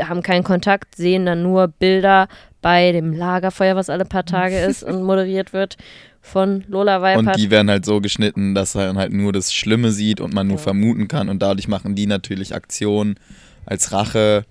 haben 0.00 0.22
keinen 0.22 0.44
Kontakt, 0.44 0.96
sehen 0.96 1.26
dann 1.26 1.42
nur 1.42 1.68
Bilder 1.68 2.28
bei 2.62 2.92
dem 2.92 3.12
Lagerfeuer, 3.12 3.76
was 3.76 3.90
alle 3.90 4.04
paar 4.04 4.24
Tage 4.24 4.58
ist 4.60 4.82
und 4.82 5.02
moderiert 5.02 5.52
wird 5.52 5.76
von 6.20 6.64
Lola 6.68 6.96
Und 6.96 7.02
Weipert. 7.26 7.36
die 7.38 7.50
werden 7.50 7.68
halt 7.70 7.84
so 7.84 8.00
geschnitten, 8.00 8.54
dass 8.54 8.74
man 8.74 8.96
halt 8.96 9.12
nur 9.12 9.32
das 9.32 9.52
Schlimme 9.52 9.90
sieht 9.90 10.20
und 10.20 10.32
man 10.32 10.46
nur 10.46 10.56
Ja. 10.56 10.62
vermuten 10.62 11.06
kann. 11.08 11.28
Und 11.28 11.42
dadurch 11.42 11.68
machen 11.68 11.94
die 11.94 12.06
natürlich 12.06 12.54
Aktionen 12.54 13.16
als 13.66 13.92
Rache, 13.92 14.44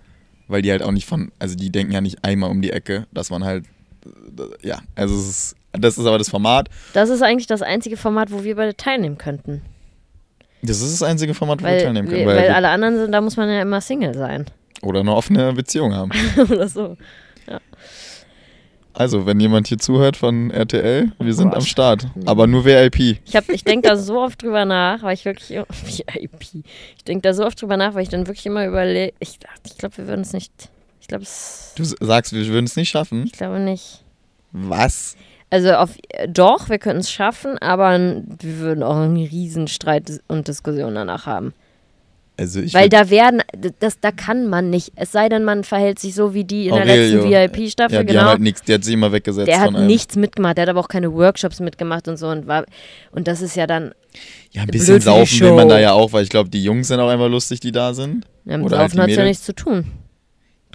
weil 0.48 0.62
die 0.62 0.70
halt 0.72 0.84
auch 0.84 0.92
nicht 0.92 1.08
von, 1.08 1.32
also 1.40 1.56
die 1.56 1.72
denken 1.72 1.92
ja 1.94 2.02
nicht 2.02 2.24
einmal 2.24 2.52
um 2.52 2.62
die 2.62 2.72
Ecke, 2.72 3.08
dass 3.12 3.32
man 3.32 3.44
halt, 3.44 3.66
äh, 4.06 4.68
ja, 4.68 4.80
also 4.96 5.16
es 5.16 5.28
ist, 5.28 5.56
das 5.72 5.98
ist 5.98 6.06
aber 6.06 6.20
das 6.20 6.30
Format. 6.30 6.70
Das 6.94 7.10
ist 7.10 7.24
eigentlich 7.24 7.48
das 7.48 7.64
einzige 7.64 7.98
Format, 7.98 8.32
wo 8.32 8.44
wir 8.44 8.56
beide 8.56 8.76
teilnehmen 8.78 9.18
könnten. 9.18 9.64
Das 10.62 10.80
ist 10.82 10.94
das 10.94 11.02
einzige 11.08 11.34
Format, 11.34 11.62
wo 11.62 11.66
wir 11.66 11.72
Weil, 11.72 11.84
teilnehmen 11.84 12.08
können. 12.08 12.26
weil, 12.28 12.36
Weil 12.36 12.44
wir, 12.50 12.56
alle 12.56 12.70
anderen 12.70 12.98
sind, 12.98 13.12
da 13.12 13.20
muss 13.22 13.36
man 13.36 13.50
ja 13.50 13.62
immer 13.64 13.82
Single 13.82 14.14
sein. 14.14 14.46
Oder 14.84 15.00
eine 15.00 15.14
offene 15.16 15.54
Beziehung 15.54 15.94
haben. 15.96 16.12
Oder 16.38 16.68
so. 16.68 16.98
Also, 18.96 19.26
wenn 19.26 19.40
jemand 19.40 19.68
hier 19.68 19.80
zuhört 19.80 20.18
von 20.18 20.52
RTL, 20.52 21.12
wir 21.18 21.34
sind 21.34 21.50
Gott. 21.50 21.58
am 21.58 21.66
Start. 21.66 22.08
Aber 22.26 22.46
nur 22.46 22.64
VIP. 22.64 23.20
Ich, 23.26 23.36
hab- 23.36 23.50
ich 23.50 23.64
denke 23.64 23.88
da 23.90 23.98
so 23.98 24.20
oft 24.22 24.44
drüber 24.44 24.66
nach, 24.66 25.02
weil 25.02 25.16
ich 25.16 25.26
wirklich. 25.26 25.50
VIP. 25.58 26.64
Ich 26.96 27.04
denke 27.04 27.24
da 27.24 27.34
so 27.34 27.44
oft 27.44 27.60
drüber 27.60 27.76
nach, 27.76 27.96
weil 27.96 28.04
ich 28.04 28.10
dann 28.10 28.28
wirklich 28.28 28.46
immer 28.46 28.68
überlege. 28.68 29.14
Ich, 29.20 29.40
ich 29.66 29.78
glaube, 29.80 29.98
wir 29.98 30.08
würden 30.08 30.22
es 30.22 30.32
nicht. 30.34 30.52
Ich 31.02 31.08
glaube, 31.08 31.24
es. 31.24 31.74
Du 31.76 31.84
sagst, 31.84 32.34
wir 32.34 32.46
würden 32.48 32.66
es 32.66 32.76
nicht 32.76 32.90
schaffen. 32.90 33.24
Ich 33.26 33.32
glaube 33.32 33.60
nicht. 33.60 34.04
Was? 34.52 35.16
Also 35.50 35.74
auf 35.74 35.98
doch, 36.30 36.70
wir 36.70 36.78
könnten 36.78 37.02
es 37.02 37.12
schaffen, 37.12 37.58
aber 37.60 37.98
wir 37.98 38.60
würden 38.60 38.84
auch 38.84 38.98
einen 38.98 39.18
Riesenstreit 39.18 40.22
und 40.28 40.48
Diskussion 40.48 40.94
danach 40.94 41.26
haben. 41.26 41.54
Also 42.36 42.62
Weil 42.74 42.90
da 42.90 43.12
werden, 43.12 43.44
das, 43.80 44.00
da 44.00 44.12
kann 44.12 44.48
man 44.48 44.72
nicht. 44.72 44.92
Es 44.96 45.12
sei 45.12 45.30
denn, 45.30 45.44
man 45.44 45.64
verhält 45.64 46.00
sich 46.00 46.16
so 46.16 46.34
wie 46.34 46.44
die 46.44 46.68
in 46.68 46.74
der 46.74 46.84
Aurelio. 46.84 47.30
letzten 47.30 47.56
VIP-Staffel, 47.56 47.96
ja, 47.96 48.02
die 48.02 48.08
genau. 48.08 48.22
haben 48.22 48.30
halt 48.30 48.40
nichts, 48.42 48.64
der 48.64 48.76
hat 48.76 48.84
sie 48.84 48.94
immer 48.94 49.12
weggesetzt 49.12 49.48
Der 49.48 49.60
hat 49.62 49.72
nichts 49.74 50.16
mitgemacht, 50.16 50.58
der 50.58 50.64
hat 50.64 50.70
aber 50.70 50.80
auch 50.80 50.88
keine 50.88 51.14
Workshops 51.14 51.60
mitgemacht 51.60 52.08
und 52.08 52.18
so 52.18 52.28
und 52.30 52.48
war 52.48 52.66
und 53.12 53.28
das 53.28 53.42
ist 53.44 53.56
ja 53.56 53.68
dann 53.68 53.94
Ja, 54.52 54.64
ein 54.64 54.68
bisschen 54.68 54.96
die 54.96 55.02
saufen 55.02 55.40
will 55.42 55.54
man 55.54 55.70
da 55.70 55.80
ja 55.80 55.92
auch, 55.94 56.12
weil 56.12 56.24
ich 56.24 56.30
glaube, 56.30 56.50
die 56.50 56.64
Jungs 56.64 56.88
sind 56.88 57.00
auch 57.00 57.10
einfach 57.10 57.30
lustig, 57.30 57.60
die 57.60 57.72
da 57.72 57.94
sind. 57.94 58.26
ja, 58.46 58.58
mit 58.58 58.66
Oder 58.66 58.80
halt 58.80 58.92
Saufen 58.92 59.06
die 59.06 59.12
hat 59.14 59.20
ja 59.20 59.26
nichts 59.26 59.44
zu 59.46 59.54
tun. 59.54 59.84
Ja, 59.86 59.92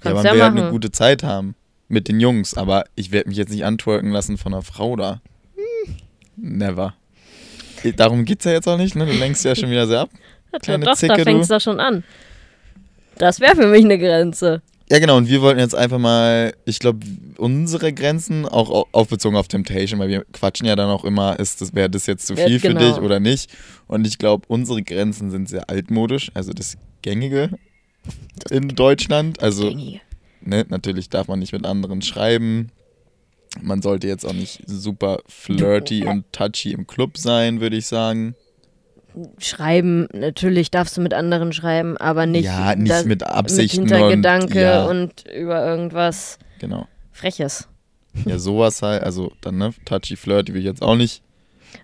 Kannst 0.03 0.15
man 0.17 0.27
ja, 0.27 0.33
will 0.35 0.43
halt 0.43 0.55
machen. 0.55 0.63
eine 0.63 0.71
gute 0.73 0.93
Zeit 0.93 1.25
haben 1.25 1.57
mit 1.89 2.07
den 2.07 2.21
Jungs, 2.21 2.55
aber 2.55 2.85
ich 2.95 3.11
werde 3.11 3.31
mich 3.31 3.37
jetzt 3.37 3.51
nicht 3.51 3.65
antwerken 3.65 4.11
lassen 4.13 4.39
von 4.39 4.55
einer 4.55 4.63
Frau 4.63 4.95
da. 4.95 5.23
Hm. 5.57 5.97
Never. 6.37 6.95
Darum 7.97 8.25
geht's 8.25 8.45
ja 8.45 8.53
jetzt 8.53 8.69
auch 8.69 8.77
nicht, 8.77 8.95
ne? 8.95 9.07
Du 9.07 9.13
lenkst 9.13 9.45
ja 9.45 9.55
schon 9.57 9.71
wieder 9.71 9.87
sehr 9.89 10.01
ab. 10.01 10.11
Ja, 10.53 10.59
kleine 10.59 10.85
doch, 10.85 10.97
Zicke, 10.97 11.17
da 11.17 11.25
fängt 11.25 11.41
es 11.43 11.49
du. 11.49 11.55
doch 11.55 11.61
schon 11.61 11.81
an. 11.81 12.05
Das 13.17 13.41
wäre 13.41 13.57
für 13.57 13.67
mich 13.67 13.85
eine 13.85 13.99
Grenze. 13.99 14.63
Ja, 14.91 14.99
genau, 15.01 15.19
und 15.19 15.29
wir 15.29 15.43
wollten 15.43 15.61
jetzt 15.61 15.75
einfach 15.75 15.99
mal, 15.99 16.55
ich 16.65 16.79
glaube, 16.79 17.01
unsere 17.37 17.93
Grenzen, 17.93 18.47
auch 18.47 18.71
au- 18.71 18.87
aufbezogen 18.93 19.37
auf 19.37 19.47
Temptation, 19.49 20.01
weil 20.01 20.09
wir 20.09 20.25
quatschen 20.33 20.67
ja 20.67 20.77
dann 20.77 20.89
auch 20.89 21.05
immer, 21.05 21.39
ist 21.39 21.61
das, 21.61 21.75
wäre 21.75 21.91
das 21.91 22.07
jetzt 22.07 22.27
zu 22.27 22.33
Ja, 22.35 22.47
viel 22.47 22.59
für 22.59 22.69
genau. 22.69 22.81
dich 22.81 22.99
oder 23.03 23.21
nicht? 23.21 23.51
Und 23.87 24.07
ich 24.07 24.17
glaube, 24.17 24.47
unsere 24.49 24.83
Grenzen 24.83 25.31
sind 25.31 25.47
sehr 25.49 25.69
altmodisch, 25.69 26.31
also 26.33 26.53
das 26.55 26.79
Gängige 27.03 27.51
in 28.51 28.69
Deutschland. 28.69 29.43
Also, 29.43 29.71
ne, 30.41 30.65
natürlich 30.71 31.11
darf 31.11 31.29
man 31.29 31.41
nicht 31.41 31.53
mit 31.53 31.67
anderen 31.67 32.01
schreiben. 32.01 32.71
Man 33.61 33.83
sollte 33.83 34.07
jetzt 34.09 34.25
auch 34.25 34.33
nicht 34.33 34.63
super 34.67 35.19
flirty 35.27 36.07
und 36.07 36.25
touchy 36.33 36.73
im 36.73 36.87
Club 36.87 37.19
sein, 37.19 37.61
würde 37.61 37.77
ich 37.77 37.87
sagen. 37.87 38.35
Schreiben, 39.39 40.09
natürlich 40.13 40.71
darfst 40.71 40.97
du 40.97 41.01
mit 41.01 41.15
anderen 41.15 41.53
schreiben, 41.53 41.97
aber 41.97 42.27
nicht, 42.27 42.45
ja, 42.45 42.75
nicht 42.75 42.91
das- 42.91 43.05
mit 43.05 43.23
Absichten 43.23 43.83
mit 43.85 43.93
Hintergedanke 43.93 44.47
und, 44.49 44.55
ja, 44.61 44.85
und 44.87 45.25
über 45.35 45.67
irgendwas 45.67 46.39
genau. 46.59 46.87
Freches. 47.13 47.69
Ja, 48.27 48.39
sowas 48.39 48.83
halt, 48.83 49.03
also 49.03 49.33
dann, 49.41 49.59
ne, 49.59 49.73
touchy, 49.85 50.17
flirty 50.17 50.53
will 50.55 50.61
ich 50.61 50.67
jetzt 50.67 50.83
auch 50.83 50.97
nicht. 50.97 51.23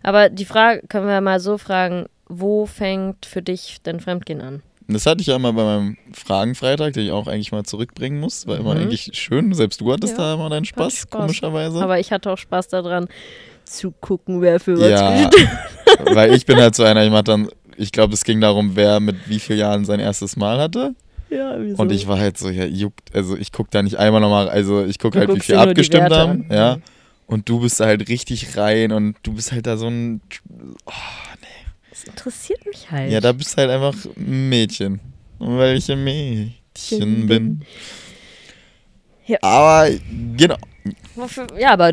Aber 0.02 0.28
die 0.30 0.44
Frage 0.46 0.82
können 0.88 1.06
wir 1.06 1.20
mal 1.20 1.40
so 1.40 1.58
fragen, 1.58 2.06
wo 2.26 2.66
fängt 2.66 3.26
für 3.26 3.42
dich 3.42 3.78
denn 3.84 4.00
Fremdgehen 4.00 4.40
an? 4.40 4.62
Das 4.88 5.06
hatte 5.06 5.20
ich 5.22 5.28
ja 5.28 5.36
immer 5.36 5.52
bei 5.52 5.62
meinem 5.64 5.96
Fragenfreitag, 6.12 6.92
den 6.92 7.06
ich 7.06 7.12
auch 7.12 7.26
eigentlich 7.26 7.52
mal 7.52 7.64
zurückbringen 7.64 8.20
muss. 8.20 8.46
War 8.46 8.58
immer 8.58 8.74
Mhm. 8.74 8.80
eigentlich 8.82 9.10
schön. 9.14 9.54
Selbst 9.54 9.80
du 9.80 9.90
hattest 9.92 10.18
Ja, 10.18 10.24
da 10.24 10.34
immer 10.34 10.50
deinen 10.50 10.64
Spaß, 10.66 10.94
Spaß. 11.02 11.10
komischerweise. 11.10 11.80
Aber 11.82 11.98
ich 12.00 12.12
hatte 12.12 12.30
auch 12.30 12.36
Spaß 12.38 12.68
daran, 12.68 13.06
zu 13.64 13.92
gucken, 13.92 14.40
wer 14.40 14.60
für 14.60 14.78
was 14.78 14.88
ja, 14.88 15.30
weil 16.12 16.34
ich 16.34 16.46
bin 16.46 16.56
halt 16.56 16.74
so 16.74 16.82
einer, 16.82 17.04
ich 17.04 17.10
mach 17.10 17.22
dann, 17.22 17.48
ich 17.76 17.92
glaube, 17.92 18.14
es 18.14 18.24
ging 18.24 18.40
darum, 18.40 18.76
wer 18.76 19.00
mit 19.00 19.28
wie 19.28 19.38
vielen 19.38 19.58
Jahren 19.58 19.84
sein 19.84 20.00
erstes 20.00 20.36
Mal 20.36 20.58
hatte. 20.58 20.94
Ja, 21.30 21.56
wieso? 21.58 21.82
Und 21.82 21.90
ich 21.90 22.06
war 22.06 22.18
halt 22.18 22.38
so, 22.38 22.48
ja, 22.48 22.64
juckt, 22.64 23.14
also 23.14 23.36
ich 23.36 23.50
guck 23.50 23.70
da 23.70 23.82
nicht 23.82 23.96
einmal 23.96 24.20
nochmal, 24.20 24.48
also 24.48 24.84
ich 24.84 24.98
guck 24.98 25.12
Du 25.12 25.18
halt, 25.18 25.34
wie 25.34 25.40
viel 25.40 25.56
abgestimmt 25.56 26.10
haben. 26.10 26.46
Ja. 26.50 26.76
Mhm. 26.76 26.82
Und 27.26 27.48
du 27.48 27.60
bist 27.60 27.80
da 27.80 27.86
halt 27.86 28.08
richtig 28.08 28.56
rein 28.56 28.92
und 28.92 29.16
du 29.22 29.32
bist 29.32 29.50
halt 29.50 29.66
da 29.66 29.76
so 29.76 29.88
ein, 29.88 30.20
das 31.90 32.04
interessiert 32.04 32.64
mich 32.66 32.90
halt. 32.90 33.10
ja, 33.10 33.20
da 33.20 33.32
bist 33.32 33.54
du 33.54 33.62
halt 33.62 33.70
einfach 33.70 33.94
ein 34.16 34.48
Mädchen. 34.48 35.00
Weil 35.38 35.76
ich 35.76 35.90
ein 35.90 36.04
Mädchen 36.04 37.26
bin. 37.26 37.62
Ja. 39.26 39.38
Aber, 39.42 39.88
genau, 40.36 40.56
Wofür, 41.14 41.46
ja, 41.58 41.72
aber 41.72 41.92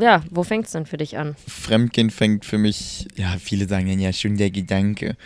ja, 0.00 0.22
wo 0.30 0.42
fängt 0.44 0.66
es 0.66 0.72
denn 0.72 0.86
für 0.86 0.96
dich 0.96 1.18
an? 1.18 1.36
Fremdgehen 1.46 2.10
fängt 2.10 2.44
für 2.44 2.58
mich, 2.58 3.06
ja, 3.16 3.36
viele 3.38 3.66
sagen 3.68 3.86
dann 3.88 4.00
ja 4.00 4.12
schon 4.12 4.36
der 4.36 4.50
Gedanke. 4.50 5.16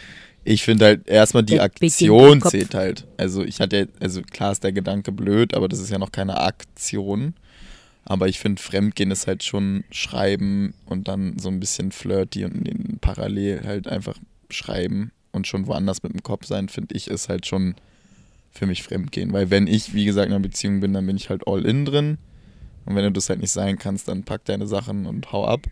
Ich 0.42 0.62
finde 0.64 0.85
halt 0.87 1.09
erstmal 1.09 1.42
die 1.42 1.55
Der 1.55 1.68
den 1.68 1.70
Aktion 1.70 2.42
zählt 2.42 2.74
halt. 2.74 3.07
Also 3.16 3.44
ich 3.44 3.61
hatte, 3.61 3.77
ja- 3.79 3.87
also 4.00 4.20
klar 4.22 4.53
ist 4.53 4.64
der 4.64 4.72
Gedanke 4.72 5.12
blöd, 5.12 5.55
aber 5.55 5.68
das 5.68 5.79
ist 5.79 5.90
ja 5.90 5.98
noch 5.98 6.12
keine 6.12 6.38
Aktion. 6.40 7.35
Aber 8.05 8.29
ich 8.29 8.38
finde 8.38 8.61
Fremdgehen 8.61 9.11
ist 9.11 9.27
halt 9.27 9.42
schon 9.44 9.85
schreiben 9.90 10.74
und 10.85 11.09
dann 11.09 11.38
so 11.38 11.48
ein 11.48 11.61
bisschen 11.61 11.90
flirty 11.92 12.44
und 12.44 12.68
in 12.68 12.98
parallel 13.00 13.62
halt 13.64 13.88
einfach 13.88 14.18
schreiben 14.50 15.11
und 15.33 15.46
schon 15.46 15.66
woanders 15.66 16.03
mit 16.03 16.12
dem 16.12 16.22
Kopf 16.22 16.44
sein, 16.46 16.68
finde 16.68 16.94
ich, 16.94 17.09
ist 17.09 17.29
halt 17.31 17.46
schon 17.46 17.74
für 18.53 18.66
mich 18.66 18.83
Fremdgehen. 18.83 19.33
Weil 19.33 19.50
wenn 19.50 19.66
ich, 19.66 19.94
wie 19.94 20.05
gesagt, 20.05 20.27
in 20.27 20.33
einer 20.35 20.42
Beziehung 20.42 20.81
bin, 20.81 20.92
dann 20.92 21.07
bin 21.07 21.16
ich 21.16 21.31
halt 21.31 21.42
all 21.46 21.64
in 21.64 21.87
drin. 21.87 22.18
Und 22.87 22.97
wenn 22.97 23.05
du 23.05 23.12
das 23.12 23.29
halt 23.29 23.40
nicht 23.40 23.51
sein 23.51 23.79
kannst, 23.79 24.09
dann 24.09 24.25
pack 24.25 24.44
deine 24.44 24.66
Sachen 24.66 25.07
und 25.07 25.33
hau 25.33 25.47
ab. 25.47 25.66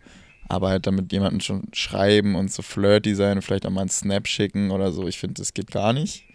Aber 0.49 0.69
halt 0.69 0.87
damit 0.87 1.11
jemanden 1.11 1.41
schon 1.41 1.63
schreiben 1.73 2.35
und 2.35 2.51
so 2.51 2.61
flirty 2.61 3.15
sein 3.15 3.37
und 3.37 3.41
vielleicht 3.43 3.65
auch 3.65 3.71
mal 3.71 3.81
einen 3.81 3.89
Snap 3.89 4.27
schicken 4.27 4.71
oder 4.71 4.91
so, 4.91 5.07
ich 5.07 5.17
finde, 5.17 5.35
das 5.35 5.53
geht 5.53 5.71
gar 5.71 5.93
nicht. 5.93 6.25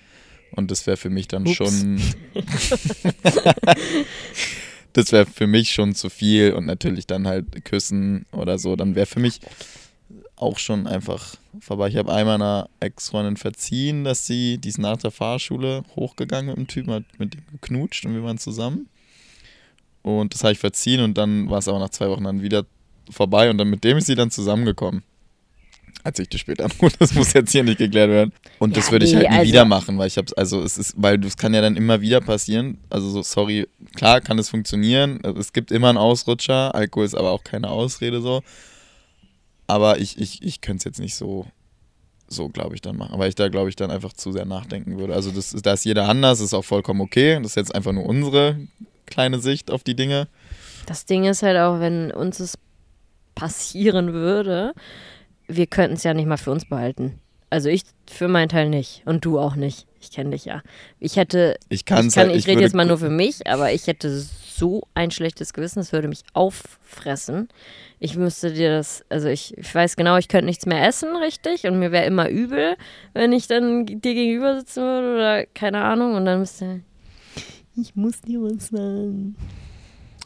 Und 0.52 0.70
das 0.70 0.86
wäre 0.86 0.96
für 0.96 1.10
mich 1.10 1.28
dann 1.28 1.46
Ups. 1.46 1.56
schon. 1.56 2.00
das 4.94 5.12
wäre 5.12 5.26
für 5.26 5.46
mich 5.46 5.72
schon 5.72 5.94
zu 5.94 6.08
viel 6.08 6.54
und 6.54 6.66
natürlich 6.66 7.06
dann 7.06 7.26
halt 7.26 7.64
küssen 7.64 8.26
oder 8.32 8.58
so, 8.58 8.76
dann 8.76 8.94
wäre 8.94 9.06
für 9.06 9.20
mich 9.20 9.40
auch 10.36 10.58
schon 10.58 10.86
einfach 10.86 11.34
vorbei. 11.60 11.88
Ich 11.88 11.96
habe 11.96 12.12
einmal 12.12 12.36
einer 12.36 12.70
Ex-Freundin 12.80 13.36
verziehen, 13.36 14.04
dass 14.04 14.26
sie, 14.26 14.58
die 14.58 14.68
ist 14.68 14.78
nach 14.78 14.96
der 14.96 15.10
Fahrschule 15.10 15.82
hochgegangen 15.96 16.48
mit 16.48 16.56
dem 16.56 16.66
Typen, 16.68 16.92
hat 16.92 17.04
mit 17.18 17.34
ihm 17.34 17.42
geknutscht 17.52 18.06
und 18.06 18.14
wir 18.14 18.22
waren 18.22 18.38
zusammen. 18.38 18.88
Und 20.02 20.34
das 20.34 20.42
habe 20.44 20.52
ich 20.52 20.58
verziehen 20.58 21.00
und 21.00 21.18
dann 21.18 21.50
war 21.50 21.58
es 21.58 21.68
aber 21.68 21.78
nach 21.78 21.90
zwei 21.90 22.08
Wochen 22.08 22.24
dann 22.24 22.42
wieder 22.42 22.64
vorbei 23.10 23.50
und 23.50 23.58
dann 23.58 23.68
mit 23.68 23.84
dem 23.84 23.96
ist 23.98 24.06
sie 24.06 24.14
dann 24.14 24.30
zusammengekommen. 24.30 25.02
Als 26.04 26.18
ich 26.18 26.28
das 26.28 26.40
später. 26.40 26.68
Das 26.98 27.14
muss 27.14 27.32
jetzt 27.32 27.50
hier 27.52 27.64
nicht 27.64 27.78
geklärt 27.78 28.08
werden. 28.10 28.32
Und 28.58 28.76
das 28.76 28.86
Ja, 28.86 28.92
würde 28.92 29.06
ich 29.06 29.14
halt 29.14 29.28
nie 29.30 29.36
also- 29.36 29.48
wieder 29.48 29.64
machen, 29.64 29.98
weil 29.98 30.06
ich 30.06 30.16
habe 30.16 30.28
also 30.36 30.62
es 30.62 30.78
ist, 30.78 30.94
weil 30.96 31.18
das 31.18 31.36
kann 31.36 31.52
ja 31.54 31.60
dann 31.60 31.76
immer 31.76 32.00
wieder 32.00 32.20
passieren. 32.20 32.78
Also 32.88 33.10
so, 33.10 33.22
sorry, 33.22 33.66
klar 33.94 34.20
kann 34.20 34.38
es 34.38 34.48
funktionieren. 34.48 35.20
Es 35.38 35.52
gibt 35.52 35.70
immer 35.72 35.88
einen 35.88 35.98
Ausrutscher. 35.98 36.74
Alkohol 36.74 37.04
ist 37.06 37.14
aber 37.14 37.30
auch 37.32 37.42
keine 37.44 37.68
Ausrede 37.70 38.20
so. 38.20 38.42
Aber 39.66 39.98
ich, 39.98 40.18
ich, 40.18 40.42
ich 40.42 40.60
könnte 40.60 40.78
es 40.78 40.84
jetzt 40.84 41.00
nicht 41.00 41.14
so 41.16 41.46
so, 42.30 42.50
glaube 42.50 42.74
ich, 42.74 42.82
dann 42.82 42.96
machen. 42.96 43.18
Weil 43.18 43.30
ich 43.30 43.34
da, 43.34 43.48
glaube 43.48 43.70
ich, 43.70 43.76
dann 43.76 43.90
einfach 43.90 44.12
zu 44.12 44.32
sehr 44.32 44.44
nachdenken 44.44 44.98
würde. 44.98 45.14
Also 45.14 45.30
das, 45.30 45.50
da 45.50 45.72
ist 45.72 45.84
jeder 45.86 46.06
anders, 46.08 46.40
ist 46.40 46.52
auch 46.52 46.64
vollkommen 46.64 47.00
okay. 47.00 47.36
Das 47.42 47.52
ist 47.52 47.56
jetzt 47.56 47.74
einfach 47.74 47.92
nur 47.92 48.04
unsere 48.04 48.58
kleine 49.08 49.38
Sicht 49.40 49.70
auf 49.70 49.82
die 49.82 49.96
Dinge. 49.96 50.28
Das 50.86 51.04
Ding 51.04 51.24
ist 51.24 51.42
halt 51.42 51.58
auch, 51.58 51.80
wenn 51.80 52.10
uns 52.10 52.40
es 52.40 52.58
passieren 53.34 54.12
würde, 54.12 54.72
wir 55.46 55.66
könnten 55.66 55.96
es 55.96 56.04
ja 56.04 56.14
nicht 56.14 56.26
mal 56.26 56.38
für 56.38 56.50
uns 56.50 56.68
behalten. 56.68 57.20
Also 57.50 57.68
ich 57.68 57.82
für 58.10 58.28
meinen 58.28 58.48
Teil 58.48 58.68
nicht 58.68 59.02
und 59.06 59.24
du 59.24 59.38
auch 59.38 59.54
nicht. 59.56 59.86
Ich 60.00 60.10
kenne 60.10 60.30
dich 60.30 60.44
ja. 60.44 60.62
Ich 61.00 61.16
hätte, 61.16 61.56
Ich 61.68 61.84
kann's 61.84 62.08
ich, 62.08 62.14
kann, 62.14 62.28
halt, 62.28 62.36
ich 62.36 62.46
rede 62.46 62.56
würde 62.56 62.64
jetzt 62.64 62.74
mal 62.74 62.86
nur 62.86 62.98
für 62.98 63.10
mich, 63.10 63.46
aber 63.46 63.72
ich 63.72 63.86
hätte 63.86 64.10
so 64.58 64.82
ein 64.94 65.10
schlechtes 65.10 65.52
Gewissen, 65.52 65.80
es 65.80 65.92
würde 65.92 66.08
mich 66.08 66.22
auffressen. 66.34 67.48
Ich 68.00 68.16
müsste 68.16 68.52
dir 68.52 68.70
das, 68.70 69.04
also 69.08 69.28
ich, 69.28 69.56
ich 69.56 69.74
weiß 69.74 69.96
genau, 69.96 70.16
ich 70.16 70.28
könnte 70.28 70.46
nichts 70.46 70.66
mehr 70.66 70.86
essen, 70.86 71.16
richtig, 71.16 71.66
und 71.66 71.78
mir 71.78 71.92
wäre 71.92 72.06
immer 72.06 72.28
übel, 72.28 72.76
wenn 73.12 73.32
ich 73.32 73.46
dann 73.46 73.86
dir 73.86 74.14
gegenüber 74.14 74.58
sitzen 74.58 74.82
würde 74.82 75.14
oder 75.14 75.46
keine 75.46 75.82
Ahnung, 75.82 76.14
und 76.14 76.24
dann 76.24 76.40
müsste 76.40 76.80
ich 77.80 77.94
muss 77.96 78.20
dir 78.20 78.40
was 78.42 78.68
sagen. 78.68 79.36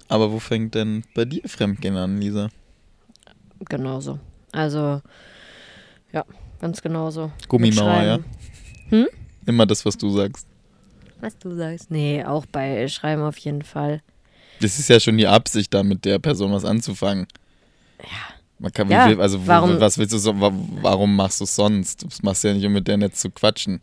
Aber 0.09 0.31
wo 0.33 0.39
fängt 0.39 0.75
denn 0.75 1.05
bei 1.15 1.25
dir 1.25 1.43
Fremdgehen 1.49 1.97
an, 1.97 2.21
Lisa? 2.21 2.49
Genauso. 3.69 4.19
Also, 4.51 5.01
ja, 6.13 6.25
ganz 6.61 6.83
genauso. 6.83 7.31
Gummimauer, 7.49 8.03
ja? 8.03 8.19
Schreiben. 8.89 9.07
Immer 9.47 9.67
das, 9.67 9.85
was 9.85 9.97
du 9.97 10.11
sagst. 10.11 10.47
Was 11.21 11.39
du 11.39 11.55
sagst. 11.55 11.91
Nee, 11.91 12.25
auch 12.25 12.45
bei 12.47 12.87
Schreiben 12.89 13.23
auf 13.23 13.39
jeden 13.39 13.63
Fall. 13.63 14.03
Das 14.61 14.79
ist 14.79 14.89
ja 14.89 15.01
schon 15.01 15.17
die 15.17 15.27
Absicht, 15.27 15.73
da 15.73 15.83
mit 15.83 16.05
der 16.05 16.19
Person 16.19 16.53
was 16.53 16.65
anzufangen. 16.65 17.27
Ja. 18.01 18.07
Man 18.59 18.73
kann, 18.73 18.89
Ja, 18.91 19.09
will, 19.09 19.21
also 19.21 19.45
warum- 19.47 19.81
was 19.81 19.99
willst 19.99 20.13
du 20.13 20.19
so, 20.19 20.39
wa- 20.41 20.53
warum 20.83 21.17
machst 21.17 21.41
du 21.41 21.45
es 21.45 21.57
sonst? 21.57 22.05
Das 22.05 22.23
machst 22.23 22.45
du 22.45 22.49
ja 22.49 22.55
nicht, 22.55 22.65
um 22.67 22.73
mit 22.73 22.87
der 22.87 22.97
nett 22.97 23.17
zu 23.17 23.31
quatschen. 23.31 23.81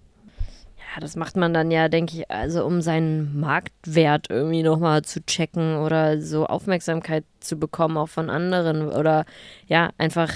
Ja, 0.93 0.99
das 1.01 1.15
macht 1.15 1.37
man 1.37 1.53
dann 1.53 1.69
ja, 1.69 1.87
denke 1.87 2.17
ich, 2.17 2.31
also 2.31 2.65
um 2.65 2.81
seinen 2.81 3.39
Marktwert 3.39 4.27
irgendwie 4.29 4.63
nochmal 4.63 5.03
zu 5.03 5.23
checken 5.23 5.77
oder 5.77 6.19
so 6.19 6.47
Aufmerksamkeit 6.47 7.23
zu 7.39 7.57
bekommen, 7.59 7.95
auch 7.97 8.09
von 8.09 8.29
anderen. 8.29 8.89
Oder 8.89 9.25
ja, 9.67 9.91
einfach 9.99 10.31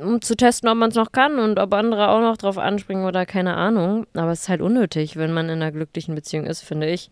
um 0.00 0.20
zu 0.20 0.36
testen, 0.36 0.68
ob 0.68 0.76
man 0.76 0.90
es 0.90 0.96
noch 0.96 1.12
kann 1.12 1.38
und 1.38 1.58
ob 1.58 1.72
andere 1.72 2.08
auch 2.08 2.20
noch 2.20 2.36
drauf 2.36 2.58
anspringen 2.58 3.06
oder 3.06 3.24
keine 3.24 3.54
Ahnung. 3.54 4.06
Aber 4.14 4.32
es 4.32 4.42
ist 4.42 4.48
halt 4.48 4.60
unnötig, 4.60 5.16
wenn 5.16 5.32
man 5.32 5.46
in 5.46 5.62
einer 5.62 5.72
glücklichen 5.72 6.14
Beziehung 6.14 6.44
ist, 6.44 6.62
finde 6.62 6.90
ich. 6.90 7.10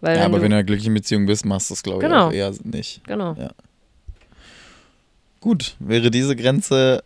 Weil 0.00 0.16
Ja, 0.18 0.24
aber 0.24 0.38
du, 0.38 0.42
wenn 0.42 0.42
du 0.42 0.46
in 0.46 0.52
einer 0.54 0.64
glücklichen 0.64 0.94
Beziehung 0.94 1.26
bist, 1.26 1.44
machst 1.44 1.68
du 1.68 1.74
es, 1.74 1.82
glaube 1.82 2.02
ich, 2.02 2.08
Genau. 2.08 2.28
auch 2.28 2.32
eher 2.32 2.52
nicht. 2.64 3.04
Genau. 3.06 3.36
Gut, 5.40 5.76
wäre 5.80 6.10
diese 6.10 6.36
Grenze 6.36 7.02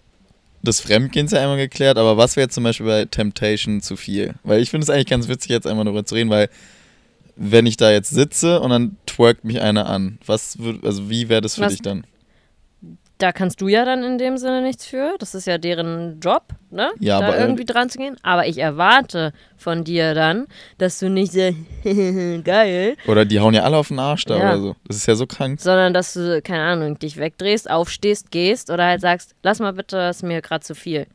des 0.64 0.80
Fremdgehens 0.80 1.32
ja 1.32 1.40
einmal 1.40 1.56
geklärt, 1.56 1.98
aber 1.98 2.16
was 2.16 2.36
wäre 2.36 2.48
zum 2.48 2.64
Beispiel 2.64 2.86
bei 2.86 3.04
Temptation 3.04 3.80
zu 3.80 3.96
viel? 3.96 4.34
Weil 4.44 4.60
ich 4.60 4.70
finde 4.70 4.84
es 4.84 4.90
eigentlich 4.90 5.06
ganz 5.06 5.28
witzig, 5.28 5.50
jetzt 5.50 5.66
einmal 5.66 5.84
darüber 5.84 6.04
zu 6.04 6.14
reden, 6.14 6.30
weil 6.30 6.48
wenn 7.36 7.66
ich 7.66 7.76
da 7.76 7.90
jetzt 7.90 8.10
sitze 8.10 8.60
und 8.60 8.70
dann 8.70 8.96
twerkt 9.06 9.44
mich 9.44 9.60
einer 9.60 9.86
an, 9.86 10.18
was 10.24 10.58
würd, 10.58 10.84
also 10.84 11.10
wie 11.10 11.28
wäre 11.28 11.40
das 11.40 11.56
für 11.56 11.62
Was- 11.62 11.72
dich 11.72 11.82
dann? 11.82 12.04
Da 13.18 13.30
kannst 13.30 13.60
du 13.60 13.68
ja 13.68 13.84
dann 13.84 14.02
in 14.02 14.18
dem 14.18 14.36
Sinne 14.38 14.60
nichts 14.60 14.86
für. 14.86 15.14
Das 15.20 15.34
ist 15.36 15.46
ja 15.46 15.56
deren 15.56 16.18
Job, 16.20 16.42
ne? 16.70 16.90
Ja, 16.98 17.20
da 17.20 17.28
aber, 17.28 17.36
äh, 17.38 17.40
irgendwie 17.42 17.64
dran 17.64 17.88
zu 17.88 17.98
gehen. 17.98 18.16
Aber 18.24 18.46
ich 18.46 18.58
erwarte 18.58 19.32
von 19.56 19.84
dir 19.84 20.14
dann, 20.14 20.46
dass 20.78 20.98
du 20.98 21.08
nicht 21.08 21.32
so 21.32 21.38
geil, 22.44 22.96
Oder 23.06 23.24
die 23.24 23.38
hauen 23.40 23.54
ja 23.54 23.62
alle 23.62 23.76
auf 23.76 23.88
den 23.88 23.98
Arsch 23.98 24.24
da 24.24 24.36
Ja. 24.36 24.50
oder 24.54 24.60
so. 24.60 24.76
Das 24.86 24.96
ist 24.96 25.06
ja 25.06 25.14
so 25.14 25.26
krank. 25.26 25.60
sondern 25.60 25.94
dass 25.94 26.14
du, 26.14 26.42
keine 26.42 26.62
Ahnung, 26.64 26.98
dich 26.98 27.16
wegdrehst, 27.16 27.70
aufstehst, 27.70 28.30
gehst 28.30 28.70
oder 28.70 28.84
halt 28.86 29.00
sagst, 29.00 29.34
lass 29.42 29.60
mal 29.60 29.72
bitte, 29.72 29.96
das 29.96 30.16
ist 30.16 30.22
mir 30.22 30.42
gerade 30.42 30.64
zu 30.64 30.74
viel. 30.74 31.06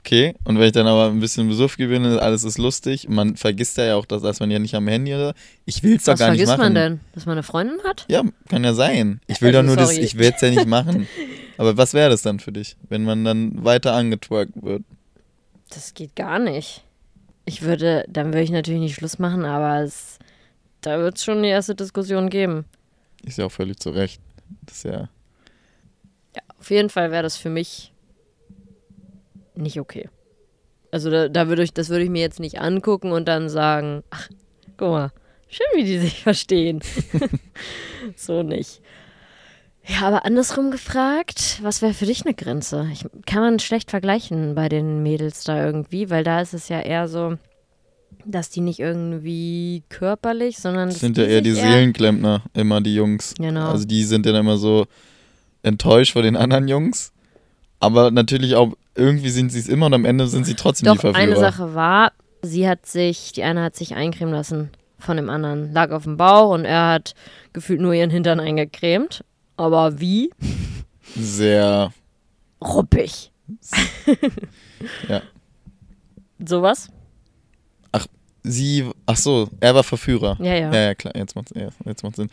Okay, 0.00 0.34
und 0.44 0.58
wenn 0.58 0.66
ich 0.66 0.72
dann 0.72 0.86
aber 0.86 1.06
ein 1.08 1.20
bisschen 1.20 1.48
Besuch 1.48 1.76
gewinne, 1.76 2.20
alles 2.22 2.42
ist 2.44 2.56
lustig, 2.56 3.08
man 3.08 3.36
vergisst 3.36 3.76
ja 3.76 3.96
auch, 3.96 4.06
dass, 4.06 4.22
dass 4.22 4.40
man 4.40 4.50
ja 4.50 4.58
nicht 4.58 4.74
am 4.74 4.88
Handy 4.88 5.14
oder 5.14 5.34
ich 5.66 5.82
will 5.82 5.96
es 5.96 6.04
doch 6.04 6.14
Was 6.14 6.20
gar 6.20 6.30
nicht 6.30 6.38
vergisst 6.38 6.58
machen. 6.58 6.72
man 6.72 6.74
denn? 6.74 7.00
Dass 7.12 7.26
man 7.26 7.32
eine 7.34 7.42
Freundin 7.42 7.78
hat? 7.84 8.06
Ja, 8.08 8.22
kann 8.48 8.64
ja 8.64 8.72
sein. 8.72 9.20
Ich 9.26 9.42
will 9.42 9.48
Also, 9.54 9.60
doch 9.60 9.66
nur 9.66 9.76
das, 9.76 9.90
sorry. 9.90 10.00
ich 10.02 10.16
will 10.16 10.32
es 10.34 10.40
ja 10.40 10.50
nicht 10.50 10.66
machen. 10.66 11.06
Aber 11.58 11.76
was 11.76 11.92
wäre 11.92 12.08
das 12.08 12.22
dann 12.22 12.40
für 12.40 12.50
dich, 12.50 12.76
wenn 12.88 13.04
man 13.04 13.24
dann 13.24 13.62
weiter 13.62 13.92
angetwerkt 13.92 14.52
wird? 14.62 14.82
Das 15.68 15.92
geht 15.92 16.16
gar 16.16 16.38
nicht. 16.38 16.82
Ich 17.44 17.60
würde, 17.60 18.06
dann 18.08 18.28
würde 18.28 18.42
ich 18.42 18.50
natürlich 18.50 18.80
nicht 18.80 18.94
Schluss 18.94 19.18
machen, 19.18 19.44
aber 19.44 19.82
es, 19.82 20.18
da 20.80 20.98
wird 20.98 21.16
es 21.18 21.24
schon 21.24 21.42
die 21.42 21.48
erste 21.50 21.74
Diskussion 21.74 22.30
geben. 22.30 22.64
Ist 23.24 23.38
ja 23.38 23.44
auch 23.46 23.52
völlig 23.52 23.78
zu 23.78 23.90
Recht. 23.90 24.20
Das 24.64 24.78
ist 24.78 24.84
ja. 24.84 25.08
Auf 26.58 26.70
jeden 26.70 26.88
Fall 26.90 27.10
wäre 27.10 27.22
das 27.22 27.36
für 27.36 27.50
mich 27.50 27.89
nicht 29.54 29.80
okay. 29.80 30.08
Also 30.90 31.10
da, 31.10 31.28
da 31.28 31.48
würde 31.48 31.62
ich, 31.62 31.72
das 31.72 31.88
würde 31.88 32.04
ich 32.04 32.10
mir 32.10 32.20
jetzt 32.20 32.40
nicht 32.40 32.60
angucken 32.60 33.12
und 33.12 33.28
dann 33.28 33.48
sagen, 33.48 34.02
ach, 34.10 34.28
guck 34.76 34.90
mal, 34.90 35.12
schön, 35.48 35.66
wie 35.74 35.84
die 35.84 35.98
sich 35.98 36.22
verstehen. 36.22 36.80
so 38.16 38.42
nicht. 38.42 38.80
Ja, 39.86 40.02
aber 40.02 40.24
andersrum 40.24 40.70
gefragt, 40.70 41.58
was 41.62 41.82
wäre 41.82 41.94
für 41.94 42.06
dich 42.06 42.24
eine 42.24 42.34
Grenze? 42.34 42.88
Ich, 42.92 43.06
kann 43.26 43.40
man 43.40 43.58
schlecht 43.58 43.90
vergleichen 43.90 44.54
bei 44.54 44.68
den 44.68 45.02
Mädels 45.02 45.44
da 45.44 45.64
irgendwie, 45.64 46.10
weil 46.10 46.22
da 46.22 46.40
ist 46.40 46.54
es 46.54 46.68
ja 46.68 46.80
eher 46.80 47.08
so, 47.08 47.36
dass 48.24 48.50
die 48.50 48.60
nicht 48.60 48.78
irgendwie 48.78 49.82
körperlich, 49.88 50.58
sondern 50.58 50.90
Das 50.90 51.00
sind 51.00 51.16
ja 51.16 51.24
eher 51.24 51.40
die 51.40 51.52
sich 51.52 51.62
Seelenklempner, 51.62 52.42
immer 52.52 52.80
die 52.80 52.94
Jungs. 52.94 53.34
Genau. 53.38 53.70
Also 53.70 53.86
die 53.86 54.04
sind 54.04 54.26
dann 54.26 54.34
immer 54.34 54.58
so 54.58 54.86
enttäuscht 55.62 56.12
vor 56.12 56.22
den 56.22 56.36
anderen 56.36 56.68
Jungs. 56.68 57.12
Aber 57.80 58.10
natürlich 58.10 58.54
auch, 58.54 58.72
irgendwie 58.94 59.30
sind 59.30 59.50
sie 59.50 59.58
es 59.58 59.68
immer 59.68 59.86
und 59.86 59.94
am 59.94 60.04
Ende 60.04 60.26
sind 60.28 60.44
sie 60.44 60.54
trotzdem 60.54 60.86
die 60.86 60.94
Doch, 60.94 61.00
Verführer. 61.00 61.22
eine 61.22 61.36
Sache 61.36 61.74
war, 61.74 62.12
sie 62.42 62.68
hat 62.68 62.86
sich, 62.86 63.32
die 63.32 63.42
eine 63.42 63.62
hat 63.62 63.74
sich 63.74 63.94
eincremen 63.94 64.32
lassen 64.32 64.70
von 64.98 65.16
dem 65.16 65.30
anderen. 65.30 65.72
Lag 65.72 65.90
auf 65.90 66.04
dem 66.04 66.16
Bauch 66.16 66.52
und 66.54 66.64
er 66.64 66.88
hat 66.88 67.14
gefühlt 67.52 67.80
nur 67.80 67.94
ihren 67.94 68.10
Hintern 68.10 68.38
eingecremt. 68.38 69.24
Aber 69.56 69.98
wie? 70.00 70.30
Sehr, 71.16 71.92
Ruppig. 72.62 73.32
ja. 75.08 75.22
Sowas? 76.44 76.88
Sie, 78.42 78.88
ach 79.04 79.16
so, 79.16 79.50
er 79.60 79.74
war 79.74 79.84
Verführer. 79.84 80.38
Ja, 80.40 80.54
ja. 80.54 80.72
Ja, 80.72 80.80
ja, 80.80 80.94
klar, 80.94 81.14
jetzt 81.14 81.36
macht 81.36 81.54
ja, 81.54 81.68
jetzt 81.84 82.02
macht's 82.02 82.16
Sinn. 82.16 82.30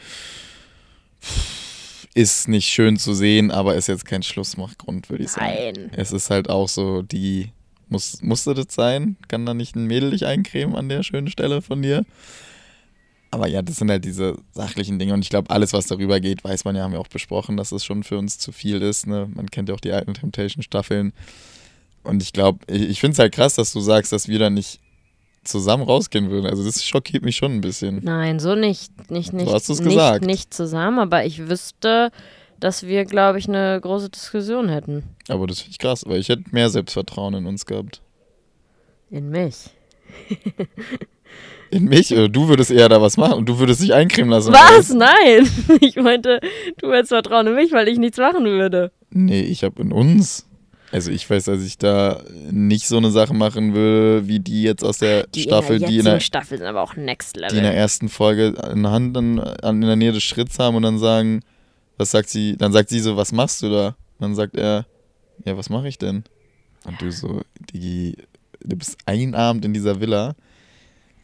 Ist 2.18 2.48
nicht 2.48 2.68
schön 2.68 2.98
zu 2.98 3.14
sehen, 3.14 3.52
aber 3.52 3.76
ist 3.76 3.88
jetzt 3.88 4.06
kein 4.06 4.24
Schlussmachgrund, 4.24 5.12
würde 5.12 5.26
ich 5.26 5.30
sagen. 5.30 5.54
Nein. 5.76 5.92
Es 5.92 6.12
ist 6.12 6.32
halt 6.32 6.50
auch 6.50 6.68
so, 6.68 7.04
die, 7.04 7.52
muss, 7.90 8.24
musste 8.24 8.56
das 8.56 8.74
sein? 8.74 9.18
Kann 9.28 9.46
da 9.46 9.54
nicht 9.54 9.76
ein 9.76 9.86
Mädel 9.86 10.10
dich 10.10 10.26
eincremen 10.26 10.76
an 10.76 10.90
der 10.90 11.04
schönen 11.04 11.30
Stelle 11.30 11.62
von 11.62 11.84
dir? 11.84 12.06
Aber 13.30 13.48
ja, 13.48 13.62
das 13.62 13.76
sind 13.76 13.92
halt 13.92 14.04
diese 14.04 14.38
sachlichen 14.52 14.98
Dinge 14.98 15.14
und 15.14 15.22
ich 15.22 15.30
glaube, 15.30 15.52
alles, 15.52 15.74
was 15.74 15.86
darüber 15.86 16.20
geht, 16.20 16.44
weiß 16.44 16.66
man 16.66 16.76
ja, 16.76 16.82
haben 16.82 16.94
wir 16.94 17.00
auch 17.00 17.08
besprochen, 17.08 17.56
dass 17.56 17.72
es 17.72 17.86
schon 17.86 18.04
für 18.04 18.18
uns 18.18 18.40
zu 18.40 18.52
viel 18.52 18.82
ist. 18.82 19.06
Ne? 19.06 19.30
Man 19.36 19.52
kennt 19.52 19.70
ja 19.70 19.76
auch 19.76 19.80
die 19.80 19.92
alten 19.92 20.16
Temptation-Staffeln. 20.16 21.14
Und 22.02 22.24
ich 22.24 22.34
glaube, 22.34 22.60
ich, 22.66 22.82
ich 22.82 23.00
finde 23.00 23.14
es 23.14 23.20
halt 23.20 23.34
krass, 23.34 23.54
dass 23.54 23.74
du 23.74 23.80
sagst, 23.80 24.12
dass 24.12 24.28
wir 24.28 24.40
da 24.40 24.50
nicht 24.50 24.80
zusammen 25.44 25.84
rausgehen 25.84 26.30
würden. 26.30 26.46
Also 26.48 26.64
das 26.64 26.84
schockiert 26.84 27.24
mich 27.24 27.36
schon 27.36 27.54
ein 27.54 27.62
bisschen. 27.62 28.02
Nein, 28.04 28.40
so 28.40 28.56
nicht. 28.56 29.10
Nicht, 29.10 29.34
nicht, 29.34 29.52
hast 29.52 29.70
du's 29.70 29.80
nicht, 29.80 29.90
gesagt. 29.90 30.26
nicht 30.26 30.54
zusammen, 30.54 31.00
aber 31.00 31.26
ich 31.26 31.48
wüsste, 31.48 32.12
dass 32.60 32.84
wir, 32.84 33.06
glaube 33.06 33.40
ich, 33.40 33.48
eine 33.48 33.80
große 33.82 34.10
Diskussion 34.10 34.70
hätten. 34.70 35.04
Aber 35.30 35.48
das 35.48 35.60
finde 35.60 35.72
ich 35.72 35.80
krass, 35.80 36.04
weil 36.06 36.20
ich 36.20 36.30
hätte 36.30 36.44
mehr 36.52 36.70
Selbstvertrauen 36.70 37.34
in 37.36 37.46
uns 37.46 37.66
gehabt. 37.66 38.02
In 39.10 39.30
mich. 39.30 39.70
In 41.70 41.86
mich? 41.86 42.10
Du 42.10 42.48
würdest 42.48 42.72
eher 42.72 42.90
da 42.90 43.02
was 43.02 43.18
machen 43.18 43.34
und 43.34 43.50
du 43.50 43.60
würdest 43.60 43.82
dich 43.82 43.94
eincremen 43.94 44.32
lassen. 44.32 44.54
Was? 44.54 44.90
Nein! 44.94 45.48
Ich 45.82 45.96
meinte, 45.98 46.40
du 46.78 46.92
hättest 46.92 47.10
Vertrauen 47.10 47.48
in 47.48 47.56
mich, 47.56 47.72
weil 47.72 47.88
ich 47.88 47.98
nichts 47.98 48.18
machen 48.18 48.46
würde. 48.46 48.92
Nee, 49.10 49.42
ich 49.42 49.64
habe 49.64 49.82
in 49.82 49.92
uns. 49.92 50.47
Also 50.92 51.12
ich 51.12 51.30
weiß, 51.30 51.46
dass 51.46 51.62
ich 51.64 51.78
da 51.78 52.24
nicht 52.50 52.88
so 52.88 52.98
eine 52.98 53.12
Sache 53.12 53.34
machen 53.34 53.74
will, 53.74 54.24
wie 54.26 54.40
die 54.40 54.64
jetzt 54.64 54.84
aus 54.84 55.00
der 55.00 55.28
Die 55.28 55.42
Staffel, 55.42 55.76
in 55.76 55.82
der 55.82 55.90
die 55.90 55.98
in 56.00 56.06
der, 56.06 56.20
Staffel 56.20 56.58
sind 56.58 56.68
aber 56.68 56.82
auch 56.82 56.96
Next 56.96 57.36
Level. 57.36 57.50
die 57.52 57.58
in 57.58 57.64
der 57.64 57.76
ersten 57.76 58.08
Folge 58.08 58.54
eine 58.64 58.90
Hand 58.90 59.18
an, 59.18 59.40
an, 59.40 59.82
in 59.82 59.88
der 59.88 59.98
Nähe 59.98 60.14
des 60.14 60.24
Schritts 60.24 60.60
haben 60.60 60.76
und 60.76 60.84
dann 60.84 60.98
sagen, 60.98 61.42
was 61.98 62.12
sagt 62.12 62.30
sie, 62.30 62.56
dann 62.58 62.72
sagt 62.72 62.90
sie 62.90 63.00
so, 63.00 63.18
was 63.18 63.32
machst 63.32 63.62
du 63.64 63.70
da? 63.70 63.88
Und 63.88 63.96
dann 64.22 64.36
sagt 64.36 64.56
er, 64.56 64.86
ja, 65.46 65.58
was 65.58 65.70
mache 65.70 65.88
ich 65.88 65.98
denn? 65.98 66.24
Und 66.86 67.02
du 67.02 67.12
so, 67.12 67.42
Digi, 67.74 68.16
du 68.64 68.78
bist 68.78 68.98
ein 69.06 69.36
Abend 69.36 69.66
in 69.66 69.74
dieser 69.74 70.00
Villa. 70.00 70.36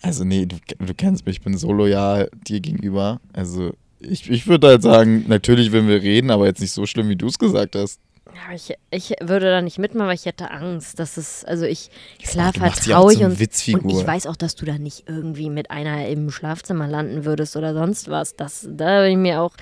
Also 0.01 0.25
nee, 0.25 0.45
du, 0.45 0.57
du 0.79 0.93
kennst 0.93 1.25
mich, 1.25 1.37
ich 1.37 1.41
bin 1.41 1.57
so 1.57 1.71
loyal 1.71 2.29
dir 2.47 2.59
gegenüber. 2.59 3.21
Also 3.31 3.71
ich, 3.99 4.29
ich 4.29 4.47
würde 4.47 4.67
halt 4.67 4.81
sagen, 4.81 5.23
natürlich 5.29 5.71
wenn 5.71 5.87
wir 5.87 6.01
reden, 6.01 6.31
aber 6.31 6.45
jetzt 6.45 6.59
nicht 6.59 6.73
so 6.73 6.85
schlimm, 6.85 7.07
wie 7.07 7.15
du 7.15 7.27
es 7.27 7.39
gesagt 7.39 7.75
hast. 7.75 8.01
Ja, 8.33 8.55
ich, 8.55 8.73
ich 8.89 9.15
würde 9.21 9.49
da 9.49 9.61
nicht 9.61 9.77
mitmachen, 9.77 10.07
weil 10.07 10.15
ich 10.15 10.25
hätte 10.25 10.49
Angst, 10.49 10.99
dass 10.99 11.17
es, 11.17 11.45
also 11.45 11.65
ich, 11.65 11.89
klar 12.23 12.49
auch 12.49 12.53
vertraue 12.53 13.13
ich 13.13 13.19
zum 13.19 13.75
und, 13.75 13.83
und 13.83 13.89
ich 13.89 14.05
weiß 14.05 14.25
auch, 14.27 14.35
dass 14.35 14.55
du 14.55 14.65
da 14.65 14.77
nicht 14.77 15.03
irgendwie 15.07 15.49
mit 15.49 15.69
einer 15.69 16.07
im 16.07 16.31
Schlafzimmer 16.31 16.87
landen 16.87 17.25
würdest 17.25 17.55
oder 17.55 17.73
sonst 17.73 18.09
was. 18.09 18.35
Das, 18.35 18.67
da 18.69 19.01
bin 19.01 19.11
ich 19.11 19.17
mir 19.17 19.41
auch 19.41 19.53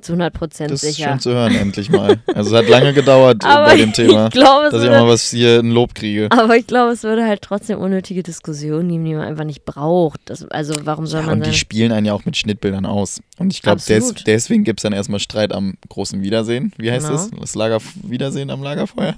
zu 0.00 0.12
100 0.12 0.32
Prozent 0.34 0.70
Das 0.70 0.82
ist 0.82 0.96
sicher. 0.96 1.10
schön 1.10 1.20
zu 1.20 1.30
hören, 1.32 1.54
endlich 1.60 1.90
mal. 1.90 2.18
Also 2.34 2.50
es 2.54 2.62
hat 2.62 2.68
lange 2.68 2.92
gedauert 2.92 3.38
bei 3.40 3.76
dem 3.76 3.92
Thema, 3.92 4.26
ich 4.26 4.32
glaube, 4.32 4.66
es 4.66 4.72
dass 4.72 4.82
ich 4.82 4.88
auch 4.90 5.02
mal 5.04 5.08
was 5.08 5.30
hier 5.30 5.60
ein 5.60 5.70
Lob 5.70 5.94
kriege. 5.94 6.28
aber 6.30 6.56
ich 6.56 6.66
glaube, 6.66 6.92
es 6.92 7.02
würde 7.04 7.24
halt 7.24 7.42
trotzdem 7.42 7.78
unnötige 7.78 8.22
Diskussionen 8.22 8.88
geben, 8.88 9.04
die 9.04 9.14
man 9.14 9.26
einfach 9.28 9.44
nicht 9.44 9.64
braucht. 9.64 10.20
Das, 10.24 10.44
also 10.50 10.74
warum 10.84 11.06
soll 11.06 11.20
Ja, 11.20 11.26
man 11.26 11.38
und 11.38 11.46
die 11.46 11.52
spielen 11.54 11.92
einen 11.92 12.06
ja 12.06 12.14
auch 12.14 12.24
mit 12.24 12.36
Schnittbildern 12.36 12.86
aus. 12.86 13.20
Und 13.38 13.52
ich 13.52 13.62
glaube, 13.62 13.80
des, 13.80 14.14
deswegen 14.26 14.64
gibt 14.64 14.80
es 14.80 14.82
dann 14.82 14.92
erstmal 14.92 15.20
Streit 15.20 15.52
am 15.52 15.74
großen 15.88 16.22
Wiedersehen. 16.22 16.72
Wie 16.78 16.90
heißt 16.90 17.06
Genau. 17.06 17.16
das? 17.18 17.30
Das 17.40 17.54
Lager 17.54 17.78
Wiedersehen 18.02 18.50
am 18.50 18.62
Lagerfeuer? 18.62 19.14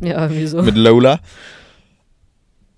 ja, 0.00 0.22
irgendwie 0.24 0.46
so. 0.46 0.62
Mit 0.62 0.76
Lola. 0.76 1.20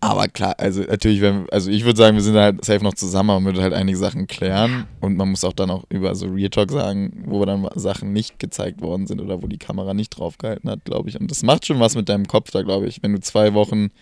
Aber 0.03 0.27
klar, 0.27 0.57
also 0.59 0.83
natürlich, 0.83 1.21
wenn, 1.21 1.49
also 1.53 1.71
ich 1.71 1.85
würde 1.85 1.97
sagen, 1.97 2.17
wir 2.17 2.25
sind 2.25 2.35
halt 2.35 2.65
safe 2.65 2.83
noch 2.83 2.95
zusammen, 2.95 3.31
aber 3.31 3.39
man 3.39 3.55
würde 3.55 3.63
halt 3.63 3.73
einige 3.73 3.97
Sachen 3.97 4.27
klären. 4.27 4.89
Und 5.01 5.17
man 5.17 5.31
muss 5.31 5.45
auch 5.45 5.53
dann 5.53 5.71
auch 5.71 5.85
über 5.91 6.17
so 6.17 6.27
Real 6.27 6.51
Talk 6.51 6.73
sagen, 6.73 7.23
wo 7.25 7.45
dann 7.45 7.69
Sachen 7.77 8.13
nicht 8.13 8.41
gezeigt 8.41 8.83
worden 8.83 9.07
sind 9.07 9.21
oder 9.21 9.45
wo 9.45 9.47
die 9.47 9.59
Kamera 9.59 9.95
nicht 9.95 10.11
drauf 10.11 10.39
gehalten 10.39 10.69
hat, 10.69 10.85
glaube 10.85 11.09
ich. 11.09 11.21
Und 11.21 11.31
das 11.31 11.45
macht 11.45 11.67
schon 11.67 11.79
was 11.79 11.95
mit 11.95 12.09
deinem 12.09 12.27
Kopf 12.27 12.51
da, 12.51 12.63
glaube 12.63 12.89
ich. 12.89 13.01
Wenn 13.01 13.13
du 13.13 13.21
zwei 13.21 13.55
Wochen 13.55 13.93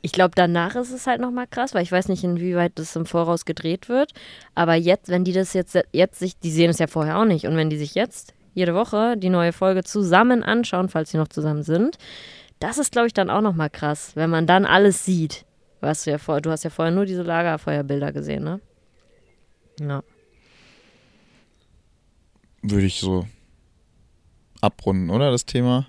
Ich 0.00 0.12
glaube, 0.12 0.30
danach 0.36 0.76
ist 0.76 0.92
es 0.92 1.08
halt 1.08 1.20
nochmal 1.20 1.48
krass, 1.48 1.74
weil 1.74 1.82
ich 1.82 1.90
weiß 1.90 2.06
nicht, 2.06 2.22
inwieweit 2.22 2.72
das 2.76 2.94
im 2.94 3.04
Voraus 3.04 3.44
gedreht 3.44 3.88
wird. 3.88 4.12
Aber 4.54 4.76
jetzt, 4.76 5.08
wenn 5.08 5.24
die 5.24 5.32
das 5.32 5.54
jetzt, 5.54 5.76
jetzt 5.90 6.20
sich, 6.20 6.38
die 6.38 6.52
sehen 6.52 6.70
es 6.70 6.78
ja 6.78 6.86
vorher 6.86 7.18
auch 7.18 7.24
nicht. 7.24 7.48
Und 7.48 7.56
wenn 7.56 7.68
die 7.68 7.78
sich 7.78 7.96
jetzt 7.96 8.32
jede 8.54 8.76
Woche 8.76 9.16
die 9.16 9.28
neue 9.28 9.52
Folge 9.52 9.82
zusammen 9.82 10.44
anschauen, 10.44 10.88
falls 10.88 11.10
sie 11.10 11.16
noch 11.16 11.26
zusammen 11.26 11.64
sind, 11.64 11.98
das 12.60 12.78
ist, 12.78 12.92
glaube 12.92 13.08
ich, 13.08 13.12
dann 13.12 13.28
auch 13.28 13.40
nochmal 13.40 13.70
krass, 13.70 14.12
wenn 14.14 14.30
man 14.30 14.46
dann 14.46 14.64
alles 14.64 15.04
sieht. 15.04 15.44
Was 15.80 16.04
du 16.04 16.10
ja 16.10 16.18
vor, 16.18 16.40
du 16.40 16.50
hast 16.50 16.64
ja 16.64 16.70
vorher 16.70 16.92
nur 16.94 17.06
diese 17.06 17.22
Lagerfeuerbilder 17.22 18.12
gesehen, 18.12 18.44
ne? 18.44 18.60
Ja. 19.80 20.02
würde 22.62 22.86
ich 22.86 22.98
so 22.98 23.26
abrunden, 24.60 25.10
oder 25.10 25.30
das 25.30 25.46
Thema? 25.46 25.86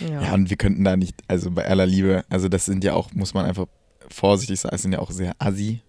Ja. 0.00 0.22
Ja, 0.22 0.34
und 0.34 0.50
wir 0.50 0.56
könnten 0.56 0.84
da 0.84 0.96
nicht, 0.96 1.16
also 1.26 1.50
bei 1.50 1.66
aller 1.66 1.86
Liebe, 1.86 2.24
also 2.28 2.48
das 2.48 2.64
sind 2.66 2.84
ja 2.84 2.94
auch, 2.94 3.12
muss 3.12 3.34
man 3.34 3.46
einfach 3.46 3.66
vorsichtig 4.08 4.60
sagen, 4.60 4.74
es 4.74 4.82
sind 4.82 4.92
ja 4.92 5.00
auch 5.00 5.10
sehr 5.10 5.34
assi. 5.38 5.80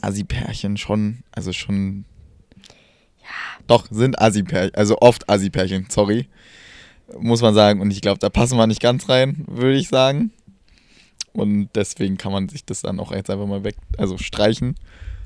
Assi-Pärchen 0.00 0.76
schon, 0.76 1.24
also 1.32 1.52
schon. 1.52 2.04
Ja. 3.20 3.28
Doch, 3.66 3.88
sind 3.90 4.20
Assi-Pärchen, 4.20 4.74
also 4.74 4.98
oft 5.00 5.28
Assi-Pärchen, 5.28 5.86
sorry. 5.90 6.28
Muss 7.18 7.42
man 7.42 7.54
sagen. 7.54 7.80
Und 7.80 7.90
ich 7.90 8.00
glaube, 8.00 8.20
da 8.20 8.28
passen 8.28 8.56
wir 8.56 8.68
nicht 8.68 8.80
ganz 8.80 9.08
rein, 9.08 9.44
würde 9.48 9.76
ich 9.76 9.88
sagen. 9.88 10.30
Und 11.32 11.68
deswegen 11.74 12.16
kann 12.16 12.32
man 12.32 12.48
sich 12.48 12.64
das 12.64 12.82
dann 12.82 12.98
auch 13.00 13.12
jetzt 13.12 13.30
einfach 13.30 13.46
mal 13.46 13.62
weg, 13.64 13.76
also 13.98 14.18
streichen, 14.18 14.74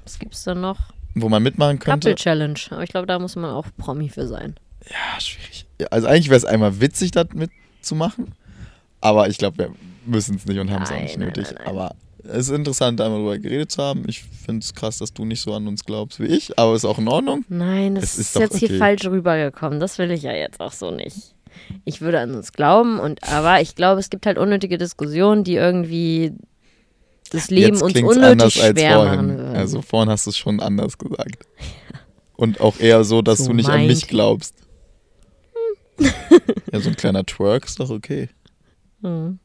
Was 0.04 0.18
gibt's 0.18 0.44
dann 0.44 0.60
noch? 0.60 0.78
wo 1.14 1.28
man 1.28 1.42
mitmachen 1.42 1.78
könnte. 1.78 2.08
Couple 2.10 2.14
Challenge. 2.16 2.58
Aber 2.70 2.82
ich 2.82 2.90
glaube, 2.90 3.06
da 3.06 3.18
muss 3.18 3.36
man 3.36 3.50
auch 3.50 3.66
Promi 3.78 4.08
für 4.08 4.26
sein. 4.26 4.56
Ja, 4.90 5.20
schwierig. 5.20 5.64
Also 5.90 6.08
eigentlich 6.08 6.28
wäre 6.28 6.36
es 6.36 6.44
einmal 6.44 6.80
witzig, 6.80 7.12
das 7.12 7.28
mitzumachen. 7.32 8.34
Aber 9.00 9.28
ich 9.28 9.38
glaube, 9.38 9.58
wir 9.58 9.74
müssen 10.06 10.36
es 10.36 10.44
nicht 10.46 10.58
und 10.58 10.70
haben 10.70 10.82
es 10.82 10.90
auch 10.90 11.00
nicht 11.00 11.16
nötig. 11.18 11.46
nein, 11.46 11.54
nein. 11.58 11.66
Aber 11.68 11.94
es 12.24 12.48
ist 12.48 12.50
interessant, 12.50 13.00
einmal 13.00 13.18
darüber 13.20 13.38
geredet 13.38 13.70
zu 13.70 13.82
haben. 13.82 14.04
Ich 14.08 14.22
finde 14.24 14.64
es 14.64 14.74
krass, 14.74 14.98
dass 14.98 15.12
du 15.12 15.24
nicht 15.24 15.40
so 15.40 15.54
an 15.54 15.68
uns 15.68 15.84
glaubst 15.84 16.20
wie 16.20 16.26
ich, 16.26 16.58
aber 16.58 16.74
ist 16.74 16.84
auch 16.84 16.98
in 16.98 17.06
Ordnung. 17.08 17.44
Nein, 17.48 17.94
das 17.94 18.04
Es 18.04 18.18
ist, 18.18 18.36
ist 18.36 18.40
jetzt 18.40 18.56
hier 18.58 18.68
okay. 18.70 18.78
falsch 18.78 19.04
rübergekommen. 19.04 19.78
Das 19.78 19.98
will 19.98 20.10
ich 20.10 20.22
ja 20.22 20.32
jetzt 20.32 20.60
auch 20.60 20.72
so 20.72 20.90
nicht. 20.90 21.33
Ich 21.84 22.00
würde 22.00 22.20
an 22.20 22.34
uns 22.34 22.52
glauben, 22.52 22.98
und 22.98 23.22
aber 23.30 23.60
ich 23.60 23.74
glaube, 23.74 24.00
es 24.00 24.10
gibt 24.10 24.26
halt 24.26 24.38
unnötige 24.38 24.78
Diskussionen, 24.78 25.44
die 25.44 25.56
irgendwie 25.56 26.32
das 27.30 27.50
Leben 27.50 27.74
Jetzt 27.74 27.82
uns 27.82 28.00
unnötig 28.00 28.54
schwer 28.54 29.04
machen 29.04 29.36
würden. 29.38 29.56
Also 29.56 29.82
vorhin 29.82 30.10
hast 30.10 30.26
du 30.26 30.30
es 30.30 30.36
schon 30.36 30.60
anders 30.60 30.98
gesagt. 30.98 31.46
Und 32.36 32.60
auch 32.60 32.78
eher 32.78 33.04
so, 33.04 33.22
dass 33.22 33.38
So 33.38 33.48
du 33.48 33.54
nicht 33.54 33.68
an 33.68 33.86
mich 33.86 34.08
glaubst. 34.08 34.54
ja, 36.72 36.80
so 36.80 36.90
ein 36.90 36.96
kleiner 36.96 37.24
Twerk 37.24 37.64
ist 37.64 37.78
doch 37.80 37.90
okay. 37.90 38.28
Hm. 39.02 39.38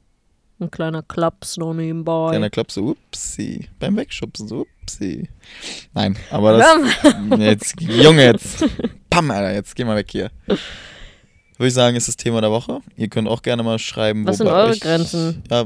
Ein 0.62 0.72
kleiner 0.72 1.04
Klaps 1.04 1.56
noch 1.58 1.74
nebenbei. 1.74 2.32
Kleiner 2.32 2.50
Klapp 2.50 2.72
so, 2.72 2.90
upsi. 2.90 3.70
Beim 3.80 3.96
Wegschubsen 3.96 4.48
so, 4.48 4.68
upsi. 4.82 5.30
Nein, 5.94 6.18
aber 6.32 6.58
das. 6.58 6.78
Jetzt, 7.40 7.80
Junge, 7.80 8.26
jetzt. 8.26 8.66
Pam, 9.10 9.32
Alter, 9.32 9.54
jetzt 9.54 9.74
geh 9.76 9.86
mal 9.86 9.96
weg 9.96 10.08
hier. 10.12 10.32
Würde 11.60 11.68
ich 11.68 11.74
sagen, 11.74 11.98
ist 11.98 12.08
das 12.08 12.16
Thema 12.16 12.40
der 12.40 12.52
Woche. 12.52 12.80
Ihr 12.96 13.10
könnt 13.10 13.28
auch 13.28 13.42
gerne 13.42 13.64
mal 13.64 13.78
schreiben, 13.80 14.26
Was 14.26 14.38
sind 14.38 14.48
eure 14.48 14.70
euch, 14.70 14.80
Grenzen? 14.80 15.44
Ja, 15.52 15.66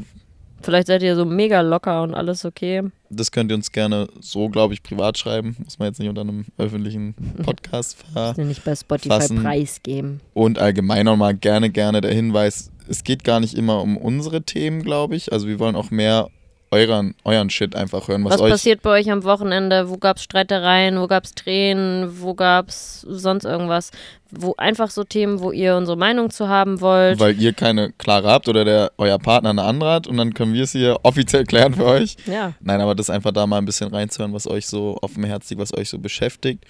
Vielleicht 0.64 0.88
seid 0.88 1.04
ihr 1.04 1.16
so 1.16 1.24
mega 1.26 1.62
locker 1.62 2.02
und 2.04 2.14
alles 2.16 2.46
okay. 2.46 2.84
das 3.10 3.32
könnt 3.32 3.52
ihr 3.52 3.56
uns 3.56 3.72
gerne 3.72 4.08
so, 4.22 4.48
glaube 4.50 4.74
ich, 4.74 4.82
privat 4.82 5.18
schreiben. 5.18 5.56
Muss 5.64 5.78
man 5.78 5.90
jetzt 5.90 6.00
nicht 6.00 6.10
unter 6.10 6.22
einem 6.22 6.46
öffentlichen 6.58 7.14
Podcast 7.44 7.98
ver. 8.12 8.34
Ihr 8.38 8.46
nicht 8.46 8.64
bei 8.64 8.76
Spotify 8.76 9.10
Fassen. 9.10 9.44
preisgeben. 9.44 10.22
Und 10.34 10.58
allgemein 10.58 11.06
nochmal 11.06 11.36
gerne, 11.36 11.70
gerne 11.70 12.02
der 12.02 12.14
Hinweis, 12.14 12.72
es 12.88 13.04
geht 13.04 13.24
gar 13.24 13.40
nicht 13.40 13.56
immer 13.56 13.82
um 13.82 13.96
unsere 13.98 14.42
Themen, 14.42 14.82
glaube 14.82 15.16
ich. 15.16 15.32
Also 15.32 15.48
wir 15.48 15.60
wollen 15.60 15.76
auch 15.76 15.92
mehr 15.92 16.30
euren, 16.74 17.16
euren 17.24 17.50
Shit 17.50 17.76
einfach 17.76 18.08
hören, 18.08 18.26
was, 18.26 18.40
Was 18.40 18.50
passiert 18.50 18.82
bei 18.82 19.00
euch 19.00 19.12
am 19.12 19.24
Wochenende? 19.24 19.90
Wo 19.90 19.98
gab 19.98 20.18
es 20.18 20.24
Streitereien? 20.24 21.00
Wo 21.00 21.08
gab 21.08 21.24
es 21.24 21.36
Tränen? 21.36 22.22
Wo 22.22 22.34
gab 22.34 22.70
es 22.70 23.02
sonst 23.02 23.46
irgendwas? 23.46 23.92
Wo 24.32 24.56
einfach 24.58 24.90
so 24.90 25.04
Themen, 25.04 25.40
wo 25.40 25.52
ihr 25.52 25.76
unsere 25.76 25.96
Meinung 25.98 26.32
zu 26.32 26.50
haben 26.50 26.82
wollt. 26.82 27.20
weil 27.20 27.40
ihr 27.40 27.54
keine 27.54 27.92
klare 27.92 28.30
habt 28.30 28.50
oder 28.50 28.66
der 28.66 28.92
euer 28.98 29.20
Partner 29.20 29.52
eine 29.52 29.62
andere 29.64 29.92
hat 29.92 30.08
und 30.08 30.18
dann 30.18 30.34
können 30.34 30.54
wir 30.54 30.64
es 30.64 30.72
hier 30.72 30.98
offiziell 31.04 31.46
klären 31.46 31.76
für 31.76 31.86
euch. 31.86 32.18
ja. 32.26 32.54
Nein, 32.60 32.82
aber 32.82 32.96
das 32.96 33.10
einfach 33.10 33.32
da 33.32 33.46
mal 33.46 33.60
ein 33.60 33.66
bisschen 33.66 33.90
reinzuhören, 33.90 34.34
was 34.34 34.48
euch 34.48 34.66
so 34.66 34.98
auf 35.02 35.14
dem 35.14 35.24
Herz 35.24 35.50
liegt, 35.50 35.62
was 35.62 35.74
euch 35.78 35.90
so 35.90 36.00
beschäftigt. 36.00 36.66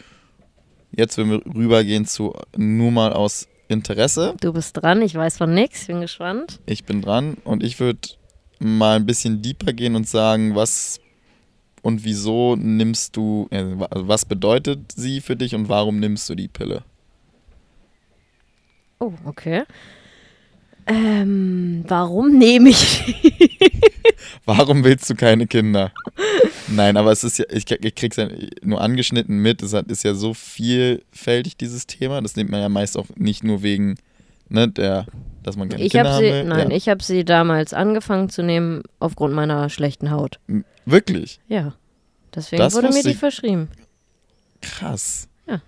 Jetzt, 0.91 1.17
wenn 1.17 1.31
wir 1.31 1.41
rübergehen 1.45 2.05
zu 2.05 2.33
nur 2.55 2.91
mal 2.91 3.13
aus 3.13 3.47
Interesse. 3.67 4.35
Du 4.41 4.53
bist 4.53 4.77
dran, 4.77 5.01
ich 5.01 5.15
weiß 5.15 5.37
von 5.37 5.53
nix, 5.53 5.87
bin 5.87 6.01
gespannt. 6.01 6.59
Ich 6.65 6.83
bin 6.83 7.01
dran 7.01 7.37
und 7.43 7.63
ich 7.63 7.79
würde 7.79 7.99
mal 8.63 8.95
ein 8.95 9.05
bisschen 9.05 9.41
deeper 9.41 9.73
gehen 9.73 9.95
und 9.95 10.07
sagen, 10.07 10.55
was 10.55 10.99
und 11.81 12.05
wieso 12.05 12.55
nimmst 12.55 13.15
du, 13.15 13.47
äh, 13.51 13.75
also 13.89 14.07
was 14.07 14.25
bedeutet 14.25 14.93
sie 14.95 15.21
für 15.21 15.35
dich 15.35 15.53
und 15.53 15.69
warum 15.69 15.99
nimmst 15.99 16.29
du 16.29 16.35
die 16.35 16.47
Pille? 16.47 16.83
Oh, 18.99 19.13
okay. 19.25 19.63
Ähm, 20.87 21.83
warum 21.87 22.37
nehme 22.37 22.69
ich? 22.69 23.15
Warum 24.45 24.83
willst 24.83 25.09
du 25.09 25.15
keine 25.15 25.47
Kinder? 25.47 25.93
Nein, 26.67 26.97
aber 26.97 27.13
es 27.13 27.23
ist 27.23 27.39
ja, 27.39 27.45
ich, 27.49 27.69
ich 27.69 27.95
krieg's 27.95 28.17
ja 28.17 28.27
nur 28.61 28.81
angeschnitten 28.81 29.37
mit, 29.37 29.61
es 29.61 29.73
hat, 29.73 29.89
ist 29.89 30.03
ja 30.03 30.13
so 30.13 30.33
vielfältig, 30.33 31.55
dieses 31.55 31.87
Thema. 31.87 32.21
Das 32.21 32.35
nimmt 32.35 32.49
man 32.49 32.59
ja 32.59 32.67
meist 32.67 32.97
auch 32.97 33.07
nicht 33.15 33.45
nur 33.45 33.63
wegen, 33.63 33.95
ne, 34.49 34.67
der, 34.67 35.05
dass 35.43 35.55
man 35.57 35.69
keine 35.69 35.83
Ich 35.83 35.91
Kinder 35.91 36.11
haben 36.13 36.19
sie, 36.23 36.31
will. 36.31 36.43
nein, 36.45 36.69
ja. 36.71 36.75
ich 36.75 36.89
habe 36.89 37.03
sie 37.03 37.23
damals 37.25 37.73
angefangen 37.73 38.29
zu 38.29 38.41
nehmen 38.43 38.83
aufgrund 38.99 39.33
meiner 39.33 39.69
schlechten 39.69 40.11
Haut. 40.11 40.39
Wirklich? 40.85 41.39
Ja. 41.47 41.73
Deswegen 42.33 42.61
Das 42.61 42.73
wurde 42.73 42.89
mir 42.89 43.03
die 43.03 43.11
ich. 43.11 43.17
verschrieben. 43.17 43.69
Krass. 44.61 45.27
Ja. 45.47 45.61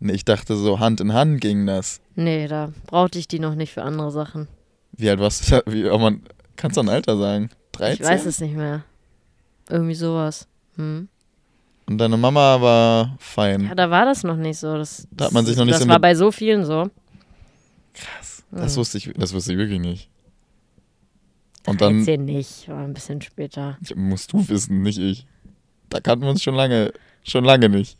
Nee, 0.00 0.12
ich 0.14 0.24
dachte 0.24 0.56
so 0.56 0.80
Hand 0.80 1.00
in 1.00 1.12
Hand 1.12 1.40
ging 1.40 1.66
das. 1.66 2.00
Nee, 2.16 2.48
da 2.48 2.72
brauchte 2.86 3.18
ich 3.18 3.28
die 3.28 3.38
noch 3.38 3.54
nicht 3.54 3.72
für 3.72 3.82
andere 3.82 4.10
Sachen. 4.10 4.48
Wie 4.92 5.08
alt 5.08 5.20
warst 5.20 5.50
du? 5.50 5.62
da? 5.64 5.72
Wie, 5.72 5.88
oh 5.88 5.98
man, 5.98 6.22
kannst 6.56 6.76
du 6.76 6.80
ein 6.80 6.88
Alter 6.88 7.16
sagen? 7.16 7.50
13? 7.72 8.04
Ich 8.04 8.10
weiß 8.10 8.26
es 8.26 8.40
nicht 8.40 8.54
mehr. 8.56 8.82
Irgendwie 9.68 9.94
sowas. 9.94 10.48
Hm. 10.76 11.08
Und 11.86 11.98
deine 11.98 12.16
Mama 12.16 12.60
war 12.60 13.16
fein. 13.18 13.62
Ja, 13.66 13.74
da 13.74 13.90
war 13.90 14.04
das 14.04 14.22
noch 14.24 14.36
nicht 14.36 14.58
so. 14.58 14.76
Das, 14.76 15.06
Da 15.10 15.26
hat 15.26 15.32
man 15.32 15.44
sich 15.46 15.56
noch 15.56 15.64
nicht 15.64 15.74
das 15.74 15.82
so 15.82 15.88
war 15.88 15.96
mit- 15.96 16.02
bei 16.02 16.14
so 16.14 16.30
vielen 16.32 16.64
so. 16.64 16.88
Krass. 17.94 18.29
Das 18.50 18.76
wusste 18.76 18.98
ich, 18.98 19.12
das 19.16 19.32
wusste 19.32 19.52
ich 19.52 19.58
wirklich 19.58 19.80
nicht. 19.80 20.08
Und 21.66 21.80
13 21.80 22.04
dann 22.06 22.24
nicht, 22.24 22.68
war 22.68 22.82
ein 22.82 22.94
bisschen 22.94 23.20
später. 23.20 23.76
musst 23.94 24.32
du 24.32 24.48
wissen, 24.48 24.82
nicht 24.82 24.98
ich. 24.98 25.26
Da 25.88 26.00
kannten 26.00 26.24
wir 26.24 26.30
uns 26.30 26.42
schon 26.42 26.54
lange, 26.54 26.92
schon 27.22 27.44
lange 27.44 27.68
nicht. 27.68 27.96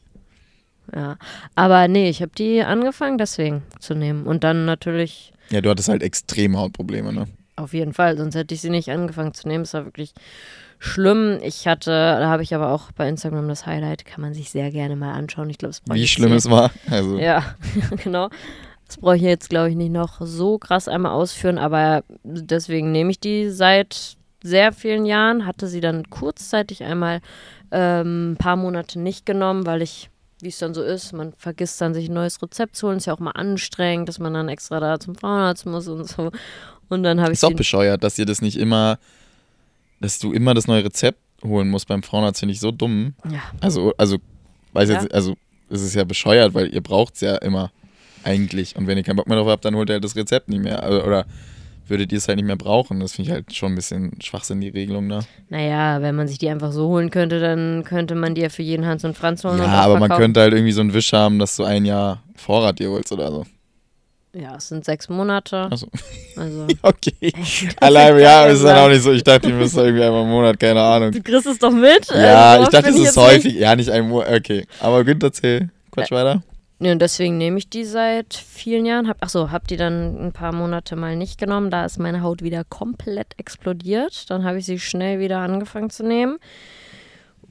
Ja. 0.94 1.18
Aber 1.54 1.86
nee, 1.88 2.08
ich 2.08 2.22
habe 2.22 2.32
die 2.36 2.62
angefangen 2.62 3.18
deswegen 3.18 3.62
zu 3.78 3.94
nehmen. 3.94 4.26
Und 4.26 4.44
dann 4.44 4.64
natürlich 4.64 5.32
Ja, 5.50 5.60
du 5.60 5.70
hattest 5.70 5.88
halt 5.88 6.02
extrem 6.02 6.56
Hautprobleme, 6.56 7.12
ne? 7.12 7.26
auf 7.60 7.74
jeden 7.74 7.92
Fall, 7.92 8.16
sonst 8.16 8.34
hätte 8.34 8.54
ich 8.54 8.60
sie 8.60 8.70
nicht 8.70 8.90
angefangen 8.90 9.34
zu 9.34 9.46
nehmen. 9.46 9.64
Es 9.64 9.74
war 9.74 9.84
wirklich 9.84 10.14
schlimm. 10.78 11.38
Ich 11.42 11.66
hatte, 11.68 11.90
da 11.90 12.28
habe 12.28 12.42
ich 12.42 12.54
aber 12.54 12.70
auch 12.70 12.90
bei 12.92 13.08
Instagram 13.08 13.48
das 13.48 13.66
Highlight, 13.66 14.04
kann 14.04 14.22
man 14.22 14.34
sich 14.34 14.50
sehr 14.50 14.70
gerne 14.70 14.96
mal 14.96 15.12
anschauen. 15.12 15.50
Ich 15.50 15.58
glaube, 15.58 15.70
es 15.70 15.82
Wie 15.92 16.02
ich 16.02 16.12
schlimm 16.12 16.32
es 16.32 16.48
war. 16.48 16.70
Also, 16.88 17.18
Ja, 17.18 17.54
genau. 18.02 18.30
Das 18.90 18.96
brauche 18.96 19.14
ich 19.14 19.22
jetzt, 19.22 19.48
glaube 19.48 19.70
ich, 19.70 19.76
nicht 19.76 19.92
noch 19.92 20.20
so 20.20 20.58
krass 20.58 20.88
einmal 20.88 21.12
ausführen, 21.12 21.58
aber 21.58 22.02
deswegen 22.24 22.90
nehme 22.90 23.12
ich 23.12 23.20
die 23.20 23.48
seit 23.48 24.16
sehr 24.42 24.72
vielen 24.72 25.06
Jahren. 25.06 25.46
Hatte 25.46 25.68
sie 25.68 25.80
dann 25.80 26.10
kurzzeitig 26.10 26.82
einmal 26.82 27.20
ähm, 27.70 28.32
ein 28.32 28.36
paar 28.36 28.56
Monate 28.56 28.98
nicht 28.98 29.24
genommen, 29.26 29.64
weil 29.64 29.80
ich, 29.80 30.10
wie 30.42 30.48
es 30.48 30.58
dann 30.58 30.74
so 30.74 30.82
ist, 30.82 31.12
man 31.12 31.32
vergisst 31.34 31.80
dann 31.80 31.94
sich 31.94 32.08
ein 32.08 32.14
neues 32.14 32.42
Rezept 32.42 32.74
zu 32.74 32.88
holen. 32.88 32.96
Ist 32.96 33.06
ja 33.06 33.14
auch 33.14 33.20
mal 33.20 33.30
anstrengend, 33.30 34.08
dass 34.08 34.18
man 34.18 34.34
dann 34.34 34.48
extra 34.48 34.80
da 34.80 34.98
zum 34.98 35.14
Frauenarzt 35.14 35.66
muss 35.66 35.86
und 35.86 36.08
so. 36.08 36.32
Und 36.88 37.04
dann 37.04 37.20
habe 37.20 37.30
ich 37.30 37.38
ist 37.38 37.44
auch 37.44 37.52
bescheuert, 37.52 38.02
dass 38.02 38.18
ihr 38.18 38.26
das 38.26 38.42
nicht 38.42 38.56
immer, 38.56 38.98
dass 40.00 40.18
du 40.18 40.32
immer 40.32 40.52
das 40.52 40.66
neue 40.66 40.84
Rezept 40.84 41.20
holen 41.44 41.68
musst 41.68 41.86
beim 41.86 42.02
Frauenarzt, 42.02 42.40
finde 42.40 42.54
ich 42.54 42.60
so 42.60 42.72
dumm. 42.72 43.14
ja, 43.30 43.38
Also, 43.60 43.94
also, 43.96 44.16
weiß 44.72 44.88
Ja. 44.88 45.00
jetzt, 45.00 45.14
also 45.14 45.36
ist 45.68 45.82
es 45.82 45.94
ja 45.94 46.02
bescheuert, 46.02 46.54
weil 46.54 46.74
ihr 46.74 46.80
braucht 46.80 47.14
es 47.14 47.20
ja 47.20 47.36
immer 47.36 47.70
eigentlich. 48.24 48.76
Und 48.76 48.86
wenn 48.86 48.96
ihr 48.98 49.04
keinen 49.04 49.16
Bock 49.16 49.26
mehr 49.28 49.36
drauf 49.38 49.48
habt, 49.48 49.64
dann 49.64 49.74
holt 49.76 49.88
ihr 49.90 49.94
halt 49.94 50.04
das 50.04 50.16
Rezept 50.16 50.48
nicht 50.48 50.62
mehr. 50.62 50.82
Also, 50.82 51.02
oder 51.04 51.24
würdet 51.88 52.12
ihr 52.12 52.18
es 52.18 52.28
halt 52.28 52.36
nicht 52.36 52.46
mehr 52.46 52.56
brauchen. 52.56 53.00
Das 53.00 53.12
finde 53.14 53.28
ich 53.30 53.34
halt 53.34 53.54
schon 53.54 53.72
ein 53.72 53.74
bisschen 53.74 54.12
Schwachsinn, 54.22 54.60
die 54.60 54.68
Regelung 54.68 55.08
da. 55.08 55.20
Naja, 55.48 56.00
wenn 56.02 56.14
man 56.14 56.28
sich 56.28 56.38
die 56.38 56.48
einfach 56.48 56.70
so 56.70 56.86
holen 56.88 57.10
könnte, 57.10 57.40
dann 57.40 57.82
könnte 57.84 58.14
man 58.14 58.34
die 58.36 58.42
ja 58.42 58.48
für 58.48 58.62
jeden 58.62 58.86
Hans 58.86 59.04
und 59.04 59.16
Franz 59.16 59.42
holen. 59.42 59.58
Ja, 59.58 59.66
aber 59.66 59.94
man 59.94 60.02
verkaufen. 60.02 60.20
könnte 60.22 60.40
halt 60.40 60.52
irgendwie 60.52 60.70
so 60.72 60.82
einen 60.82 60.94
Wisch 60.94 61.12
haben, 61.12 61.38
dass 61.40 61.56
du 61.56 61.64
ein 61.64 61.84
Jahr 61.84 62.22
Vorrat 62.36 62.78
dir 62.78 62.90
holst 62.90 63.10
oder 63.10 63.30
so. 63.32 63.44
Ja, 64.32 64.54
es 64.54 64.68
sind 64.68 64.84
sechs 64.84 65.08
Monate. 65.08 65.66
Achso. 65.68 65.88
Also. 66.36 66.68
Okay. 66.82 67.32
Allein, 67.80 68.16
ja, 68.20 68.42
kann 68.44 68.52
ist 68.52 68.62
dann 68.62 68.76
sein. 68.76 68.78
auch 68.78 68.88
nicht 68.88 69.02
so. 69.02 69.10
Ich 69.10 69.24
dachte, 69.24 69.48
ihr 69.48 69.54
müsst 69.56 69.76
irgendwie 69.76 70.04
einmal 70.04 70.22
im 70.22 70.28
Monat, 70.30 70.60
keine 70.60 70.80
Ahnung. 70.80 71.10
Du 71.10 71.20
kriegst 71.20 71.46
es 71.46 71.58
doch 71.58 71.72
mit? 71.72 72.06
Ja, 72.10 72.52
Also, 72.52 72.62
ich 72.62 72.68
dachte, 72.68 72.90
es 72.90 72.96
ist 73.00 73.16
häufig. 73.16 73.44
nicht- 73.46 73.58
Ja, 73.58 73.74
nicht 73.74 73.90
ein 73.90 74.08
Monat. 74.08 74.28
Okay. 74.32 74.64
Aber 74.78 75.02
Günther, 75.02 75.26
erzähl. 75.26 75.70
Quatsch 75.90 76.12
weiter. 76.12 76.40
Nee, 76.82 76.92
und 76.92 77.02
deswegen 77.02 77.36
nehme 77.36 77.58
ich 77.58 77.68
die 77.68 77.84
seit 77.84 78.32
vielen 78.32 78.86
Jahren. 78.86 79.06
Hab, 79.06 79.22
achso, 79.22 79.50
hab 79.50 79.68
die 79.68 79.76
dann 79.76 80.18
ein 80.18 80.32
paar 80.32 80.54
Monate 80.54 80.96
mal 80.96 81.14
nicht 81.14 81.38
genommen. 81.38 81.70
Da 81.70 81.84
ist 81.84 81.98
meine 81.98 82.22
Haut 82.22 82.40
wieder 82.40 82.64
komplett 82.64 83.38
explodiert. 83.38 84.30
Dann 84.30 84.44
habe 84.44 84.58
ich 84.58 84.64
sie 84.64 84.78
schnell 84.78 85.20
wieder 85.20 85.40
angefangen 85.40 85.90
zu 85.90 86.04
nehmen. 86.04 86.38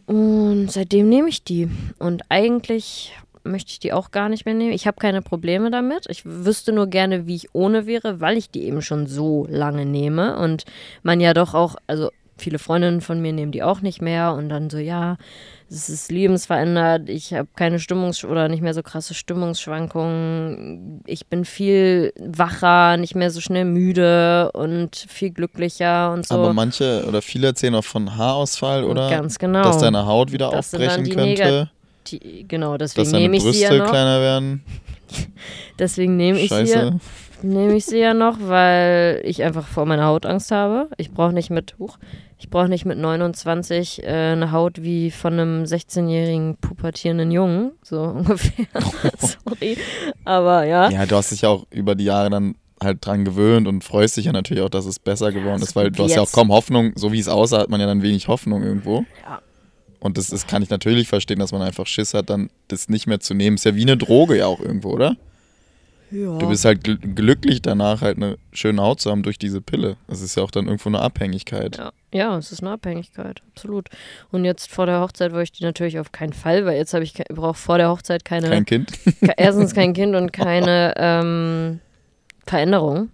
Und 0.07 0.71
seitdem 0.71 1.09
nehme 1.09 1.29
ich 1.29 1.43
die. 1.43 1.69
Und 1.99 2.23
eigentlich 2.29 3.13
möchte 3.43 3.71
ich 3.71 3.79
die 3.79 3.93
auch 3.93 4.09
gar 4.09 4.29
nicht 4.29 4.45
mehr 4.45 4.55
nehmen. 4.55 4.73
Ich 4.73 4.87
habe 4.87 4.97
keine 4.97 5.21
Probleme 5.21 5.69
damit. 5.69 6.07
Ich 6.09 6.25
wüsste 6.25 6.71
nur 6.71 6.87
gerne, 6.87 7.27
wie 7.27 7.35
ich 7.35 7.53
ohne 7.53 7.85
wäre, 7.85 8.19
weil 8.19 8.35
ich 8.35 8.49
die 8.49 8.63
eben 8.63 8.81
schon 8.81 9.05
so 9.05 9.45
lange 9.47 9.85
nehme. 9.85 10.39
Und 10.39 10.65
man 11.03 11.19
ja 11.19 11.35
doch 11.35 11.53
auch, 11.53 11.75
also 11.85 12.09
viele 12.39 12.59
Freundinnen 12.59 13.01
von 13.01 13.21
mir 13.21 13.33
nehmen 13.33 13.51
die 13.51 13.63
auch 13.63 13.81
nicht 13.81 14.01
mehr. 14.01 14.33
Und 14.33 14.49
dann 14.49 14.69
so, 14.69 14.77
ja, 14.77 15.17
es 15.69 15.89
ist 15.89 16.11
lebensverändert, 16.11 17.09
ich 17.09 17.33
habe 17.33 17.47
keine 17.55 17.77
Stimmungs- 17.77 18.25
oder 18.25 18.47
nicht 18.49 18.61
mehr 18.61 18.73
so 18.73 18.81
krasse 18.81 19.13
Stimmungsschwankungen, 19.13 21.01
ich 21.05 21.27
bin 21.27 21.45
viel 21.45 22.11
wacher, 22.19 22.97
nicht 22.97 23.15
mehr 23.15 23.29
so 23.29 23.39
schnell 23.39 23.65
müde 23.65 24.51
und 24.53 24.95
viel 24.95 25.29
glücklicher 25.29 26.11
und 26.11 26.25
so. 26.25 26.35
Aber 26.35 26.53
manche 26.53 27.05
oder 27.07 27.21
viele 27.21 27.47
erzählen 27.47 27.75
auch 27.75 27.83
von 27.83 28.17
Haarausfall, 28.17 28.83
oder? 28.83 29.09
Ganz 29.09 29.37
genau. 29.37 29.61
Dass 29.63 29.77
deine 29.77 30.05
Haut 30.05 30.31
wieder 30.31 30.49
Das 30.49 30.73
aufbrechen 30.73 31.09
könnte. 31.09 31.69
Die, 32.07 32.45
genau, 32.47 32.77
deswegen 32.77 33.11
nehme 33.11 33.37
ich 33.37 33.43
sie 33.43 33.49
Brüste 33.49 33.75
ja 33.75 33.77
noch. 33.77 33.89
kleiner 33.89 34.21
werden. 34.21 34.63
Deswegen 35.79 36.17
nehme 36.17 36.39
ich 36.39 36.49
sie 36.49 36.55
ja, 36.55 36.65
Scheiße. 36.65 36.99
nehme 37.41 37.75
ich 37.75 37.85
sie 37.85 37.97
ja 37.97 38.13
noch, 38.13 38.37
weil 38.41 39.21
ich 39.23 39.43
einfach 39.43 39.65
vor 39.67 39.85
meiner 39.85 40.05
Haut 40.05 40.25
Angst 40.25 40.51
habe. 40.51 40.87
Ich 40.97 41.11
brauche 41.11 41.33
nicht 41.33 41.49
mit, 41.49 41.75
huch, 41.79 41.97
ich 42.39 42.49
brauche 42.49 42.69
nicht 42.69 42.85
mit 42.85 42.97
29 42.97 44.03
äh, 44.03 44.07
eine 44.07 44.51
Haut 44.51 44.81
wie 44.81 45.11
von 45.11 45.33
einem 45.33 45.63
16-jährigen 45.63 46.55
pubertierenden 46.57 47.31
Jungen, 47.31 47.73
so 47.83 48.01
ungefähr. 48.15 48.65
Sorry, 49.19 49.77
aber 50.23 50.65
ja. 50.65 50.89
Ja, 50.89 51.05
du 51.05 51.15
hast 51.15 51.31
dich 51.31 51.41
ja 51.41 51.49
auch 51.49 51.67
über 51.69 51.95
die 51.95 52.05
Jahre 52.05 52.29
dann 52.29 52.55
halt 52.81 53.05
dran 53.05 53.25
gewöhnt 53.25 53.67
und 53.67 53.83
freust 53.83 54.15
dich 54.15 54.25
ja 54.25 54.31
natürlich 54.31 54.63
auch, 54.63 54.69
dass 54.69 54.85
es 54.85 54.99
besser 54.99 55.33
geworden 55.33 55.59
so 55.59 55.65
ist, 55.65 55.75
weil 55.75 55.91
du 55.91 56.03
hast 56.03 56.15
ja 56.15 56.21
auch 56.21 56.31
kaum 56.31 56.49
Hoffnung, 56.49 56.93
so 56.95 57.11
wie 57.11 57.19
es 57.19 57.27
aussah, 57.27 57.59
hat 57.59 57.69
man 57.69 57.81
ja 57.81 57.87
dann 57.87 58.01
wenig 58.01 58.29
Hoffnung 58.29 58.63
irgendwo. 58.63 59.03
Ja. 59.27 59.41
Und 59.99 60.17
das, 60.17 60.27
das 60.27 60.47
kann 60.47 60.63
ich 60.63 60.69
natürlich 60.69 61.09
verstehen, 61.09 61.39
dass 61.39 61.51
man 61.51 61.61
einfach 61.61 61.85
Schiss 61.85 62.13
hat, 62.13 62.29
dann 62.29 62.49
das 62.69 62.87
nicht 62.87 63.05
mehr 63.05 63.19
zu 63.19 63.33
nehmen. 63.33 63.57
Ist 63.57 63.65
ja 63.65 63.75
wie 63.75 63.81
eine 63.81 63.97
Droge 63.97 64.37
ja 64.37 64.47
auch 64.47 64.61
irgendwo, 64.61 64.91
oder? 64.91 65.17
ja. 66.11 66.37
Du 66.37 66.47
bist 66.47 66.65
halt 66.65 66.83
gl 66.83 66.97
glücklich 66.97 67.61
danach, 67.61 68.01
halt 68.01 68.17
eine 68.17 68.37
schöne 68.51 68.81
Haut 68.81 69.01
zu 69.01 69.11
haben 69.11 69.23
durch 69.23 69.37
diese 69.37 69.61
Pille. 69.61 69.97
Das 70.07 70.21
ist 70.21 70.35
ja 70.35 70.43
auch 70.43 70.51
dann 70.51 70.65
irgendwo 70.65 70.89
eine 70.89 71.01
Abhängigkeit. 71.01 71.77
Ja, 71.77 71.91
ja, 72.11 72.37
es 72.37 72.51
ist 72.51 72.61
eine 72.61 72.71
Abhängigkeit, 72.71 73.41
absolut. 73.51 73.89
Und 74.31 74.45
jetzt 74.45 74.71
vor 74.71 74.85
der 74.85 75.01
Hochzeit 75.01 75.31
wollte 75.31 75.43
ich 75.43 75.51
die 75.51 75.63
natürlich 75.63 75.99
auf 75.99 76.11
keinen 76.11 76.33
Fall, 76.33 76.65
weil 76.65 76.77
jetzt 76.77 76.93
habe 76.93 77.03
ich, 77.03 77.13
brauche 77.29 77.57
vor 77.57 77.77
der 77.77 77.89
Hochzeit 77.89 78.25
keine, 78.25 78.49
Kein 78.49 78.65
Kind. 78.65 78.91
erstens 79.37 79.73
kein 79.73 79.93
Kind 79.93 80.15
und 80.15 80.33
keine 80.33 80.93
ähm, 80.97 81.79
Veränderung, 82.45 83.09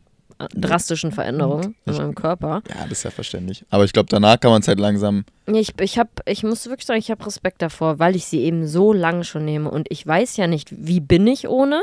drastischen 0.54 1.12
Veränderungen 1.12 1.76
in 1.86 1.96
meinem 1.96 2.16
Körper. 2.16 2.62
Ja, 2.70 2.84
das 2.84 3.00
ist 3.00 3.04
ja 3.04 3.12
verständlich. 3.12 3.66
Aber 3.70 3.84
ich 3.84 3.94
glaube, 3.94 4.08
danach 4.10 4.40
kann 4.40 4.52
man 4.52 4.62
es 4.62 4.68
halt 4.68 4.80
langsam. 4.80 5.26
Ich, 5.46 5.74
ich, 5.80 6.00
hab, 6.00 6.22
ich 6.26 6.44
muss 6.44 6.66
wirklich 6.68 6.86
sagen, 6.86 7.00
ich 7.00 7.12
habe 7.12 7.26
Respekt 7.26 7.62
davor, 7.62 8.00
weil 8.00 8.16
ich 8.16 8.26
sie 8.26 8.42
eben 8.42 8.68
so 8.68 8.94
lange 8.94 9.24
schon 9.24 9.46
nehme 9.46 9.70
und 9.70 9.88
ich 9.90 10.06
weiß 10.06 10.38
ja 10.38 10.48
nicht, 10.48 10.70
wie 10.72 11.00
bin 11.00 11.28
ich 11.28 11.48
ohne 11.48 11.82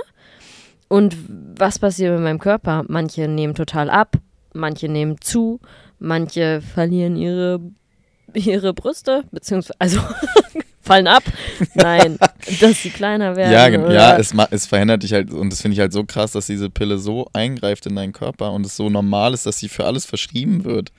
und 0.89 1.17
was 1.29 1.79
passiert 1.79 2.15
mit 2.15 2.23
meinem 2.23 2.39
Körper. 2.39 2.85
Manche 2.89 3.29
nehmen 3.29 3.55
total 3.55 3.89
ab, 3.91 4.17
manche 4.53 4.89
nehmen 4.89 5.21
zu, 5.21 5.61
manche 6.03 6.61
verlieren 6.61 7.17
ihre, 7.17 7.61
ihre 8.35 8.75
Brüste, 8.75 9.25
beziehungsweise, 9.31 9.75
also 9.79 10.01
fallen 10.83 11.07
ab. 11.07 11.23
Nein, 11.75 12.19
dass 12.61 12.83
sie 12.83 12.91
kleiner 12.91 13.37
werden. 13.37 13.53
Ja, 13.53 13.81
oder- 13.81 13.95
ja 13.95 14.17
es, 14.17 14.35
es 14.51 14.67
verhindert 14.67 15.03
dich 15.05 15.13
halt. 15.13 15.31
Und 15.31 15.51
das 15.51 15.63
finde 15.63 15.75
ich 15.75 15.81
halt 15.81 15.93
so 15.93 16.05
krass, 16.05 16.33
dass 16.33 16.47
diese 16.47 16.69
Pille 16.71 16.99
so 16.99 17.29
eingreift 17.33 17.87
in 17.87 17.97
deinen 17.97 18.13
Körper 18.13 18.53
und 18.53 18.67
es 18.67 18.77
so 18.77 18.91
normal 18.91 19.33
ist, 19.33 19.47
dass 19.47 19.59
sie 19.59 19.69
für 19.69 19.85
alles 19.85 20.05
verschrieben 20.05 20.65
wird. 20.65 20.93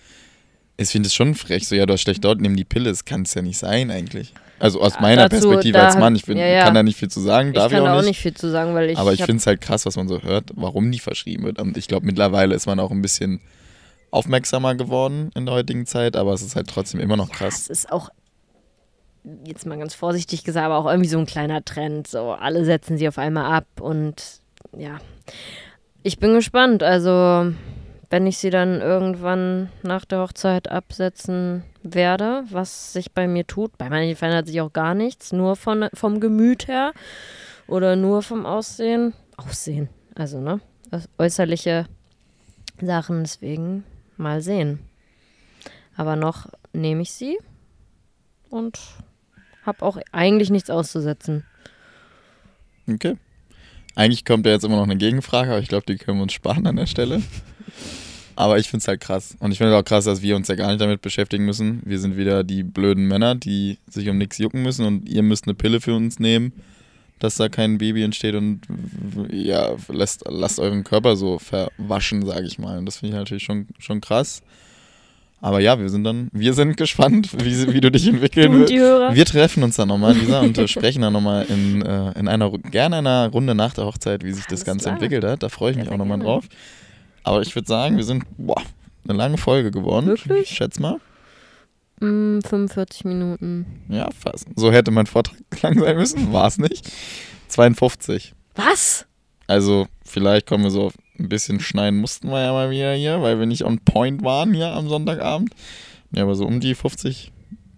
Ich 0.77 0.89
finde 0.89 1.07
es 1.07 1.13
schon 1.13 1.35
frech. 1.35 1.67
So, 1.67 1.75
ja, 1.75 1.85
du 1.85 1.93
hast 1.93 2.01
schlecht 2.01 2.23
dort, 2.23 2.41
nimm 2.41 2.55
die 2.55 2.63
Pille. 2.63 2.89
Das 2.89 3.05
kann 3.05 3.21
es 3.23 3.33
ja 3.35 3.41
nicht 3.43 3.59
sein, 3.59 3.91
eigentlich. 3.91 4.33
Also 4.57 4.81
aus 4.81 4.99
meiner 4.99 5.27
dazu, 5.27 5.49
Perspektive 5.49 5.77
da 5.77 5.87
als 5.87 5.97
Mann. 5.97 6.15
Ich 6.15 6.25
bin, 6.25 6.37
ja, 6.37 6.47
ja. 6.47 6.63
kann 6.63 6.73
da 6.73 6.81
nicht 6.81 6.97
viel 6.97 7.09
zu 7.09 7.19
sagen, 7.19 7.49
ich 7.49 7.55
darf 7.55 7.71
kann 7.71 7.81
ich 7.81 7.85
da 7.85 7.93
auch 7.93 7.97
auch 7.97 8.01
nicht. 8.01 8.09
nicht 8.11 8.19
viel 8.21 8.33
zu 8.33 8.49
sagen, 8.49 8.73
weil 8.73 8.89
ich. 8.89 8.97
Aber 8.97 9.13
ich 9.13 9.21
finde 9.23 9.37
es 9.37 9.45
halt 9.45 9.61
krass, 9.61 9.85
was 9.85 9.97
man 9.97 10.07
so 10.07 10.23
hört, 10.23 10.51
warum 10.55 10.91
die 10.91 10.99
verschrieben 10.99 11.43
wird. 11.43 11.59
Und 11.59 11.77
ich 11.77 11.87
glaube, 11.87 12.05
mittlerweile 12.05 12.55
ist 12.55 12.65
man 12.65 12.79
auch 12.79 12.89
ein 12.91 13.01
bisschen 13.01 13.41
aufmerksamer 14.13 14.75
geworden 14.75 15.31
in 15.35 15.45
der 15.45 15.55
heutigen 15.55 15.85
Zeit, 15.85 16.15
aber 16.15 16.33
es 16.33 16.41
ist 16.41 16.55
halt 16.55 16.67
trotzdem 16.69 16.99
immer 16.99 17.17
noch 17.17 17.29
Es 17.31 17.35
krass. 17.37 17.67
ist 17.67 17.91
auch, 17.91 18.09
jetzt 19.45 19.65
mal 19.65 19.77
ganz 19.77 19.95
vorsichtig 19.95 20.43
gesagt, 20.43 20.65
aber 20.65 20.77
auch 20.77 20.85
irgendwie 20.89 21.09
so 21.09 21.17
ein 21.17 21.25
kleiner 21.25 21.65
Trend. 21.65 22.07
So, 22.07 22.31
alle 22.31 22.63
setzen 22.63 22.97
sie 22.97 23.07
auf 23.07 23.17
einmal 23.17 23.51
ab 23.51 23.65
und 23.81 24.39
ja. 24.77 24.99
Ich 26.03 26.19
bin 26.19 26.33
gespannt. 26.33 26.83
Also, 26.83 27.53
wenn 28.09 28.27
ich 28.27 28.37
sie 28.37 28.49
dann 28.49 28.81
irgendwann 28.81 29.69
nach 29.81 30.05
der 30.05 30.19
Hochzeit 30.19 30.69
absetzen 30.69 31.63
werde, 31.81 32.43
was 32.49 32.93
sich 32.93 33.13
bei 33.13 33.27
mir 33.27 33.47
tut. 33.47 33.77
Bei 33.77 33.89
manchen 33.89 34.15
verändert 34.15 34.47
sich 34.47 34.61
auch 34.61 34.73
gar 34.73 34.93
nichts, 34.93 35.31
nur 35.31 35.55
von, 35.55 35.87
vom 35.93 36.19
Gemüt 36.19 36.67
her 36.67 36.93
oder 37.67 37.95
nur 37.95 38.21
vom 38.21 38.45
Aussehen. 38.45 39.13
Aussehen, 39.37 39.89
also, 40.15 40.39
ne? 40.39 40.59
Das 40.91 41.09
äußerliche 41.17 41.87
Sachen, 42.79 43.23
deswegen 43.23 43.83
mal 44.17 44.41
sehen. 44.41 44.79
Aber 45.95 46.15
noch 46.15 46.47
nehme 46.73 47.01
ich 47.01 47.11
sie 47.11 47.37
und 48.49 48.79
habe 49.65 49.83
auch 49.83 49.97
eigentlich 50.11 50.49
nichts 50.49 50.69
auszusetzen. 50.69 51.45
Okay. 52.89 53.17
Eigentlich 53.95 54.25
kommt 54.25 54.45
ja 54.45 54.53
jetzt 54.53 54.65
immer 54.65 54.77
noch 54.77 54.83
eine 54.83 54.97
Gegenfrage, 54.97 55.51
aber 55.51 55.59
ich 55.59 55.69
glaube, 55.69 55.85
die 55.87 55.97
können 55.97 56.17
wir 56.17 56.23
uns 56.23 56.33
sparen 56.33 56.65
an 56.65 56.75
der 56.75 56.87
Stelle. 56.87 57.21
Aber 58.35 58.57
ich 58.57 58.67
finde 58.67 58.81
es 58.81 58.87
halt 58.87 59.01
krass. 59.01 59.37
Und 59.39 59.51
ich 59.51 59.59
finde 59.59 59.77
auch 59.77 59.85
krass, 59.85 60.05
dass 60.05 60.23
wir 60.23 60.35
uns 60.35 60.47
ja 60.47 60.55
gar 60.55 60.69
nicht 60.69 60.81
damit 60.81 61.01
beschäftigen 61.01 61.45
müssen. 61.45 61.81
Wir 61.85 61.99
sind 61.99 62.17
wieder 62.17 62.43
die 62.43 62.63
blöden 62.63 63.07
Männer, 63.07 63.35
die 63.35 63.77
sich 63.87 64.09
um 64.09 64.17
nichts 64.17 64.39
jucken 64.39 64.63
müssen 64.63 64.85
und 64.85 65.07
ihr 65.07 65.21
müsst 65.21 65.45
eine 65.45 65.53
Pille 65.53 65.79
für 65.79 65.95
uns 65.95 66.19
nehmen, 66.19 66.51
dass 67.23 67.35
da 67.35 67.47
kein 67.47 67.77
Baby 67.77 68.03
entsteht 68.03 68.35
und 68.35 68.61
ja, 69.31 69.75
lasst, 69.87 70.25
lasst 70.29 70.59
euren 70.59 70.83
Körper 70.83 71.15
so 71.15 71.39
verwaschen, 71.39 72.25
sage 72.25 72.45
ich 72.45 72.59
mal. 72.59 72.77
Und 72.77 72.85
das 72.85 72.97
finde 72.97 73.15
ich 73.15 73.19
natürlich 73.19 73.43
schon, 73.43 73.67
schon 73.79 74.01
krass. 74.01 74.41
Aber 75.39 75.59
ja, 75.59 75.79
wir 75.79 75.89
sind 75.89 76.03
dann, 76.03 76.29
wir 76.31 76.53
sind 76.53 76.77
gespannt, 76.77 77.29
wie, 77.33 77.73
wie 77.73 77.81
du 77.81 77.91
dich 77.91 78.07
entwickeln 78.07 78.59
wirst. 78.59 78.71
Wir 78.71 79.25
treffen 79.25 79.63
uns 79.63 79.77
dann 79.77 79.87
nochmal, 79.87 80.15
Lisa, 80.15 80.41
und 80.41 80.57
äh, 80.57 80.67
sprechen 80.67 81.01
dann 81.01 81.13
nochmal 81.13 81.45
in, 81.49 81.81
äh, 81.81 82.17
in 82.19 82.27
einer, 82.27 82.49
gerne 82.49 82.97
einer 82.97 83.29
Runde 83.29 83.55
nach 83.55 83.73
der 83.73 83.85
Hochzeit, 83.85 84.23
wie 84.23 84.31
sich 84.31 84.45
das 84.45 84.59
Alles 84.61 84.65
Ganze 84.65 84.83
klar. 84.83 84.93
entwickelt 84.95 85.23
hat. 85.23 85.43
Da 85.43 85.49
freue 85.49 85.71
ich 85.71 85.77
mich 85.77 85.85
Sehr, 85.85 85.93
auch 85.93 85.97
nochmal 85.97 86.19
drauf. 86.19 86.45
Aber 87.23 87.41
ich 87.41 87.55
würde 87.55 87.67
sagen, 87.67 87.97
wir 87.97 88.03
sind, 88.03 88.23
boah, 88.37 88.61
eine 89.07 89.17
lange 89.17 89.37
Folge 89.37 89.71
geworden. 89.71 90.07
Wirklich? 90.07 90.51
Ich 90.51 90.57
schätze 90.57 90.81
mal. 90.81 90.99
Mm, 92.03 92.41
45 92.41 93.05
Minuten. 93.05 93.65
Ja, 93.89 94.09
fast. 94.11 94.47
So 94.55 94.71
hätte 94.71 94.91
mein 94.91 95.05
Vortrag 95.05 95.37
lang 95.61 95.79
sein 95.79 95.95
müssen, 95.95 96.33
war 96.33 96.47
es 96.47 96.57
nicht. 96.57 96.91
52. 97.47 98.33
Was? 98.55 99.05
Also, 99.47 99.87
vielleicht 100.03 100.47
kommen 100.47 100.63
wir 100.63 100.71
so 100.71 100.83
auf 100.83 100.93
ein 101.19 101.29
bisschen 101.29 101.59
schneiden 101.59 101.99
mussten 101.99 102.29
wir 102.29 102.41
ja 102.41 102.51
mal 102.51 102.71
wieder 102.71 102.93
hier, 102.93 103.21
weil 103.21 103.39
wir 103.39 103.45
nicht 103.45 103.63
on 103.63 103.79
point 103.79 104.23
waren 104.23 104.53
hier 104.53 104.73
am 104.73 104.89
Sonntagabend. 104.89 105.51
Ja, 106.11 106.23
aber 106.23 106.35
so 106.35 106.45
um 106.45 106.59
die 106.59 106.75
50, 106.75 107.31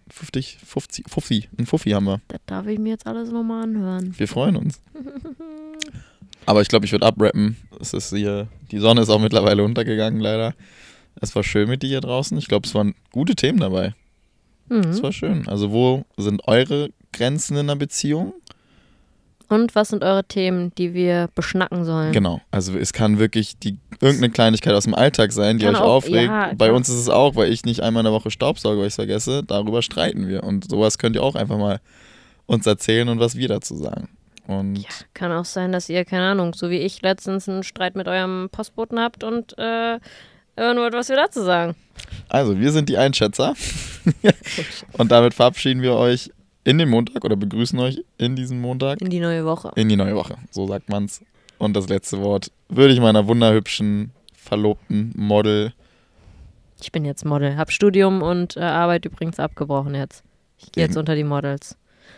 50, 0.10 0.58
50, 0.66 1.10
50, 1.10 1.50
ein 1.60 1.66
Fuffi 1.66 1.92
haben 1.92 2.06
wir. 2.06 2.22
Das 2.30 2.40
darf 2.46 2.66
ich 2.68 2.80
mir 2.80 2.90
jetzt 2.90 3.06
alles 3.06 3.32
nochmal 3.32 3.64
anhören. 3.64 4.14
Wir 4.18 4.28
freuen 4.28 4.56
uns. 4.56 4.82
Aber 6.48 6.62
ich 6.62 6.68
glaube, 6.68 6.86
ich 6.86 6.92
würde 6.92 7.08
abrappen. 7.08 7.58
Es 7.82 7.94
ist 7.94 8.12
hier, 8.12 8.48
die 8.70 8.78
Sonne 8.78 9.02
ist 9.02 9.10
auch 9.10 9.20
mittlerweile 9.20 9.64
untergegangen, 9.64 10.20
leider. 10.20 10.54
Es 11.20 11.36
war 11.36 11.44
schön 11.44 11.68
mit 11.68 11.82
dir 11.82 11.88
hier 11.88 12.02
draußen. 12.02 12.38
Ich 12.38 12.48
glaube, 12.48 12.68
es 12.68 12.76
waren 12.76 12.94
gute 13.12 13.36
Themen 13.36 13.60
dabei. 13.60 13.96
Mhm. 14.70 15.02
war 15.04 15.12
schön. 15.12 15.48
Also, 15.48 15.72
wo 15.72 16.04
sind 16.18 16.48
eure 16.48 16.90
Grenzen 17.14 17.54
in 17.56 17.62
einer 17.62 17.76
Beziehung? 17.76 18.34
Und 19.48 19.76
was 19.76 19.90
sind 19.90 20.04
eure 20.04 20.24
Themen, 20.24 20.74
die 20.76 20.96
wir 20.96 21.30
beschnacken 21.36 21.86
sollen? 21.86 22.12
Genau. 22.14 22.42
Also, 22.50 22.76
es 22.78 22.94
kann 22.94 23.20
wirklich 23.20 23.60
die, 23.60 23.78
irgendeine 24.02 24.32
Kleinigkeit 24.32 24.74
aus 24.74 24.86
dem 24.86 24.96
Alltag 24.96 25.32
sein, 25.32 25.60
die 25.60 25.66
Kann 25.66 25.76
euch 25.76 25.82
auch- 25.82 25.94
aufregt. 25.98 26.30
ja, 26.32 26.52
Bei 26.58 26.72
uns 26.72 26.90
ist 26.90 26.96
es 26.96 27.10
auch, 27.10 27.36
weil 27.36 27.52
ich 27.52 27.64
nicht 27.64 27.82
einmal 27.82 28.02
in 28.02 28.06
der 28.06 28.14
Woche 28.14 28.32
Staubsauge, 28.32 28.78
weil 28.80 28.88
ich 28.88 28.92
es 28.94 28.96
vergesse. 28.96 29.44
Darüber 29.44 29.84
streiten 29.84 30.28
wir. 30.28 30.44
Und 30.44 30.68
sowas 30.70 30.98
könnt 30.98 31.16
ihr 31.16 31.22
auch 31.24 31.36
einfach 31.36 31.60
mal 31.60 31.80
uns 32.48 32.66
erzählen 32.66 33.08
und 33.08 33.20
was 33.20 33.36
wir 33.36 33.48
dazu 33.48 33.76
sagen. 33.76 34.10
Und 34.48 34.76
Ja, 34.78 34.90
kann 35.14 35.32
auch 35.32 35.46
sein, 35.46 35.72
dass 35.72 35.90
ihr, 35.90 36.06
keine 36.06 36.26
Ahnung, 36.26 36.54
so 36.56 36.70
wie 36.72 36.78
ich 36.80 37.02
letztens 37.04 37.48
einen 37.48 37.64
Streit 37.64 37.96
mit 37.96 38.08
eurem 38.08 38.50
Postboten 38.52 39.00
habt 39.00 39.24
und 39.24 39.56
äh, 39.60 40.00
wollt, 40.58 40.94
was 40.94 41.10
wir 41.10 41.16
dazu 41.16 41.44
sagen. 41.44 41.76
also, 42.30 42.60
wir 42.60 42.72
sind 42.72 42.90
die 42.90 42.98
Einschätzer. 42.98 43.54
und 44.98 45.12
damit 45.12 45.34
verabschieden 45.34 45.82
wir 45.82 45.94
euch 45.96 46.32
in 46.64 46.78
den 46.78 46.90
Montag 46.90 47.24
oder 47.26 47.36
begrüßen 47.36 47.80
euch 47.80 48.04
in 48.18 48.36
diesen 48.36 48.60
Montag 48.60 49.02
In 49.02 49.10
die 49.10 49.20
neue 49.20 49.46
Woche. 49.46 49.72
in 49.76 49.90
die 49.90 49.96
neue 49.96 50.16
Woche. 50.16 50.36
So 50.52 50.68
sagt 50.68 50.90
man's. 50.90 51.22
Und 51.58 51.76
das 51.76 51.88
letzte 51.90 52.20
Wort 52.22 52.52
würde 52.70 52.94
ich 52.94 53.00
meiner 53.00 53.28
wunderhübschen 53.28 54.12
Verlobten 54.34 55.14
Model. 55.16 55.74
Ich 56.82 56.92
bin 56.92 57.06
jetzt 57.06 57.24
Model. 57.26 57.56
Hab 57.58 57.72
Studium 57.72 58.22
und 58.22 58.58
äh, 58.58 58.62
Arbeit 58.62 59.06
übrigens 59.06 59.40
abgebrochen 59.40 59.96
jetzt. 59.96 60.24
Ich 60.58 60.72
gehe 60.72 60.84
jetzt 60.86 60.98
unter 60.98 61.16
die 61.16 61.24
Models. 61.24 61.78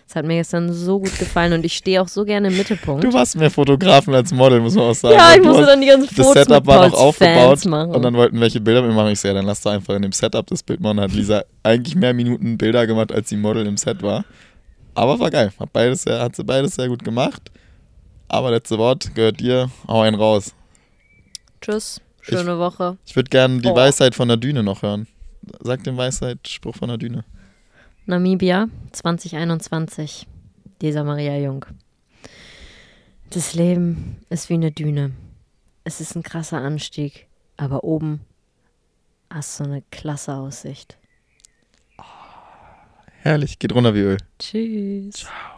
Es 0.09 0.15
hat 0.15 0.25
mir 0.25 0.35
gestern 0.35 0.71
so 0.71 0.99
gut 0.99 1.19
gefallen 1.19 1.51
und 1.51 1.65
ich 1.65 1.75
stehe 1.75 2.01
auch 2.01 2.07
so 2.07 2.23
gerne 2.23 2.47
im 2.47 2.55
Mittelpunkt. 2.55 3.03
Du 3.03 3.11
warst 3.11 3.35
mehr 3.35 3.51
Fotografen 3.51 4.13
als 4.15 4.31
Model, 4.31 4.61
muss 4.61 4.73
man 4.75 4.85
auch 4.85 4.95
sagen. 4.95 5.15
ja, 5.15 5.33
ich 5.35 5.41
musste 5.43 5.65
dann 5.65 5.81
die 5.81 5.87
ganzen 5.87 6.15
das 6.15 6.25
Fotos 6.25 6.43
Setup 6.45 6.65
mit 6.65 6.67
war 6.67 6.87
noch 6.87 6.97
aufgebaut 6.97 7.65
und 7.65 8.01
dann 8.03 8.13
wollten 8.13 8.39
welche 8.39 8.61
Bilder 8.61 8.81
mit 8.83 8.91
mir 8.91 8.95
machen. 8.95 9.11
Ich 9.11 9.19
so, 9.19 9.27
ja, 9.27 9.33
dann 9.33 9.45
lass 9.45 9.59
doch 9.61 9.71
einfach 9.71 9.95
in 9.95 10.03
dem 10.03 10.13
Setup 10.13 10.47
das 10.47 10.63
Bild 10.63 10.79
machen. 10.79 11.01
Hat 11.01 11.11
Lisa 11.11 11.43
eigentlich 11.61 11.95
mehr 11.95 12.13
Minuten 12.13 12.57
Bilder 12.57 12.87
gemacht, 12.87 13.11
als 13.11 13.27
die 13.27 13.35
Model 13.35 13.67
im 13.67 13.75
Set 13.75 14.01
war. 14.01 14.23
Aber 14.95 15.19
war 15.19 15.29
geil. 15.29 15.51
Hat, 15.59 15.73
beides 15.73 16.03
sehr, 16.03 16.21
hat 16.21 16.37
sie 16.37 16.43
beides 16.45 16.75
sehr 16.75 16.87
gut 16.87 17.03
gemacht. 17.03 17.51
Aber 18.29 18.49
letzte 18.51 18.77
Wort 18.77 19.13
gehört 19.13 19.41
dir. 19.41 19.69
Hau 19.89 20.01
einen 20.01 20.15
raus. 20.15 20.53
Tschüss, 21.61 21.99
schöne 22.21 22.57
Woche. 22.59 22.97
Ich 23.05 23.15
würde 23.15 23.29
gerne 23.29 23.59
die 23.59 23.67
Oh. 23.67 23.75
Weisheit 23.75 24.15
von 24.15 24.29
der 24.29 24.37
Düne 24.37 24.63
noch 24.63 24.83
hören. 24.83 25.05
Sag 25.59 25.83
den 25.83 25.97
Weisheitspruch 25.97 26.75
von 26.77 26.87
der 26.87 26.97
Düne. 26.97 27.25
Namibia 28.09 28.69
2021. 28.93 30.27
Lisa 30.81 31.03
Maria 31.03 31.37
Jung. 31.37 31.65
Das 33.31 33.53
Leben 33.53 34.15
ist 34.29 34.49
wie 34.49 34.53
eine 34.53 34.71
Düne. 34.71 35.11
Es 35.83 35.99
ist 35.99 36.15
ein 36.15 36.23
krasser 36.23 36.59
Anstieg, 36.59 37.27
aber 37.57 37.83
oben 37.83 38.21
hast 39.29 39.59
du 39.59 39.65
eine 39.65 39.83
klasse 39.91 40.35
Aussicht. 40.35 40.97
Herrlich, 43.23 43.59
geht 43.59 43.75
runter 43.75 43.93
wie 43.93 43.99
Öl. 43.99 44.17
Tschüss. 44.39 45.15
Ciao. 45.15 45.56